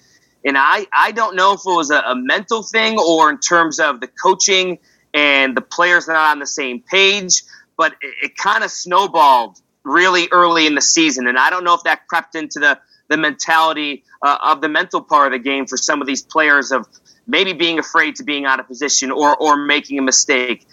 And 0.45 0.57
I, 0.57 0.87
I 0.93 1.13
don't 1.13 1.37
know 1.37 1.53
if 1.53 1.61
it 1.61 1.71
was 1.71 1.91
a, 1.91 1.99
a 1.99 2.17
mental 2.17 2.63
thing 2.63 2.99
or 2.99 3.31
in 3.31 3.39
terms 3.39 3.79
of 3.79 4.01
the 4.01 4.07
coaching 4.07 4.79
and 5.13 5.57
the 5.57 5.61
players 5.61 6.09
not 6.09 6.33
on 6.33 6.39
the 6.39 6.47
same 6.47 6.81
page, 6.81 7.43
but 7.77 7.93
it, 8.01 8.15
it 8.23 8.37
kind 8.37 8.65
of 8.65 8.71
snowballed 8.71 9.59
really 9.85 10.29
early 10.33 10.67
in 10.67 10.75
the 10.75 10.81
season. 10.81 11.27
And 11.27 11.39
I 11.39 11.51
don't 11.51 11.65
know 11.65 11.75
if 11.75 11.83
that 11.83 12.07
crept 12.07 12.35
into 12.35 12.61
the, 12.61 12.79
the 13.09 13.17
mentality 13.17 14.05
uh, 14.23 14.39
of 14.43 14.61
the 14.61 14.69
mental 14.69 15.03
part 15.03 15.33
of 15.33 15.39
the 15.39 15.43
game 15.43 15.67
for 15.67 15.77
some 15.77 16.01
of 16.01 16.07
these 16.07 16.23
players 16.23 16.73
of 16.73 16.87
maybe 17.27 17.53
being 17.53 17.79
afraid 17.79 18.17
to 18.17 18.25
being 18.25 18.47
out 18.47 18.61
of 18.61 18.67
position 18.67 19.11
or, 19.11 19.37
or 19.37 19.57
making 19.57 19.99
a 19.99 20.03
mistake 20.03 20.67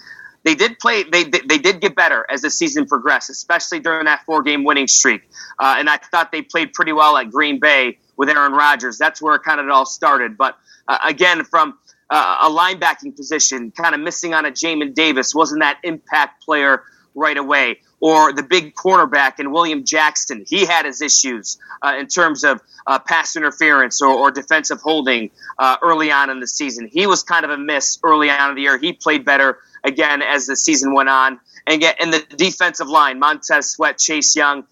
they 0.43 0.55
did 0.55 0.79
play. 0.79 1.03
They 1.03 1.23
they 1.23 1.57
did 1.57 1.81
get 1.81 1.95
better 1.95 2.25
as 2.29 2.41
the 2.41 2.49
season 2.49 2.85
progressed, 2.85 3.29
especially 3.29 3.79
during 3.79 4.05
that 4.05 4.23
four 4.25 4.43
game 4.43 4.63
winning 4.63 4.87
streak. 4.87 5.29
Uh, 5.59 5.75
and 5.77 5.89
I 5.89 5.97
thought 5.97 6.31
they 6.31 6.41
played 6.41 6.73
pretty 6.73 6.93
well 6.93 7.17
at 7.17 7.29
Green 7.31 7.59
Bay 7.59 7.97
with 8.15 8.29
Aaron 8.29 8.53
Rodgers. 8.53 8.97
That's 8.97 9.21
where 9.21 9.35
it 9.35 9.43
kind 9.43 9.59
of 9.59 9.65
it 9.65 9.71
all 9.71 9.85
started. 9.85 10.37
But 10.37 10.57
uh, 10.87 10.97
again, 11.03 11.43
from 11.43 11.77
uh, 12.09 12.47
a 12.47 12.49
linebacking 12.49 13.15
position, 13.15 13.71
kind 13.71 13.93
of 13.93 14.01
missing 14.01 14.33
on 14.33 14.45
a 14.45 14.51
Jamin 14.51 14.93
Davis, 14.93 15.35
wasn't 15.35 15.61
that 15.61 15.79
impact 15.83 16.43
player 16.43 16.83
right 17.13 17.37
away. 17.37 17.81
Or 17.99 18.31
the 18.31 18.43
big 18.43 18.75
cornerback 18.75 19.39
in 19.39 19.51
William 19.51 19.83
Jackson, 19.83 20.45
he 20.47 20.65
had 20.65 20.85
his 20.85 21.01
issues 21.01 21.57
uh, 21.81 21.95
in 21.99 22.07
terms 22.07 22.43
of 22.43 22.61
uh, 22.85 22.99
pass 22.99 23.35
interference 23.35 24.01
or, 24.03 24.13
or 24.13 24.29
defensive 24.29 24.79
holding 24.81 25.31
uh, 25.57 25.77
early 25.81 26.11
on 26.11 26.29
in 26.29 26.39
the 26.39 26.47
season. 26.47 26.87
He 26.91 27.07
was 27.07 27.23
kind 27.23 27.43
of 27.43 27.49
a 27.49 27.57
miss 27.57 27.97
early 28.03 28.29
on 28.29 28.51
in 28.51 28.55
the 28.55 28.61
year. 28.61 28.77
He 28.77 28.93
played 28.93 29.25
better 29.25 29.57
again 29.87 30.21
as 30.21 30.45
the 30.45 30.55
season 30.55 30.93
went 30.93 31.09
on. 31.09 31.39
And 31.65 31.81
get 31.81 32.01
in 32.01 32.11
the 32.11 32.25
defensive 32.35 32.87
line, 32.87 33.19
Montez 33.19 33.71
Sweat, 33.71 33.97
Chase 33.97 34.35
Young, 34.35 34.65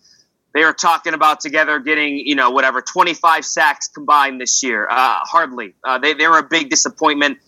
they 0.55 0.63
were 0.63 0.73
talking 0.73 1.13
about 1.13 1.41
together 1.41 1.79
getting, 1.79 2.17
you 2.17 2.35
know, 2.35 2.49
whatever, 2.51 2.81
25 2.81 3.43
sacks 3.43 3.89
combined 3.89 4.39
this 4.39 4.63
year. 4.63 4.87
Uh, 4.89 5.19
hardly. 5.23 5.75
Uh, 5.83 5.97
they, 5.97 6.13
they 6.13 6.29
were 6.29 6.37
a 6.37 6.47
big 6.47 6.69
disappointment. 6.69 7.39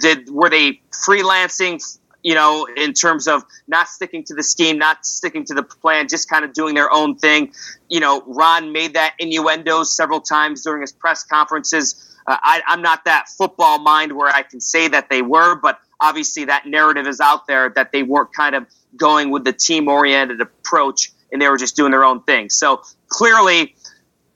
Did 0.00 0.30
were 0.30 0.48
they 0.48 0.80
freelancing? 0.92 1.82
You 2.22 2.36
know, 2.36 2.68
in 2.76 2.92
terms 2.92 3.26
of 3.26 3.42
not 3.66 3.88
sticking 3.88 4.22
to 4.26 4.34
the 4.36 4.44
scheme, 4.44 4.78
not 4.78 5.04
sticking 5.04 5.44
to 5.46 5.54
the 5.54 5.64
plan, 5.64 6.06
just 6.06 6.30
kind 6.30 6.44
of 6.44 6.52
doing 6.52 6.76
their 6.76 6.88
own 6.88 7.16
thing. 7.16 7.52
You 7.88 7.98
know, 7.98 8.22
Ron 8.24 8.70
made 8.70 8.94
that 8.94 9.14
innuendo 9.18 9.82
several 9.82 10.20
times 10.20 10.62
during 10.62 10.82
his 10.82 10.92
press 10.92 11.24
conferences. 11.24 12.16
Uh, 12.24 12.36
I, 12.40 12.62
I'm 12.68 12.80
not 12.80 13.06
that 13.06 13.28
football 13.28 13.80
mind 13.80 14.12
where 14.12 14.28
I 14.28 14.42
can 14.42 14.60
say 14.60 14.86
that 14.86 15.10
they 15.10 15.20
were, 15.20 15.56
but 15.56 15.80
obviously 16.02 16.46
that 16.46 16.66
narrative 16.66 17.06
is 17.06 17.20
out 17.20 17.46
there 17.46 17.70
that 17.70 17.92
they 17.92 18.02
weren't 18.02 18.34
kind 18.34 18.54
of 18.54 18.66
going 18.96 19.30
with 19.30 19.44
the 19.44 19.52
team 19.52 19.88
oriented 19.88 20.40
approach 20.40 21.12
and 21.30 21.40
they 21.40 21.48
were 21.48 21.56
just 21.56 21.76
doing 21.76 21.92
their 21.92 22.04
own 22.04 22.22
thing. 22.24 22.50
So 22.50 22.82
clearly, 23.08 23.74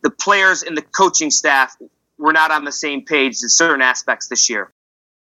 the 0.03 0.11
players 0.11 0.63
and 0.63 0.77
the 0.77 0.83
coaching 0.83 1.31
staff 1.31 1.77
were 2.19 2.33
not 2.33 2.51
on 2.51 2.65
the 2.65 2.73
same 2.73 3.05
page 3.05 3.43
in 3.43 3.49
certain 3.49 3.83
aspects 3.83 4.29
this 4.29 4.49
year. 4.49 4.71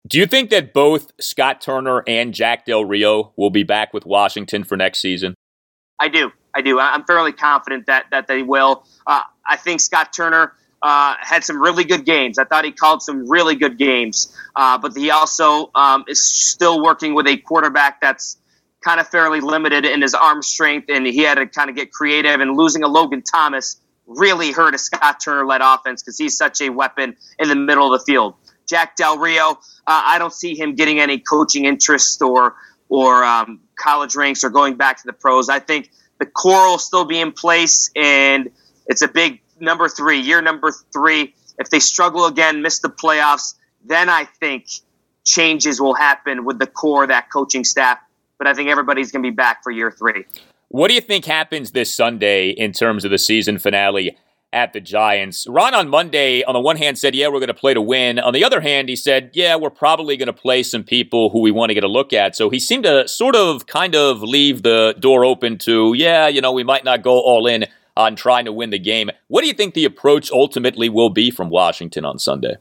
Do 0.07 0.19
you 0.19 0.27
think 0.27 0.49
that 0.51 0.73
both 0.73 1.13
Scott 1.21 1.61
Turner 1.61 2.03
and 2.07 2.33
Jack 2.33 2.65
Del 2.65 2.85
Rio 2.85 3.33
will 3.37 3.51
be 3.51 3.65
back 3.65 3.93
with 3.93 4.07
Washington 4.07 4.65
for 4.65 4.77
next 4.77 5.01
season? 5.01 5.35
I 6.01 6.09
do. 6.09 6.31
I 6.55 6.63
do. 6.63 6.81
I'm 6.81 7.05
fairly 7.05 7.33
confident 7.33 7.87
that 7.87 8.07
that 8.11 8.27
they 8.27 8.43
will. 8.43 8.87
Uh, 9.07 9.23
I 9.47 9.57
think 9.57 9.81
Scott 9.81 10.13
Turner 10.15 10.55
uh, 10.83 11.17
had 11.21 11.45
some 11.45 11.61
really 11.61 11.85
good 11.85 12.05
games. 12.05 12.39
I 12.39 12.45
thought 12.45 12.65
he 12.65 12.73
called 12.73 13.03
some 13.03 13.29
really 13.29 13.57
good 13.57 13.79
games, 13.79 14.35
uh, 14.55 14.79
but 14.79 14.97
he 14.97 15.11
also 15.11 15.71
um, 15.75 16.05
is 16.09 16.25
still 16.25 16.83
working 16.83 17.15
with 17.15 17.27
a 17.27 17.37
quarterback 17.37 18.01
that's 18.01 18.39
kind 18.85 19.01
of 19.01 19.09
fairly 19.09 19.41
limited 19.41 19.85
in 19.85 20.03
his 20.03 20.15
arm 20.15 20.43
strength, 20.43 20.89
and 20.89 21.07
he 21.07 21.19
had 21.19 21.35
to 21.35 21.47
kind 21.47 21.69
of 21.69 21.77
get 21.77 21.93
creative. 21.93 22.41
And 22.41 22.57
losing 22.57 22.83
a 22.85 22.89
Logan 22.89 23.23
Thomas 23.23 23.81
really 24.07 24.53
hurt 24.53 24.75
a 24.75 24.79
Scott 24.79 25.19
Turner 25.23 25.47
led 25.47 25.61
offense 25.63 26.03
because 26.03 26.17
he's 26.17 26.37
such 26.37 26.61
a 26.61 26.71
weapon 26.71 27.17
in 27.39 27.49
the 27.49 27.57
middle 27.57 27.93
of 27.93 28.01
the 28.01 28.05
field. 28.05 28.35
Jack 28.69 28.97
Del 28.97 29.19
Rio, 29.19 29.53
uh, 29.53 29.55
I 29.87 30.19
don't 30.19 30.33
see 30.33 30.59
him 30.59 30.75
getting 30.75 31.01
any 31.01 31.19
coaching 31.19 31.65
interest 31.65 32.23
or 32.23 32.55
or 32.91 33.25
um, 33.25 33.61
college 33.79 34.17
ranks 34.17 34.45
or 34.45 34.51
going 34.51 34.77
back 34.77 34.99
to 34.99 35.03
the 35.07 35.13
pros. 35.13 35.49
I 35.49 35.59
think 35.59 35.91
the 36.19 36.27
core 36.27 36.71
will 36.71 36.79
still 36.79 37.05
be 37.05 37.21
in 37.21 37.33
place, 37.33 37.91
and 37.97 38.51
it's 38.87 39.03
a 39.03 39.09
big 39.09 39.41
number 39.61 39.89
three, 39.89 40.21
year 40.21 40.41
number 40.43 40.73
three. 40.93 41.35
If 41.59 41.71
they 41.71 41.81
struggle 41.81 42.27
again, 42.27 42.63
miss 42.63 42.79
the 42.81 42.89
playoffs, 42.89 43.55
then 43.85 44.09
I 44.09 44.25
think 44.25 44.67
changes 45.25 45.81
will 45.81 45.95
happen 45.95 46.45
with 46.45 46.59
the 46.59 46.67
core 46.67 47.07
that 47.07 47.31
coaching 47.31 47.65
staff. 47.65 47.99
But 48.39 48.47
I 48.47 48.55
think 48.55 48.71
everybody's 48.71 49.11
going 49.11 49.23
to 49.23 49.31
be 49.31 49.35
back 49.35 49.63
for 49.65 49.71
year 49.71 49.91
three. 49.91 50.25
What 50.69 50.89
do 50.89 50.95
you 50.95 51.01
think 51.01 51.25
happens 51.25 51.73
this 51.73 51.93
Sunday 51.93 52.51
in 52.51 52.73
terms 52.73 53.05
of 53.05 53.11
the 53.11 53.19
season 53.19 53.59
finale? 53.59 54.17
at 54.53 54.73
the 54.73 54.81
Giants. 54.81 55.47
Ron 55.47 55.75
on 55.75 55.89
Monday, 55.89 56.43
on 56.43 56.55
the 56.55 56.61
one 56.61 56.77
hand, 56.77 56.99
said, 56.99 57.15
Yeah, 57.15 57.29
we're 57.29 57.41
going 57.41 57.49
to 57.49 57.55
play 57.55 57.75
to 57.75 57.83
win. 57.83 58.19
On 58.19 58.33
the 58.33 58.45
other 58.45 58.61
hand, 58.61 58.89
he 58.89 58.97
said, 58.97 59.31
Yeah, 59.35 59.57
we're 59.57 59.71
probably 59.71 60.17
going 60.17 60.29
to 60.29 60.33
play 60.33 60.63
some 60.63 60.85
people 60.85 61.31
who 61.31 61.41
we 61.41 61.51
want 61.51 61.71
to 61.71 61.75
get 61.75 61.85
a 61.85 61.89
look 61.89 62.13
at. 62.13 62.35
So 62.35 62.49
he 62.49 62.59
seemed 62.59 62.85
to 62.85 63.07
sort 63.07 63.37
of 63.37 63.67
kind 63.67 63.95
of 63.95 64.23
leave 64.23 64.63
the 64.63 64.95
door 64.99 65.25
open 65.25 65.59
to, 65.59 65.93
Yeah, 65.95 66.29
you 66.29 66.41
know, 66.41 66.53
we 66.53 66.65
might 66.65 66.85
not 66.85 67.03
go 67.03 67.21
all 67.21 67.47
in 67.47 67.67
on 67.99 68.15
trying 68.15 68.45
to 68.45 68.53
win 68.53 68.71
the 68.71 68.79
game. 68.79 69.11
What 69.27 69.43
do 69.43 69.49
you 69.49 69.53
think 69.53 69.75
the 69.75 69.85
approach 69.85 70.31
ultimately 70.31 70.89
will 70.89 71.11
be 71.11 71.33
from 71.33 71.51
Washington 71.51 72.05
on 72.05 72.19
Sunday? 72.21 72.55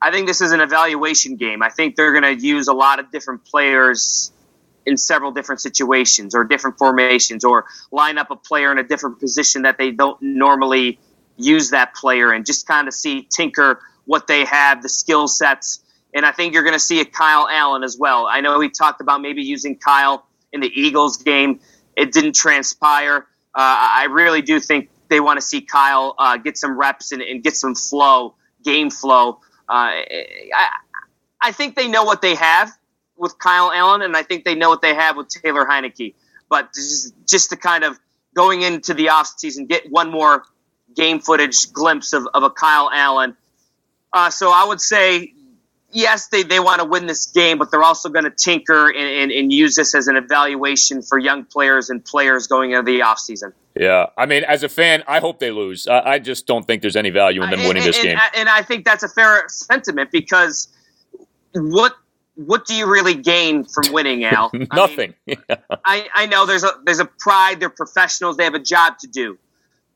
I 0.00 0.12
think 0.12 0.28
this 0.28 0.40
is 0.40 0.52
an 0.52 0.60
evaluation 0.60 1.36
game. 1.36 1.62
I 1.62 1.68
think 1.68 1.96
they're 1.96 2.12
going 2.12 2.38
to 2.38 2.46
use 2.46 2.68
a 2.68 2.72
lot 2.72 3.00
of 3.00 3.10
different 3.10 3.44
players 3.44 4.30
in 4.86 4.96
several 4.96 5.32
different 5.32 5.60
situations 5.60 6.34
or 6.34 6.44
different 6.44 6.78
formations 6.78 7.44
or 7.44 7.64
line 7.90 8.18
up 8.18 8.30
a 8.30 8.36
player 8.36 8.70
in 8.70 8.78
a 8.78 8.84
different 8.84 9.18
position 9.18 9.62
that 9.62 9.78
they 9.78 9.90
don't 9.90 10.20
normally 10.22 11.00
use 11.36 11.70
that 11.70 11.94
player 11.94 12.30
and 12.30 12.46
just 12.46 12.66
kind 12.66 12.86
of 12.86 12.94
see 12.94 13.22
tinker 13.22 13.80
what 14.04 14.28
they 14.28 14.44
have, 14.44 14.82
the 14.82 14.88
skill 14.88 15.26
sets. 15.26 15.82
And 16.14 16.24
I 16.24 16.30
think 16.30 16.54
you're 16.54 16.62
going 16.62 16.74
to 16.74 16.78
see 16.78 17.00
a 17.00 17.04
Kyle 17.04 17.48
Allen 17.50 17.82
as 17.82 17.96
well. 17.98 18.26
I 18.26 18.42
know 18.42 18.58
we 18.58 18.70
talked 18.70 19.00
about 19.00 19.20
maybe 19.22 19.42
using 19.42 19.76
Kyle 19.76 20.24
in 20.52 20.60
the 20.60 20.70
Eagles 20.72 21.16
game. 21.16 21.58
It 21.96 22.12
didn't 22.12 22.36
transpire. 22.36 23.26
Uh, 23.54 23.60
I 23.60 24.06
really 24.10 24.42
do 24.42 24.58
think 24.58 24.90
they 25.08 25.20
want 25.20 25.38
to 25.38 25.42
see 25.42 25.60
Kyle 25.60 26.14
uh, 26.18 26.38
get 26.38 26.58
some 26.58 26.78
reps 26.78 27.12
and, 27.12 27.22
and, 27.22 27.42
get 27.42 27.56
some 27.56 27.74
flow, 27.74 28.34
game 28.64 28.90
flow. 28.90 29.40
Uh, 29.68 30.02
I, 30.02 30.68
I 31.40 31.52
think 31.52 31.76
they 31.76 31.88
know 31.88 32.04
what 32.04 32.20
they 32.20 32.34
have 32.34 32.72
with 33.16 33.38
Kyle 33.38 33.70
Allen, 33.72 34.02
and 34.02 34.16
I 34.16 34.22
think 34.22 34.44
they 34.44 34.54
know 34.54 34.70
what 34.70 34.82
they 34.82 34.94
have 34.94 35.16
with 35.16 35.28
Taylor 35.28 35.64
Heinicke. 35.64 36.14
But 36.48 36.74
just, 36.74 37.14
just 37.28 37.50
to 37.50 37.56
kind 37.56 37.84
of 37.84 37.98
going 38.34 38.62
into 38.62 38.94
the 38.94 39.06
offseason, 39.06 39.68
get 39.68 39.90
one 39.90 40.10
more 40.10 40.44
game 40.96 41.20
footage 41.20 41.72
glimpse 41.72 42.12
of, 42.12 42.26
of 42.34 42.42
a 42.42 42.50
Kyle 42.50 42.90
Allen. 42.92 43.36
Uh, 44.12 44.30
so 44.30 44.50
I 44.50 44.64
would 44.64 44.80
say, 44.80 45.33
yes, 45.94 46.28
they, 46.28 46.42
they 46.42 46.60
want 46.60 46.80
to 46.80 46.86
win 46.86 47.06
this 47.06 47.26
game, 47.26 47.58
but 47.58 47.70
they're 47.70 47.82
also 47.82 48.08
going 48.08 48.24
to 48.24 48.30
tinker 48.30 48.88
and, 48.88 48.96
and, 48.98 49.32
and, 49.32 49.52
use 49.52 49.76
this 49.76 49.94
as 49.94 50.08
an 50.08 50.16
evaluation 50.16 51.00
for 51.00 51.18
young 51.18 51.44
players 51.44 51.88
and 51.88 52.04
players 52.04 52.46
going 52.46 52.72
into 52.72 52.82
the 52.82 53.00
offseason. 53.00 53.52
Yeah. 53.74 54.06
I 54.16 54.26
mean, 54.26 54.44
as 54.44 54.62
a 54.62 54.68
fan, 54.68 55.02
I 55.08 55.20
hope 55.20 55.38
they 55.38 55.50
lose. 55.50 55.86
Uh, 55.86 56.02
I 56.04 56.18
just 56.18 56.46
don't 56.46 56.66
think 56.66 56.82
there's 56.82 56.96
any 56.96 57.10
value 57.10 57.42
in 57.42 57.50
them 57.50 57.60
winning 57.60 57.82
and, 57.82 57.86
this 57.86 58.02
game. 58.02 58.18
And 58.34 58.48
I 58.48 58.62
think 58.62 58.84
that's 58.84 59.02
a 59.02 59.08
fair 59.08 59.44
sentiment 59.48 60.10
because 60.10 60.68
what 61.54 61.94
what 62.36 62.66
do 62.66 62.74
you 62.74 62.90
really 62.90 63.14
gain 63.14 63.64
from 63.64 63.92
winning, 63.92 64.24
Al? 64.24 64.50
Nothing. 64.72 65.14
I, 65.28 65.30
mean, 65.30 65.36
I, 65.84 66.08
I 66.14 66.26
know 66.26 66.46
there's 66.46 66.64
a 66.64 66.72
there's 66.84 67.00
a 67.00 67.04
pride. 67.04 67.60
They're 67.60 67.70
professionals. 67.70 68.36
They 68.36 68.44
have 68.44 68.54
a 68.54 68.58
job 68.58 68.98
to 68.98 69.06
do 69.06 69.38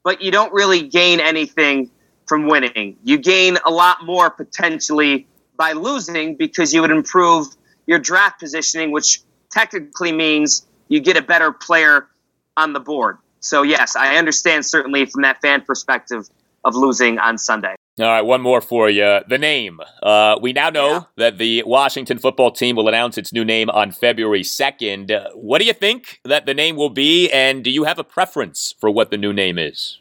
but 0.09 0.23
you 0.23 0.31
don't 0.31 0.55
really 0.55 0.89
gain 0.89 1.21
anything 1.21 1.91
from 2.27 2.47
winning. 2.47 2.97
You 3.05 3.19
gain 3.19 3.59
a 3.65 3.71
lot 3.71 4.07
more 4.07 4.31
potentially 4.31 5.27
by 5.59 5.73
losing 5.73 6.37
because 6.37 6.73
you 6.73 6.81
would 6.81 6.91
improve 6.91 7.49
your 7.87 7.99
draft 7.99 8.41
positioning, 8.41 8.93
which 8.93 9.21
technically 9.51 10.13
means 10.13 10.67
you 10.89 11.01
get 11.01 11.19
a 11.19 11.23
better 11.23 11.53
player 11.53 12.09
on 12.57 12.73
the 12.73 12.81
board. 12.81 13.19
So, 13.41 13.63
yes, 13.63 13.95
I 13.97 14.17
understand 14.17 14.65
certainly 14.65 15.05
from 15.05 15.23
that 15.23 15.43
fan 15.43 15.61
perspective 15.63 16.29
of 16.65 16.75
losing 16.75 17.19
on 17.19 17.37
Sunday. 17.39 17.75
All 18.01 18.07
right, 18.07 18.23
one 18.23 18.41
more 18.41 18.61
for 18.61 18.89
you. 18.89 19.21
The 19.29 19.39
name. 19.39 19.81
Uh, 20.03 20.39
we 20.41 20.53
now 20.53 20.71
know 20.71 20.91
yeah. 20.91 21.03
that 21.17 21.39
the 21.39 21.65
Washington 21.67 22.19
football 22.19 22.53
team 22.53 22.77
will 22.77 22.89
announce 22.89 23.19
its 23.19 23.33
new 23.33 23.45
name 23.45 23.69
on 23.71 23.91
February 23.91 24.43
2nd. 24.43 25.11
Uh, 25.11 25.31
what 25.35 25.59
do 25.59 25.65
you 25.65 25.73
think 25.73 26.21
that 26.25 26.47
the 26.47 26.55
name 26.55 26.77
will 26.77 26.91
be, 26.91 27.29
and 27.31 27.65
do 27.65 27.71
you 27.71 27.85
have 27.85 27.99
a 27.99 28.05
preference 28.05 28.73
for 28.79 28.89
what 28.89 29.11
the 29.11 29.17
new 29.17 29.33
name 29.33 29.59
is? 29.59 29.99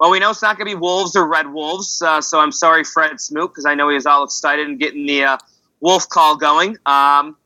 Well, 0.00 0.10
we 0.10 0.20
know 0.20 0.30
it's 0.30 0.42
not 0.42 0.56
going 0.56 0.68
to 0.68 0.76
be 0.76 0.80
Wolves 0.80 1.16
or 1.16 1.26
Red 1.26 1.52
Wolves, 1.52 2.00
uh, 2.02 2.20
so 2.20 2.38
I'm 2.38 2.52
sorry, 2.52 2.84
Fred 2.84 3.20
Smoot, 3.20 3.50
because 3.50 3.66
I 3.66 3.74
know 3.74 3.88
he 3.88 3.94
was 3.94 4.06
all 4.06 4.24
excited 4.24 4.68
and 4.68 4.78
getting 4.78 5.06
the 5.06 5.24
uh, 5.24 5.38
Wolf 5.80 6.08
call 6.08 6.36
going. 6.36 6.76
Um, 6.86 7.36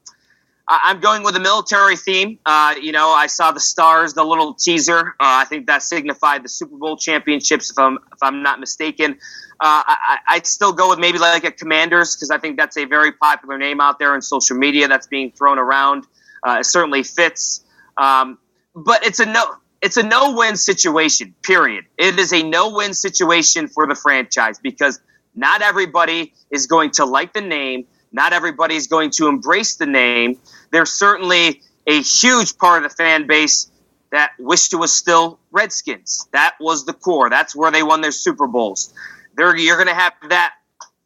I'm 0.68 1.00
going 1.00 1.22
with 1.22 1.36
a 1.36 1.40
military 1.40 1.96
theme. 1.96 2.38
Uh, 2.46 2.74
you 2.80 2.92
know, 2.92 3.08
I 3.08 3.26
saw 3.26 3.52
the 3.52 3.60
stars, 3.60 4.14
the 4.14 4.24
little 4.24 4.54
teaser. 4.54 5.08
Uh, 5.08 5.12
I 5.20 5.44
think 5.44 5.66
that 5.66 5.82
signified 5.82 6.44
the 6.44 6.48
Super 6.48 6.76
Bowl 6.76 6.96
championships, 6.96 7.70
if 7.70 7.78
I'm 7.78 7.98
if 8.12 8.22
I'm 8.22 8.42
not 8.42 8.60
mistaken. 8.60 9.12
Uh, 9.60 9.82
I, 9.86 10.18
I'd 10.28 10.46
still 10.46 10.72
go 10.72 10.88
with 10.90 10.98
maybe 10.98 11.18
like 11.18 11.44
a 11.44 11.50
Commanders 11.50 12.16
because 12.16 12.30
I 12.30 12.38
think 12.38 12.56
that's 12.56 12.76
a 12.76 12.84
very 12.84 13.12
popular 13.12 13.58
name 13.58 13.80
out 13.80 13.98
there 13.98 14.14
in 14.14 14.22
social 14.22 14.56
media 14.56 14.88
that's 14.88 15.06
being 15.06 15.32
thrown 15.32 15.58
around. 15.58 16.04
Uh, 16.46 16.58
it 16.60 16.64
certainly 16.64 17.02
fits, 17.02 17.64
um, 17.96 18.38
but 18.74 19.04
it's 19.04 19.20
a 19.20 19.26
no 19.26 19.56
it's 19.82 19.96
a 19.96 20.02
no-win 20.02 20.56
situation. 20.56 21.34
Period. 21.42 21.84
It 21.98 22.18
is 22.18 22.32
a 22.32 22.42
no-win 22.42 22.94
situation 22.94 23.68
for 23.68 23.86
the 23.86 23.94
franchise 23.94 24.58
because 24.58 25.00
not 25.34 25.60
everybody 25.62 26.32
is 26.50 26.66
going 26.66 26.92
to 26.92 27.04
like 27.04 27.32
the 27.32 27.40
name 27.40 27.86
not 28.12 28.32
everybody 28.32 28.76
is 28.76 28.86
going 28.86 29.10
to 29.12 29.28
embrace 29.28 29.76
the 29.76 29.86
name. 29.86 30.38
There's 30.70 30.90
certainly 30.90 31.62
a 31.86 32.00
huge 32.00 32.58
part 32.58 32.84
of 32.84 32.90
the 32.90 32.94
fan 32.94 33.26
base 33.26 33.70
that 34.10 34.32
wished 34.38 34.72
it 34.72 34.76
was 34.76 34.92
still 34.92 35.38
Redskins. 35.50 36.28
That 36.32 36.54
was 36.60 36.84
the 36.84 36.92
core. 36.92 37.30
That's 37.30 37.56
where 37.56 37.70
they 37.70 37.82
won 37.82 38.02
their 38.02 38.12
Super 38.12 38.46
Bowls. 38.46 38.92
There, 39.34 39.56
you're 39.56 39.76
going 39.76 39.88
to 39.88 39.94
have 39.94 40.12
that 40.28 40.52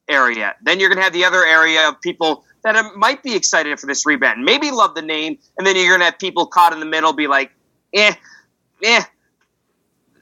area. 0.09 0.57
Then 0.62 0.81
you're 0.81 0.89
going 0.89 0.99
to 0.99 1.05
have 1.05 1.12
the 1.12 1.24
other 1.24 1.45
area 1.45 1.89
of 1.89 2.01
people 2.01 2.45
that 2.64 2.97
might 2.97 3.22
be 3.22 3.37
excited 3.37 3.79
for 3.79 3.87
this 3.87 4.05
rebrand, 4.05 4.43
maybe 4.43 4.72
love 4.72 4.97
the 4.97 5.03
name, 5.03 5.39
and 5.57 5.64
then 5.64 5.77
you're 5.77 5.87
going 5.87 6.01
to 6.01 6.07
have 6.07 6.18
people 6.18 6.47
caught 6.47 6.72
in 6.72 6.81
the 6.81 6.87
middle 6.87 7.12
be 7.12 7.29
like, 7.29 7.53
eh, 7.95 8.12
eh. 8.83 9.03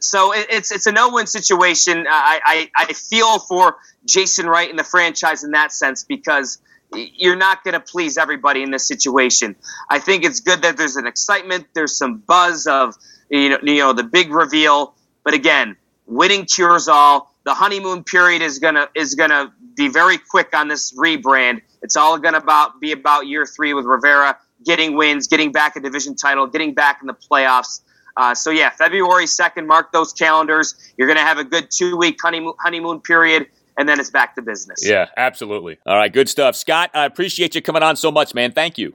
So 0.01 0.33
it, 0.33 0.47
it's 0.51 0.71
it's 0.71 0.87
a 0.87 0.93
no-win 0.93 1.27
situation. 1.27 2.07
I, 2.09 2.69
I 2.77 2.85
I 2.89 2.93
feel 2.93 3.39
for 3.39 3.77
Jason 4.07 4.47
Wright 4.47 4.69
and 4.69 4.79
the 4.79 4.85
franchise 4.85 5.45
in 5.45 5.53
that 5.53 5.73
sense 5.73 6.05
because 6.05 6.59
you're 6.95 7.37
not 7.37 7.65
going 7.65 7.73
to 7.75 7.81
please 7.81 8.19
everybody 8.19 8.63
in 8.63 8.71
this 8.71 8.87
situation. 8.87 9.57
I 9.91 9.99
think 9.99 10.25
it's 10.25 10.41
good 10.41 10.63
that 10.63 10.77
there's 10.77 10.97
an 10.97 11.07
excitement, 11.07 11.67
there's 11.75 11.97
some 11.97 12.19
buzz 12.19 12.67
of 12.67 12.95
you 13.31 13.51
know, 13.51 13.59
you 13.63 13.79
know 13.79 13.93
the 13.93 14.05
big 14.05 14.31
reveal, 14.31 14.95
but 15.25 15.35
again, 15.35 15.77
winning 16.07 16.45
cures 16.45 16.89
all. 16.89 17.35
The 17.45 17.55
honeymoon 17.55 18.05
period 18.05 18.43
is 18.43 18.59
gonna 18.59 18.89
is 18.95 19.15
gonna 19.15 19.53
be 19.75 19.89
very 19.89 20.19
quick 20.19 20.55
on 20.55 20.69
this 20.69 20.93
rebrand. 20.93 21.63
It's 21.83 21.97
all 21.97 22.19
gonna 22.19 22.39
about 22.39 22.81
be 22.81 22.93
about 22.93 23.27
year 23.27 23.47
three 23.47 23.75
with 23.75 23.87
Rivera 23.87 24.39
getting 24.65 24.97
wins, 24.97 25.29
getting 25.29 25.53
back 25.53 25.77
a 25.77 25.81
division 25.81 26.17
title, 26.17 26.47
getting 26.47 26.75
back 26.75 26.99
in 27.01 27.07
the 27.07 27.15
playoffs. 27.15 27.81
Uh, 28.17 28.35
so 28.35 28.51
yeah, 28.51 28.71
February 28.71 29.27
second, 29.27 29.67
mark 29.67 29.93
those 29.93 30.13
calendars. 30.13 30.75
You're 30.97 31.09
gonna 31.09 31.21
have 31.21 31.39
a 31.39 31.45
good 31.45 31.69
two 31.71 31.97
week 31.97 32.19
honeymoon 32.23 32.55
honeymoon 32.61 33.01
period 33.01 33.49
and 33.77 33.89
then 33.89 34.01
it's 34.01 34.11
back 34.11 34.35
to 34.37 34.43
business. 34.43 34.87
Yeah, 34.87 35.07
absolutely. 35.17 35.79
All 35.87 35.97
right, 35.97 36.13
good 36.13 36.29
stuff. 36.29 36.57
Scott, 36.57 36.91
I 36.95 37.05
appreciate 37.05 37.55
you 37.55 37.63
coming 37.63 37.83
on 37.83 37.97
so 37.97 38.11
much, 38.11 38.35
man. 38.35 38.53
Thank 38.53 38.79
you. 38.79 38.95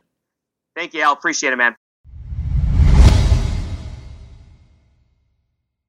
Thank 0.75 0.93
you, 0.93 1.01
Al. 1.01 1.13
Appreciate 1.13 1.53
it, 1.53 1.57
man. 1.57 1.75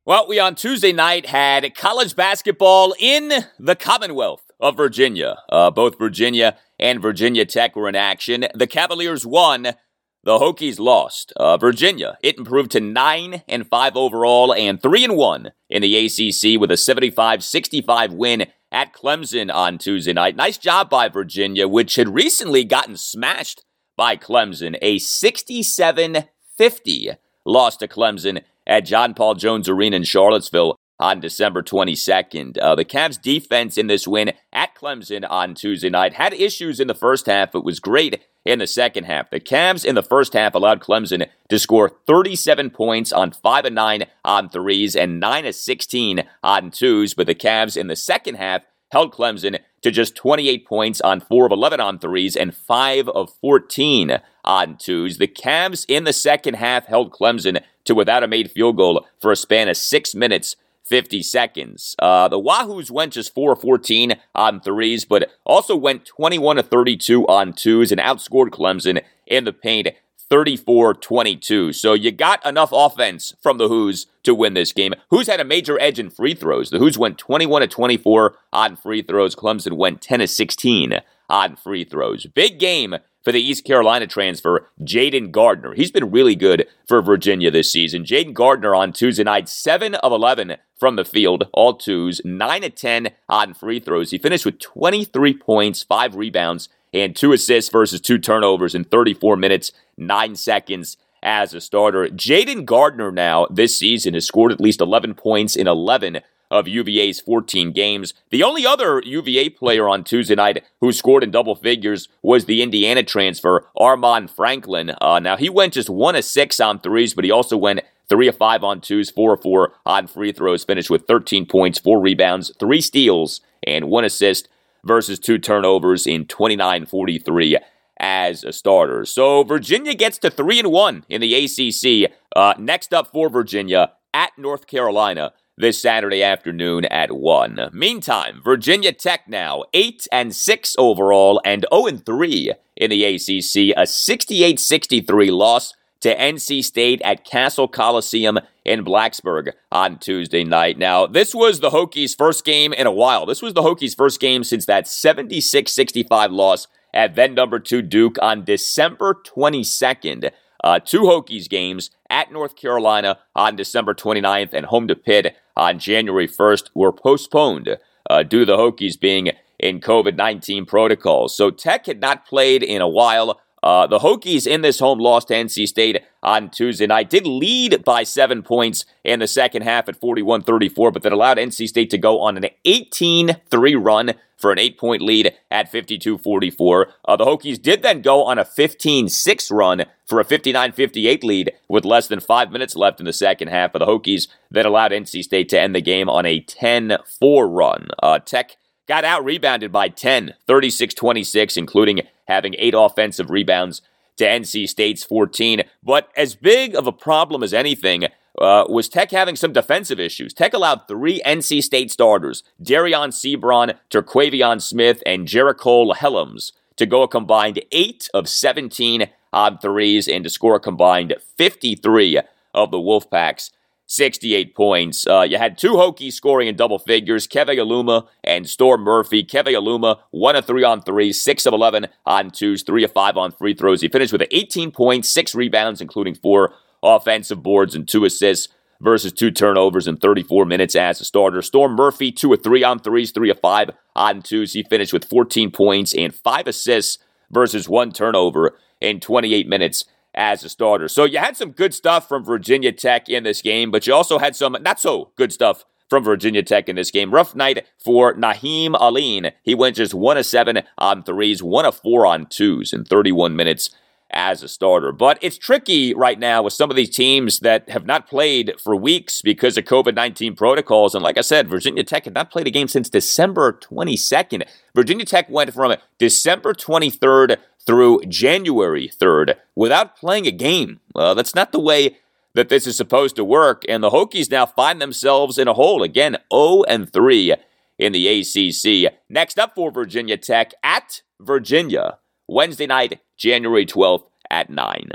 Well, 0.05 0.27
we 0.27 0.41
on 0.41 0.55
Tuesday 0.55 0.93
night 0.93 1.27
had 1.27 1.73
college 1.77 2.17
basketball 2.17 2.95
in 2.99 3.31
the 3.59 3.77
Commonwealth 3.77 4.51
of 4.59 4.77
Virginia. 4.77 5.39
Uh, 5.49 5.71
both 5.71 5.99
Virginia 5.99 6.57
and 6.79 7.01
Virginia 7.01 7.45
Tech 7.45 7.77
were 7.77 7.89
in 7.89 7.95
action. 7.95 8.47
The 8.55 8.67
Cavaliers 8.67 9.25
won. 9.25 9.75
The 10.23 10.39
Hokies 10.39 10.79
lost. 10.79 11.33
Uh, 11.37 11.57
Virginia, 11.57 12.19
it 12.23 12.37
improved 12.37 12.73
to 12.73 12.81
9 12.81 13.43
and 13.49 13.67
5 13.67 13.97
overall 13.97 14.53
and 14.53 14.81
3 14.81 15.05
and 15.05 15.17
1 15.17 15.53
in 15.71 15.81
the 15.81 15.97
ACC 15.97 16.61
with 16.61 16.71
a 16.71 16.75
75-65 16.75 18.13
win 18.13 18.47
at 18.71 18.93
Clemson 18.93 19.53
on 19.53 19.79
Tuesday 19.79 20.13
night. 20.13 20.37
Nice 20.37 20.59
job 20.59 20.91
by 20.91 21.09
Virginia, 21.09 21.67
which 21.67 21.97
had 21.97 22.15
recently 22.15 22.65
gotten 22.65 22.99
smashed 22.99 23.65
by 23.97 24.15
Clemson. 24.15 24.77
A 24.83 24.99
67 24.99 26.25
50 26.59 27.11
loss 27.47 27.79
to 27.79 27.89
Clemson 27.89 28.43
at 28.67 28.85
John 28.85 29.15
Paul 29.15 29.35
Jones 29.35 29.71
Arena 29.71 29.97
in 29.97 30.05
Charlottesville 30.05 30.77
on 31.01 31.19
December 31.19 31.63
22nd. 31.63 32.59
Uh, 32.59 32.75
the 32.75 32.85
Cavs 32.85 33.21
defense 33.21 33.79
in 33.79 33.87
this 33.87 34.07
win 34.07 34.33
at 34.53 34.75
Clemson 34.75 35.27
on 35.29 35.55
Tuesday 35.55 35.89
night 35.89 36.15
had 36.15 36.35
issues 36.35 36.79
in 36.79 36.87
the 36.87 36.95
first 36.95 37.27
half. 37.27 37.55
It 37.55 37.65
was 37.65 37.81
great 37.81 38.23
in 38.45 38.59
the 38.59 38.67
second 38.67 39.05
half. 39.05 39.31
The 39.31 39.41
Cavs 39.41 39.85
in 39.85 39.95
the 39.95 40.03
first 40.03 40.35
half 40.35 40.55
allowed 40.55 40.81
Clemson 40.81 41.27
to 41.49 41.59
score 41.59 41.89
37 42.07 42.71
points 42.71 43.13
on 43.13 43.33
5 43.33 43.65
and 43.65 43.75
9 43.75 44.05
on 44.25 44.49
threes 44.51 44.95
and 44.95 45.19
9 45.19 45.47
of 45.47 45.55
16 45.55 46.23
on 46.43 46.71
twos, 46.71 47.15
but 47.15 47.27
the 47.27 47.35
Cavs 47.35 47.77
in 47.77 47.87
the 47.87 47.97
second 47.97 48.37
half 48.37 48.63
held 48.93 49.13
Clemson 49.13 49.59
to 49.83 49.91
just 49.91 50.17
28 50.17 50.67
points 50.67 51.01
on 51.01 51.21
4 51.21 51.47
of 51.47 51.53
11 51.53 51.81
on 51.81 51.99
threes 51.99 52.37
and 52.37 52.55
5 52.55 53.09
of 53.09 53.33
14 53.41 54.19
on 54.45 54.77
twos. 54.77 55.19
The 55.19 55.29
Cavs 55.29 55.87
in 55.89 56.05
the 56.05 56.13
second 56.13 56.55
half 56.55 56.87
held 56.87 57.13
Clemson 57.13 57.63
to 57.85 57.95
without 57.95 58.23
a 58.23 58.29
made 58.29 58.51
field 58.51 58.77
goal 58.77 59.07
for 59.19 59.33
a 59.33 59.37
span 59.37 59.69
of 59.69 59.77
6 59.77 60.15
minutes 60.15 60.57
50 60.85 61.23
seconds. 61.23 61.95
Uh, 61.99 62.29
the 62.29 62.41
Wahoos 62.41 62.91
went 62.91 63.13
just 63.13 63.35
4 63.35 63.57
14 63.57 64.15
on 64.35 64.61
threes, 64.61 65.05
but 65.05 65.31
also 65.45 65.77
went 65.77 66.05
21 66.05 66.57
to 66.57 66.63
32 66.63 67.27
on 67.27 67.53
twos 67.53 67.93
and 67.93 68.01
outscored 68.01 68.49
Clemson 68.51 69.03
in 69.27 69.45
the 69.45 69.53
paint 69.53 69.89
34 70.31 70.95
22. 70.95 71.73
So 71.73 71.93
you 71.93 72.13
got 72.13 72.45
enough 72.47 72.71
offense 72.73 73.35
from 73.43 73.59
the 73.59 73.69
Hoos 73.69 74.07
to 74.23 74.35
win 74.35 74.55
this 74.55 74.73
game. 74.73 74.95
Hoos 75.11 75.27
had 75.27 75.41
a 75.41 75.45
major 75.45 75.81
edge 75.81 75.99
in 75.99 76.09
free 76.09 76.35
throws. 76.35 76.71
The 76.71 76.79
Hoos 76.79 76.97
went 76.97 77.19
21 77.19 77.63
to 77.63 77.67
24 77.69 78.37
on 78.53 78.77
free 78.77 79.03
throws. 79.03 79.35
Clemson 79.35 79.77
went 79.77 80.01
10 80.01 80.21
to 80.21 80.29
16 80.29 81.01
on 81.29 81.57
free 81.57 81.85
throws. 81.85 82.27
Big 82.27 82.59
game 82.59 82.97
for 83.23 83.33
the 83.33 83.41
East 83.41 83.65
Carolina 83.65 84.07
transfer, 84.07 84.69
Jayden 84.83 85.31
Gardner. 85.31 85.75
He's 85.75 85.91
been 85.91 86.11
really 86.11 86.35
good 86.35 86.67
for 86.87 87.03
Virginia 87.03 87.51
this 87.51 87.71
season. 87.71 88.05
Jayden 88.05 88.35
Gardner 88.35 88.75
on 88.75 88.93
Tuesday 88.93 89.25
night, 89.25 89.49
7 89.49 89.95
of 89.97 90.13
11 90.13 90.57
from 90.79 90.97
the 90.97 91.05
field, 91.05 91.49
all 91.53 91.75
twos, 91.75 92.21
9 92.25 92.65
of 92.65 92.75
10 92.75 93.11
on 93.29 93.55
free 93.55 93.81
throws. 93.81 94.11
He 94.11 94.19
finished 94.19 94.47
with 94.47 94.59
23 94.59 95.35
points, 95.35 95.83
5 95.83 96.17
rebounds, 96.17 96.69
and 96.93 97.15
2 97.15 97.33
assists 97.33 97.71
versus 97.71 98.01
2 98.01 98.19
turnovers 98.19 98.75
in 98.75 98.85
34 98.85 99.37
minutes, 99.37 99.73
9 99.97 100.35
seconds 100.37 100.97
as 101.23 101.53
a 101.53 101.61
starter. 101.61 102.07
Jayden 102.07 102.65
Gardner 102.65 103.13
now 103.13 103.47
this 103.51 103.77
season 103.77 104.15
has 104.15 104.27
scored 104.27 104.53
at 104.53 104.61
least 104.61 104.81
11 104.81 105.15
points 105.15 105.57
in 105.57 105.67
11 105.67 106.21
of 106.51 106.69
UVA's 106.69 107.21
14 107.21 107.73
games. 107.73 108.15
The 108.31 108.43
only 108.43 108.67
other 108.67 109.01
UVA 109.05 109.51
player 109.51 109.89
on 109.89 110.05
Tuesday 110.05 110.35
night 110.35 110.65
who 110.81 110.93
scored 110.93 111.23
in 111.23 111.31
double 111.31 111.55
figures 111.55 112.09
was 112.23 112.45
the 112.45 112.63
Indiana 112.63 113.03
transfer, 113.03 113.67
Armaan 113.77 114.29
Franklin. 114.29 114.93
Uh, 115.01 115.19
now, 115.19 115.37
he 115.37 115.49
went 115.49 115.75
just 115.75 115.91
1 115.91 116.17
of 116.17 116.25
6 116.25 116.61
on 116.61 116.81
threes, 116.81 117.15
but 117.15 117.25
he 117.25 117.31
also 117.31 117.57
went 117.57 117.81
3 118.09 118.29
of 118.29 118.37
5 118.37 118.65
on 118.65 118.81
twos, 118.81 119.11
4 119.11 119.35
of 119.35 119.43
4 119.43 119.73
on 119.87 120.07
free 120.07 120.33
throws, 120.33 120.65
finished 120.65 120.91
with 120.91 121.07
13 121.07 121.47
points, 121.47 121.79
4 121.79 122.01
rebounds, 122.01 122.53
3 122.59 122.81
steals, 122.81 123.41
and 123.63 123.89
1 123.89 124.05
assist 124.05 124.49
versus 124.85 125.19
2 125.19 125.39
turnovers 125.39 126.07
in 126.07 126.27
29 126.27 126.87
43 126.87 127.59
as 128.01 128.43
a 128.43 128.53
starter. 128.53 129.05
So 129.05 129.45
Virginia 129.45 129.95
gets 129.95 130.19
to 130.19 130.31
3 130.31 130.61
and 130.61 130.73
1 130.73 131.05
in 131.09 131.21
the 131.21 131.35
ACC. 131.35 132.13
Uh, 132.35 132.55
next 132.59 132.95
up 132.95 133.13
for 133.13 133.29
Virginia 133.29 133.93
at 134.15 134.33
North 134.39 134.67
Carolina 134.67 135.33
this 135.61 135.81
Saturday 135.81 136.23
afternoon 136.23 136.87
at 136.87 137.13
1. 137.13 137.71
Meantime, 137.73 138.41
Virginia 138.43 138.93
Tech 138.93 139.29
now 139.29 139.65
8 139.75 140.09
and 140.11 140.35
6 140.35 140.75
overall 140.79 141.41
and 141.45 141.67
0 141.73 141.87
and 141.87 142.07
3 142.07 142.55
in 142.77 142.91
the 142.91 143.05
ACC, 143.05 143.77
a 143.77 143.85
68-63 143.85 145.31
loss 145.31 145.75
to 146.01 146.17
NC 146.17 146.65
State 146.65 147.03
at 147.03 147.27
Cassell 147.27 147.69
Coliseum 147.69 148.39
in 148.65 148.85
Blacksburg 148.85 149.53
on 149.71 149.99
Tuesday 149.99 150.45
night. 150.45 150.79
Now, 150.79 151.07
this 151.07 151.35
was 151.35 151.61
the 151.61 151.71
Hokies' 151.71 152.17
first 152.17 152.45
game 152.45 152.73
in 152.73 152.87
a 152.87 152.93
while. 152.93 153.27
This 153.27 153.43
was 153.43 153.53
the 153.53 153.63
Hokies' 153.63 153.97
first 153.97 154.19
game 154.19 154.45
since 154.45 154.65
that 154.67 154.87
76-65 154.87 156.33
loss 156.33 156.69
at 156.95 157.15
then 157.15 157.35
number 157.35 157.59
2 157.59 157.83
Duke 157.83 158.17
on 158.23 158.45
December 158.45 159.15
22nd. 159.15 160.31
Uh, 160.63 160.79
two 160.79 161.03
Hokies 161.03 161.49
games 161.49 161.91
at 162.11 162.33
North 162.33 162.57
Carolina 162.57 163.19
on 163.35 163.57
December 163.57 163.95
29th 163.95 164.53
and 164.53 164.67
home 164.67 164.89
to 164.89 164.97
Pitt 164.97 165.37
on 165.57 165.79
January 165.79 166.29
1st 166.29 166.71
were 166.75 166.93
postponed 166.93 167.79
uh, 168.09 168.23
due 168.23 168.41
to 168.41 168.45
the 168.47 168.57
Hokies 168.57 168.99
being 168.99 169.31
in 169.59 169.81
COVID 169.81 170.17
19 170.17 170.67
protocols. 170.67 171.37
So 171.37 171.51
Tech 171.51 171.87
had 171.87 172.01
not 172.01 172.27
played 172.27 172.63
in 172.63 172.81
a 172.83 172.89
while. 172.89 173.41
Uh, 173.63 173.87
the 173.87 173.99
Hokies 173.99 174.47
in 174.47 174.63
this 174.63 174.79
home 174.79 174.99
lost 174.99 175.29
to 175.29 175.35
NC 175.35 175.69
State 175.69 176.03
on 176.23 176.51
Tuesday 176.51 176.87
night. 176.87 177.11
Did 177.11 177.27
lead 177.27 177.85
by 177.85 178.03
seven 178.03 178.43
points 178.43 178.85
in 179.05 179.21
the 179.21 179.27
second 179.27 179.63
half 179.63 179.89
at 179.89 180.01
41 180.01 180.43
34, 180.43 180.91
but 180.91 181.03
that 181.03 181.13
allowed 181.13 181.39
NC 181.39 181.69
State 181.69 181.91
to 181.91 181.99
go 181.99 182.21
on 182.21 182.37
an 182.37 182.47
18 182.65 183.37
3 183.51 183.75
run 183.75 184.15
for 184.37 184.51
an 184.53 184.59
eight 184.59 184.79
point 184.79 185.03
lead 185.03 185.35
at 185.51 185.71
52 185.71 186.19
44. 186.19 186.93
Uh, 187.05 187.17
the 187.17 187.27
Hokies 187.27 187.61
did 187.61 187.83
then 187.83 188.01
go 188.01 188.25
on 188.25 188.39
a 188.39 188.45
15 188.45 189.09
6 189.09 189.51
run 189.51 189.85
for 190.07 190.19
a 190.19 190.25
59 190.25 190.73
58 190.73 191.23
lead 191.23 191.53
with 191.69 191.85
less 191.85 192.09
than 192.09 192.21
five 192.21 192.51
minutes 192.51 192.75
left 192.75 193.01
in 193.01 193.07
the 193.07 193.13
second 193.13 193.49
half 193.49 193.75
of 193.75 193.81
the 193.81 193.87
Hokies 193.87 194.29
that 194.51 194.67
allowed 194.67 194.93
NC 194.93 195.23
State 195.23 195.49
to 195.51 195.61
end 195.61 195.75
the 195.75 195.83
game 195.83 196.09
on 196.09 196.25
a 196.25 196.41
10 196.41 196.99
4 197.19 197.49
run. 197.49 197.89
Uh, 198.03 198.19
Tech 198.19 198.57
got 198.89 199.05
out 199.05 199.25
rebounded 199.25 199.71
by 199.71 199.89
10, 199.89 200.35
36 200.47 200.95
26, 200.95 201.57
including 201.57 202.01
having 202.31 202.55
eight 202.59 202.75
offensive 202.77 203.29
rebounds 203.31 203.83
to 204.17 204.25
NC 204.25 204.69
State's 204.69 205.05
14. 205.05 205.63
But 205.83 206.11
as 206.17 206.35
big 206.35 206.75
of 206.75 206.87
a 206.87 206.93
problem 206.93 207.43
as 207.43 207.53
anything 207.53 208.07
uh, 208.39 208.65
was 208.69 208.89
Tech 208.89 209.11
having 209.11 209.37
some 209.37 209.53
defensive 209.53 210.01
issues. 210.01 210.33
Tech 210.33 210.55
allowed 210.55 210.87
three 210.87 211.21
NC 211.27 211.63
State 211.63 211.91
starters, 211.91 212.43
Dereon 212.63 213.09
Seabron, 213.09 213.77
Terquavion 213.91 214.63
Smith, 214.63 215.03
and 215.05 215.27
Jericole 215.27 215.95
Hellems, 215.97 216.53
to 216.77 216.87
go 216.87 217.03
a 217.03 217.09
combined 217.09 217.63
8 217.73 218.09
of 218.15 218.29
17 218.29 219.11
on 219.33 219.59
threes 219.59 220.09
and 220.09 220.25
to 220.25 220.31
score 220.31 220.57
a 220.57 220.61
combined 220.61 221.15
53 221.37 222.21
of 222.55 222.71
the 222.71 222.79
Wolfpack's 222.79 223.51
68 223.91 224.55
points. 224.55 225.05
Uh, 225.05 225.23
you 225.23 225.37
had 225.37 225.59
two 225.59 225.73
Hokies 225.73 226.13
scoring 226.13 226.47
in 226.47 226.55
double 226.55 226.79
figures, 226.79 227.27
Keve 227.27 227.59
Aluma 227.59 228.07
and 228.23 228.49
Storm 228.49 228.83
Murphy. 228.83 229.25
Keve 229.25 229.47
Aluma, 229.47 229.99
1 230.13 230.37
of 230.37 230.47
3 230.47 230.63
on 230.63 230.81
3, 230.81 231.13
6 231.13 231.47
of 231.47 231.53
11 231.53 231.89
on 232.07 232.31
2s, 232.31 232.65
3 232.65 232.85
of 232.85 232.93
5 232.93 233.17
on 233.17 233.33
free 233.33 233.53
throws. 233.53 233.81
He 233.81 233.89
finished 233.89 234.13
with 234.13 234.23
18 234.31 234.71
points, 234.71 235.09
6 235.09 235.35
rebounds, 235.35 235.81
including 235.81 236.15
4 236.15 236.55
offensive 236.85 237.43
boards 237.43 237.75
and 237.75 237.87
2 237.89 238.05
assists 238.05 238.47
versus 238.81 239.13
2 239.13 239.33
turnovers 239.33 239.89
in 239.89 239.97
34 239.97 240.45
minutes 240.45 240.77
as 240.77 241.01
a 241.01 241.05
starter. 241.05 241.43
Storm 241.43 241.75
Murphy, 241.75 242.13
2 242.13 242.33
of 242.33 242.45
3 242.45 242.63
on 242.63 242.79
3s, 242.79 243.13
3 243.13 243.31
of 243.31 243.41
5 243.41 243.71
on 243.97 244.23
2s. 244.23 244.53
He 244.53 244.63
finished 244.63 244.93
with 244.93 245.05
14 245.05 245.51
points 245.51 245.93
and 245.95 246.15
5 246.15 246.47
assists 246.47 246.99
versus 247.33 247.69
1 247.69 247.91
turnover 247.91 248.57
in 248.81 249.01
28 249.01 249.49
minutes 249.49 249.85
as 250.15 250.45
a 250.45 250.49
starter. 250.49 250.89
So 250.89 251.05
you 251.05 251.19
had 251.19 251.37
some 251.37 251.53
good 251.53 251.75
stuff 251.75 252.09
from 252.09 252.25
Virginia 252.25 252.73
Tech 252.73 253.09
in 253.09 253.25
this 253.25 253.43
game, 253.43 253.71
but 253.71 253.87
you 253.87 253.95
also 253.95 254.19
had 254.19 254.35
some 254.37 254.57
not 254.61 254.81
so 254.81 255.13
good 255.17 255.33
stuff 255.33 255.65
from 255.89 256.05
Virginia 256.05 256.43
Tech 256.43 256.69
in 256.69 256.77
this 256.77 256.91
game. 256.91 257.13
Rough 257.13 257.35
night 257.35 257.67
for 257.85 258.15
Nahiem 258.15 258.75
Alleyne. 258.81 259.33
He 259.43 259.55
went 259.55 259.77
just 259.77 259.93
one 259.93 260.17
of 260.17 260.25
seven 260.25 260.63
on 260.79 261.03
threes, 261.03 261.43
one 261.43 261.67
of 261.67 261.77
four 261.77 262.07
on 262.07 262.27
twos 262.27 262.73
in 262.73 262.85
31 262.85 263.35
minutes 263.35 263.71
as 264.13 264.43
a 264.43 264.49
starter. 264.49 264.93
But 264.93 265.19
it's 265.21 265.39
tricky 265.39 265.95
right 265.95 266.19
now 266.19 266.43
with 266.43 266.53
some 266.53 266.71
of 266.71 266.77
these 266.77 266.91
teams 266.91 267.41
that 267.41 267.69
have 267.69 267.87
not 267.87 268.09
played 268.09 268.55
for 268.63 268.75
weeks 268.75 269.23
because 269.23 269.57
of 269.57 269.65
COVID 269.65 269.95
19 269.95 270.35
protocols. 270.37 270.95
And 270.95 271.03
like 271.03 271.19
I 271.19 271.23
said, 271.23 271.49
Virginia 271.49 271.85
Tech 271.85 272.05
had 272.05 272.15
not 272.15 272.31
played 272.31 272.47
a 272.47 272.51
game 272.51 272.69
since 272.69 272.89
December 272.89 273.53
22nd. 273.53 274.45
Virginia 274.75 275.05
Tech 275.05 275.29
went 275.29 275.53
from 275.53 275.75
December 275.99 276.55
23rd 276.55 277.37
through 277.67 278.03
January 278.09 278.89
3rd 278.89 279.37
without 279.55 279.97
playing 279.97 280.27
a 280.27 280.33
game. 280.33 280.81
Well, 280.95 281.15
that's 281.15 281.35
not 281.35 281.53
the 281.53 281.61
way 281.61 281.99
that 282.35 282.49
this 282.49 282.67
is 282.67 282.77
supposed 282.77 283.17
to 283.17 283.25
work. 283.25 283.65
And 283.69 283.83
the 283.83 283.91
Hokies 283.91 284.31
now 284.31 284.47
find 284.47 284.81
themselves 284.81 285.39
in 285.39 285.49
a 285.49 285.55
hole. 285.55 285.83
Again, 285.83 286.17
0 286.33 286.65
and 286.69 286.93
3 286.93 287.35
in 287.79 287.93
the 287.93 288.09
ACC. 288.09 288.93
Next 289.09 289.39
up 289.39 289.55
for 289.55 289.71
Virginia 289.71 290.17
Tech 290.17 290.53
at 290.63 291.03
Virginia, 291.21 291.99
Wednesday 292.29 292.67
night, 292.67 293.01
January 293.17 293.67
12th 293.67 294.05
at 294.31 294.51
9. 294.51 294.91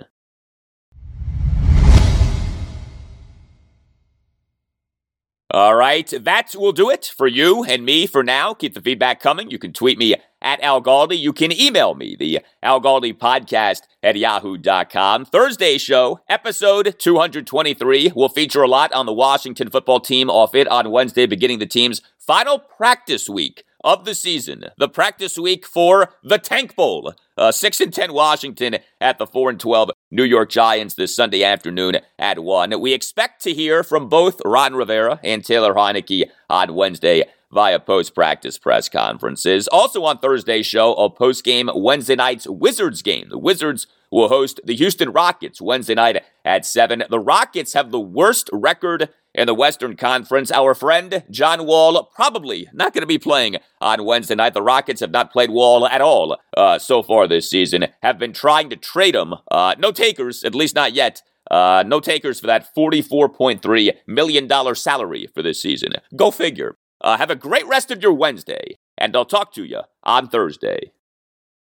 All 5.51 5.76
right, 5.76 6.11
that 6.24 6.53
will 6.57 6.74
do 6.74 6.89
it 6.89 7.13
for 7.16 7.28
you 7.28 7.63
and 7.63 7.86
me 7.86 8.07
for 8.07 8.24
now. 8.24 8.53
Keep 8.53 8.74
the 8.74 8.82
feedback 8.82 9.22
coming. 9.22 9.49
You 9.49 9.57
can 9.57 9.72
tweet 9.72 9.97
me 9.97 10.16
at 10.45 10.61
Al 10.61 10.81
Galdi. 10.81 11.19
You 11.19 11.33
can 11.33 11.51
email 11.51 11.95
me, 11.95 12.15
the 12.15 12.39
Al 12.63 12.79
Galdi 12.79 13.17
podcast 13.17 13.81
at 14.01 14.15
yahoo.com. 14.15 15.25
Thursday 15.25 15.77
show, 15.77 16.21
episode 16.29 16.95
223, 16.99 18.13
will 18.15 18.29
feature 18.29 18.61
a 18.61 18.67
lot 18.67 18.93
on 18.93 19.07
the 19.07 19.13
Washington 19.13 19.69
football 19.69 19.99
team 19.99 20.29
off 20.29 20.55
it 20.55 20.67
on 20.69 20.91
Wednesday, 20.91 21.25
beginning 21.25 21.59
the 21.59 21.65
team's 21.65 22.01
final 22.19 22.59
practice 22.59 23.27
week 23.27 23.63
of 23.83 24.05
the 24.05 24.15
season, 24.15 24.65
the 24.77 24.89
practice 24.89 25.37
week 25.37 25.65
for 25.65 26.13
the 26.23 26.37
Tank 26.37 26.75
Bowl. 26.75 27.13
Uh, 27.37 27.51
6 27.51 27.81
and 27.81 27.93
10 27.93 28.13
Washington 28.13 28.77
at 29.01 29.17
the 29.17 29.27
4 29.27 29.49
and 29.49 29.59
12 29.59 29.91
New 30.09 30.23
York 30.23 30.49
Giants 30.49 30.95
this 30.95 31.15
Sunday 31.15 31.43
afternoon 31.43 31.97
at 32.17 32.39
1. 32.39 32.79
We 32.79 32.93
expect 32.93 33.43
to 33.43 33.53
hear 33.53 33.83
from 33.83 34.07
both 34.07 34.41
Ron 34.45 34.73
Rivera 34.73 35.19
and 35.23 35.43
Taylor 35.43 35.73
Heinicke 35.73 36.29
on 36.49 36.73
Wednesday 36.73 37.25
via 37.51 37.79
post 37.79 38.13
practice 38.13 38.57
press 38.57 38.89
conferences. 38.89 39.67
Also 39.69 40.03
on 40.03 40.17
Thursday's 40.17 40.65
show, 40.65 40.93
a 40.95 41.09
post 41.09 41.43
game 41.43 41.69
Wednesday 41.73 42.15
night's 42.15 42.47
Wizards 42.47 43.01
game. 43.01 43.29
The 43.29 43.37
Wizards 43.37 43.87
will 44.11 44.29
host 44.29 44.59
the 44.63 44.75
Houston 44.75 45.09
Rockets 45.09 45.61
Wednesday 45.61 45.95
night 45.95 46.23
at 46.43 46.65
7. 46.65 47.03
The 47.09 47.19
Rockets 47.19 47.73
have 47.73 47.91
the 47.91 47.99
worst 47.99 48.49
record 48.53 49.09
in 49.33 49.47
the 49.47 49.53
Western 49.53 49.95
Conference. 49.95 50.51
Our 50.51 50.73
friend 50.73 51.23
John 51.29 51.65
Wall 51.65 52.09
probably 52.15 52.67
not 52.73 52.93
going 52.93 53.01
to 53.01 53.07
be 53.07 53.17
playing 53.17 53.57
on 53.81 54.05
Wednesday 54.05 54.35
night. 54.35 54.53
The 54.53 54.61
Rockets 54.61 55.01
have 55.01 55.11
not 55.11 55.31
played 55.31 55.49
Wall 55.49 55.85
at 55.85 56.01
all 56.01 56.37
uh, 56.55 56.79
so 56.79 57.03
far 57.03 57.27
this 57.27 57.49
season. 57.49 57.87
Have 58.01 58.17
been 58.17 58.33
trying 58.33 58.69
to 58.69 58.75
trade 58.75 59.15
him. 59.15 59.33
Uh, 59.51 59.75
no 59.77 59.91
takers, 59.91 60.43
at 60.43 60.55
least 60.55 60.75
not 60.75 60.93
yet. 60.93 61.21
Uh, 61.51 61.83
no 61.85 61.99
takers 61.99 62.39
for 62.39 62.47
that 62.47 62.73
$44.3 62.75 63.91
million 64.07 64.75
salary 64.75 65.27
for 65.33 65.43
this 65.43 65.61
season. 65.61 65.93
Go 66.15 66.31
figure. 66.31 66.77
Uh, 67.06 67.16
have 67.18 67.30
a 67.30 67.36
great 67.36 67.66
rest 67.68 67.91
of 67.91 68.01
your 68.01 68.12
Wednesday, 68.12 68.78
and 68.97 69.16
I'll 69.16 69.26
talk 69.26 69.53
to 69.53 69.64
you 69.64 69.82
on 70.03 70.28
Thursday. 70.28 70.91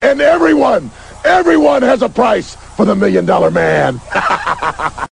And 0.00 0.20
everyone, 0.20 0.90
Everyone 1.24 1.80
has 1.80 2.02
a 2.02 2.08
price 2.10 2.54
for 2.54 2.84
the 2.84 2.94
million 2.94 3.24
dollar 3.24 3.50
man. 3.50 3.98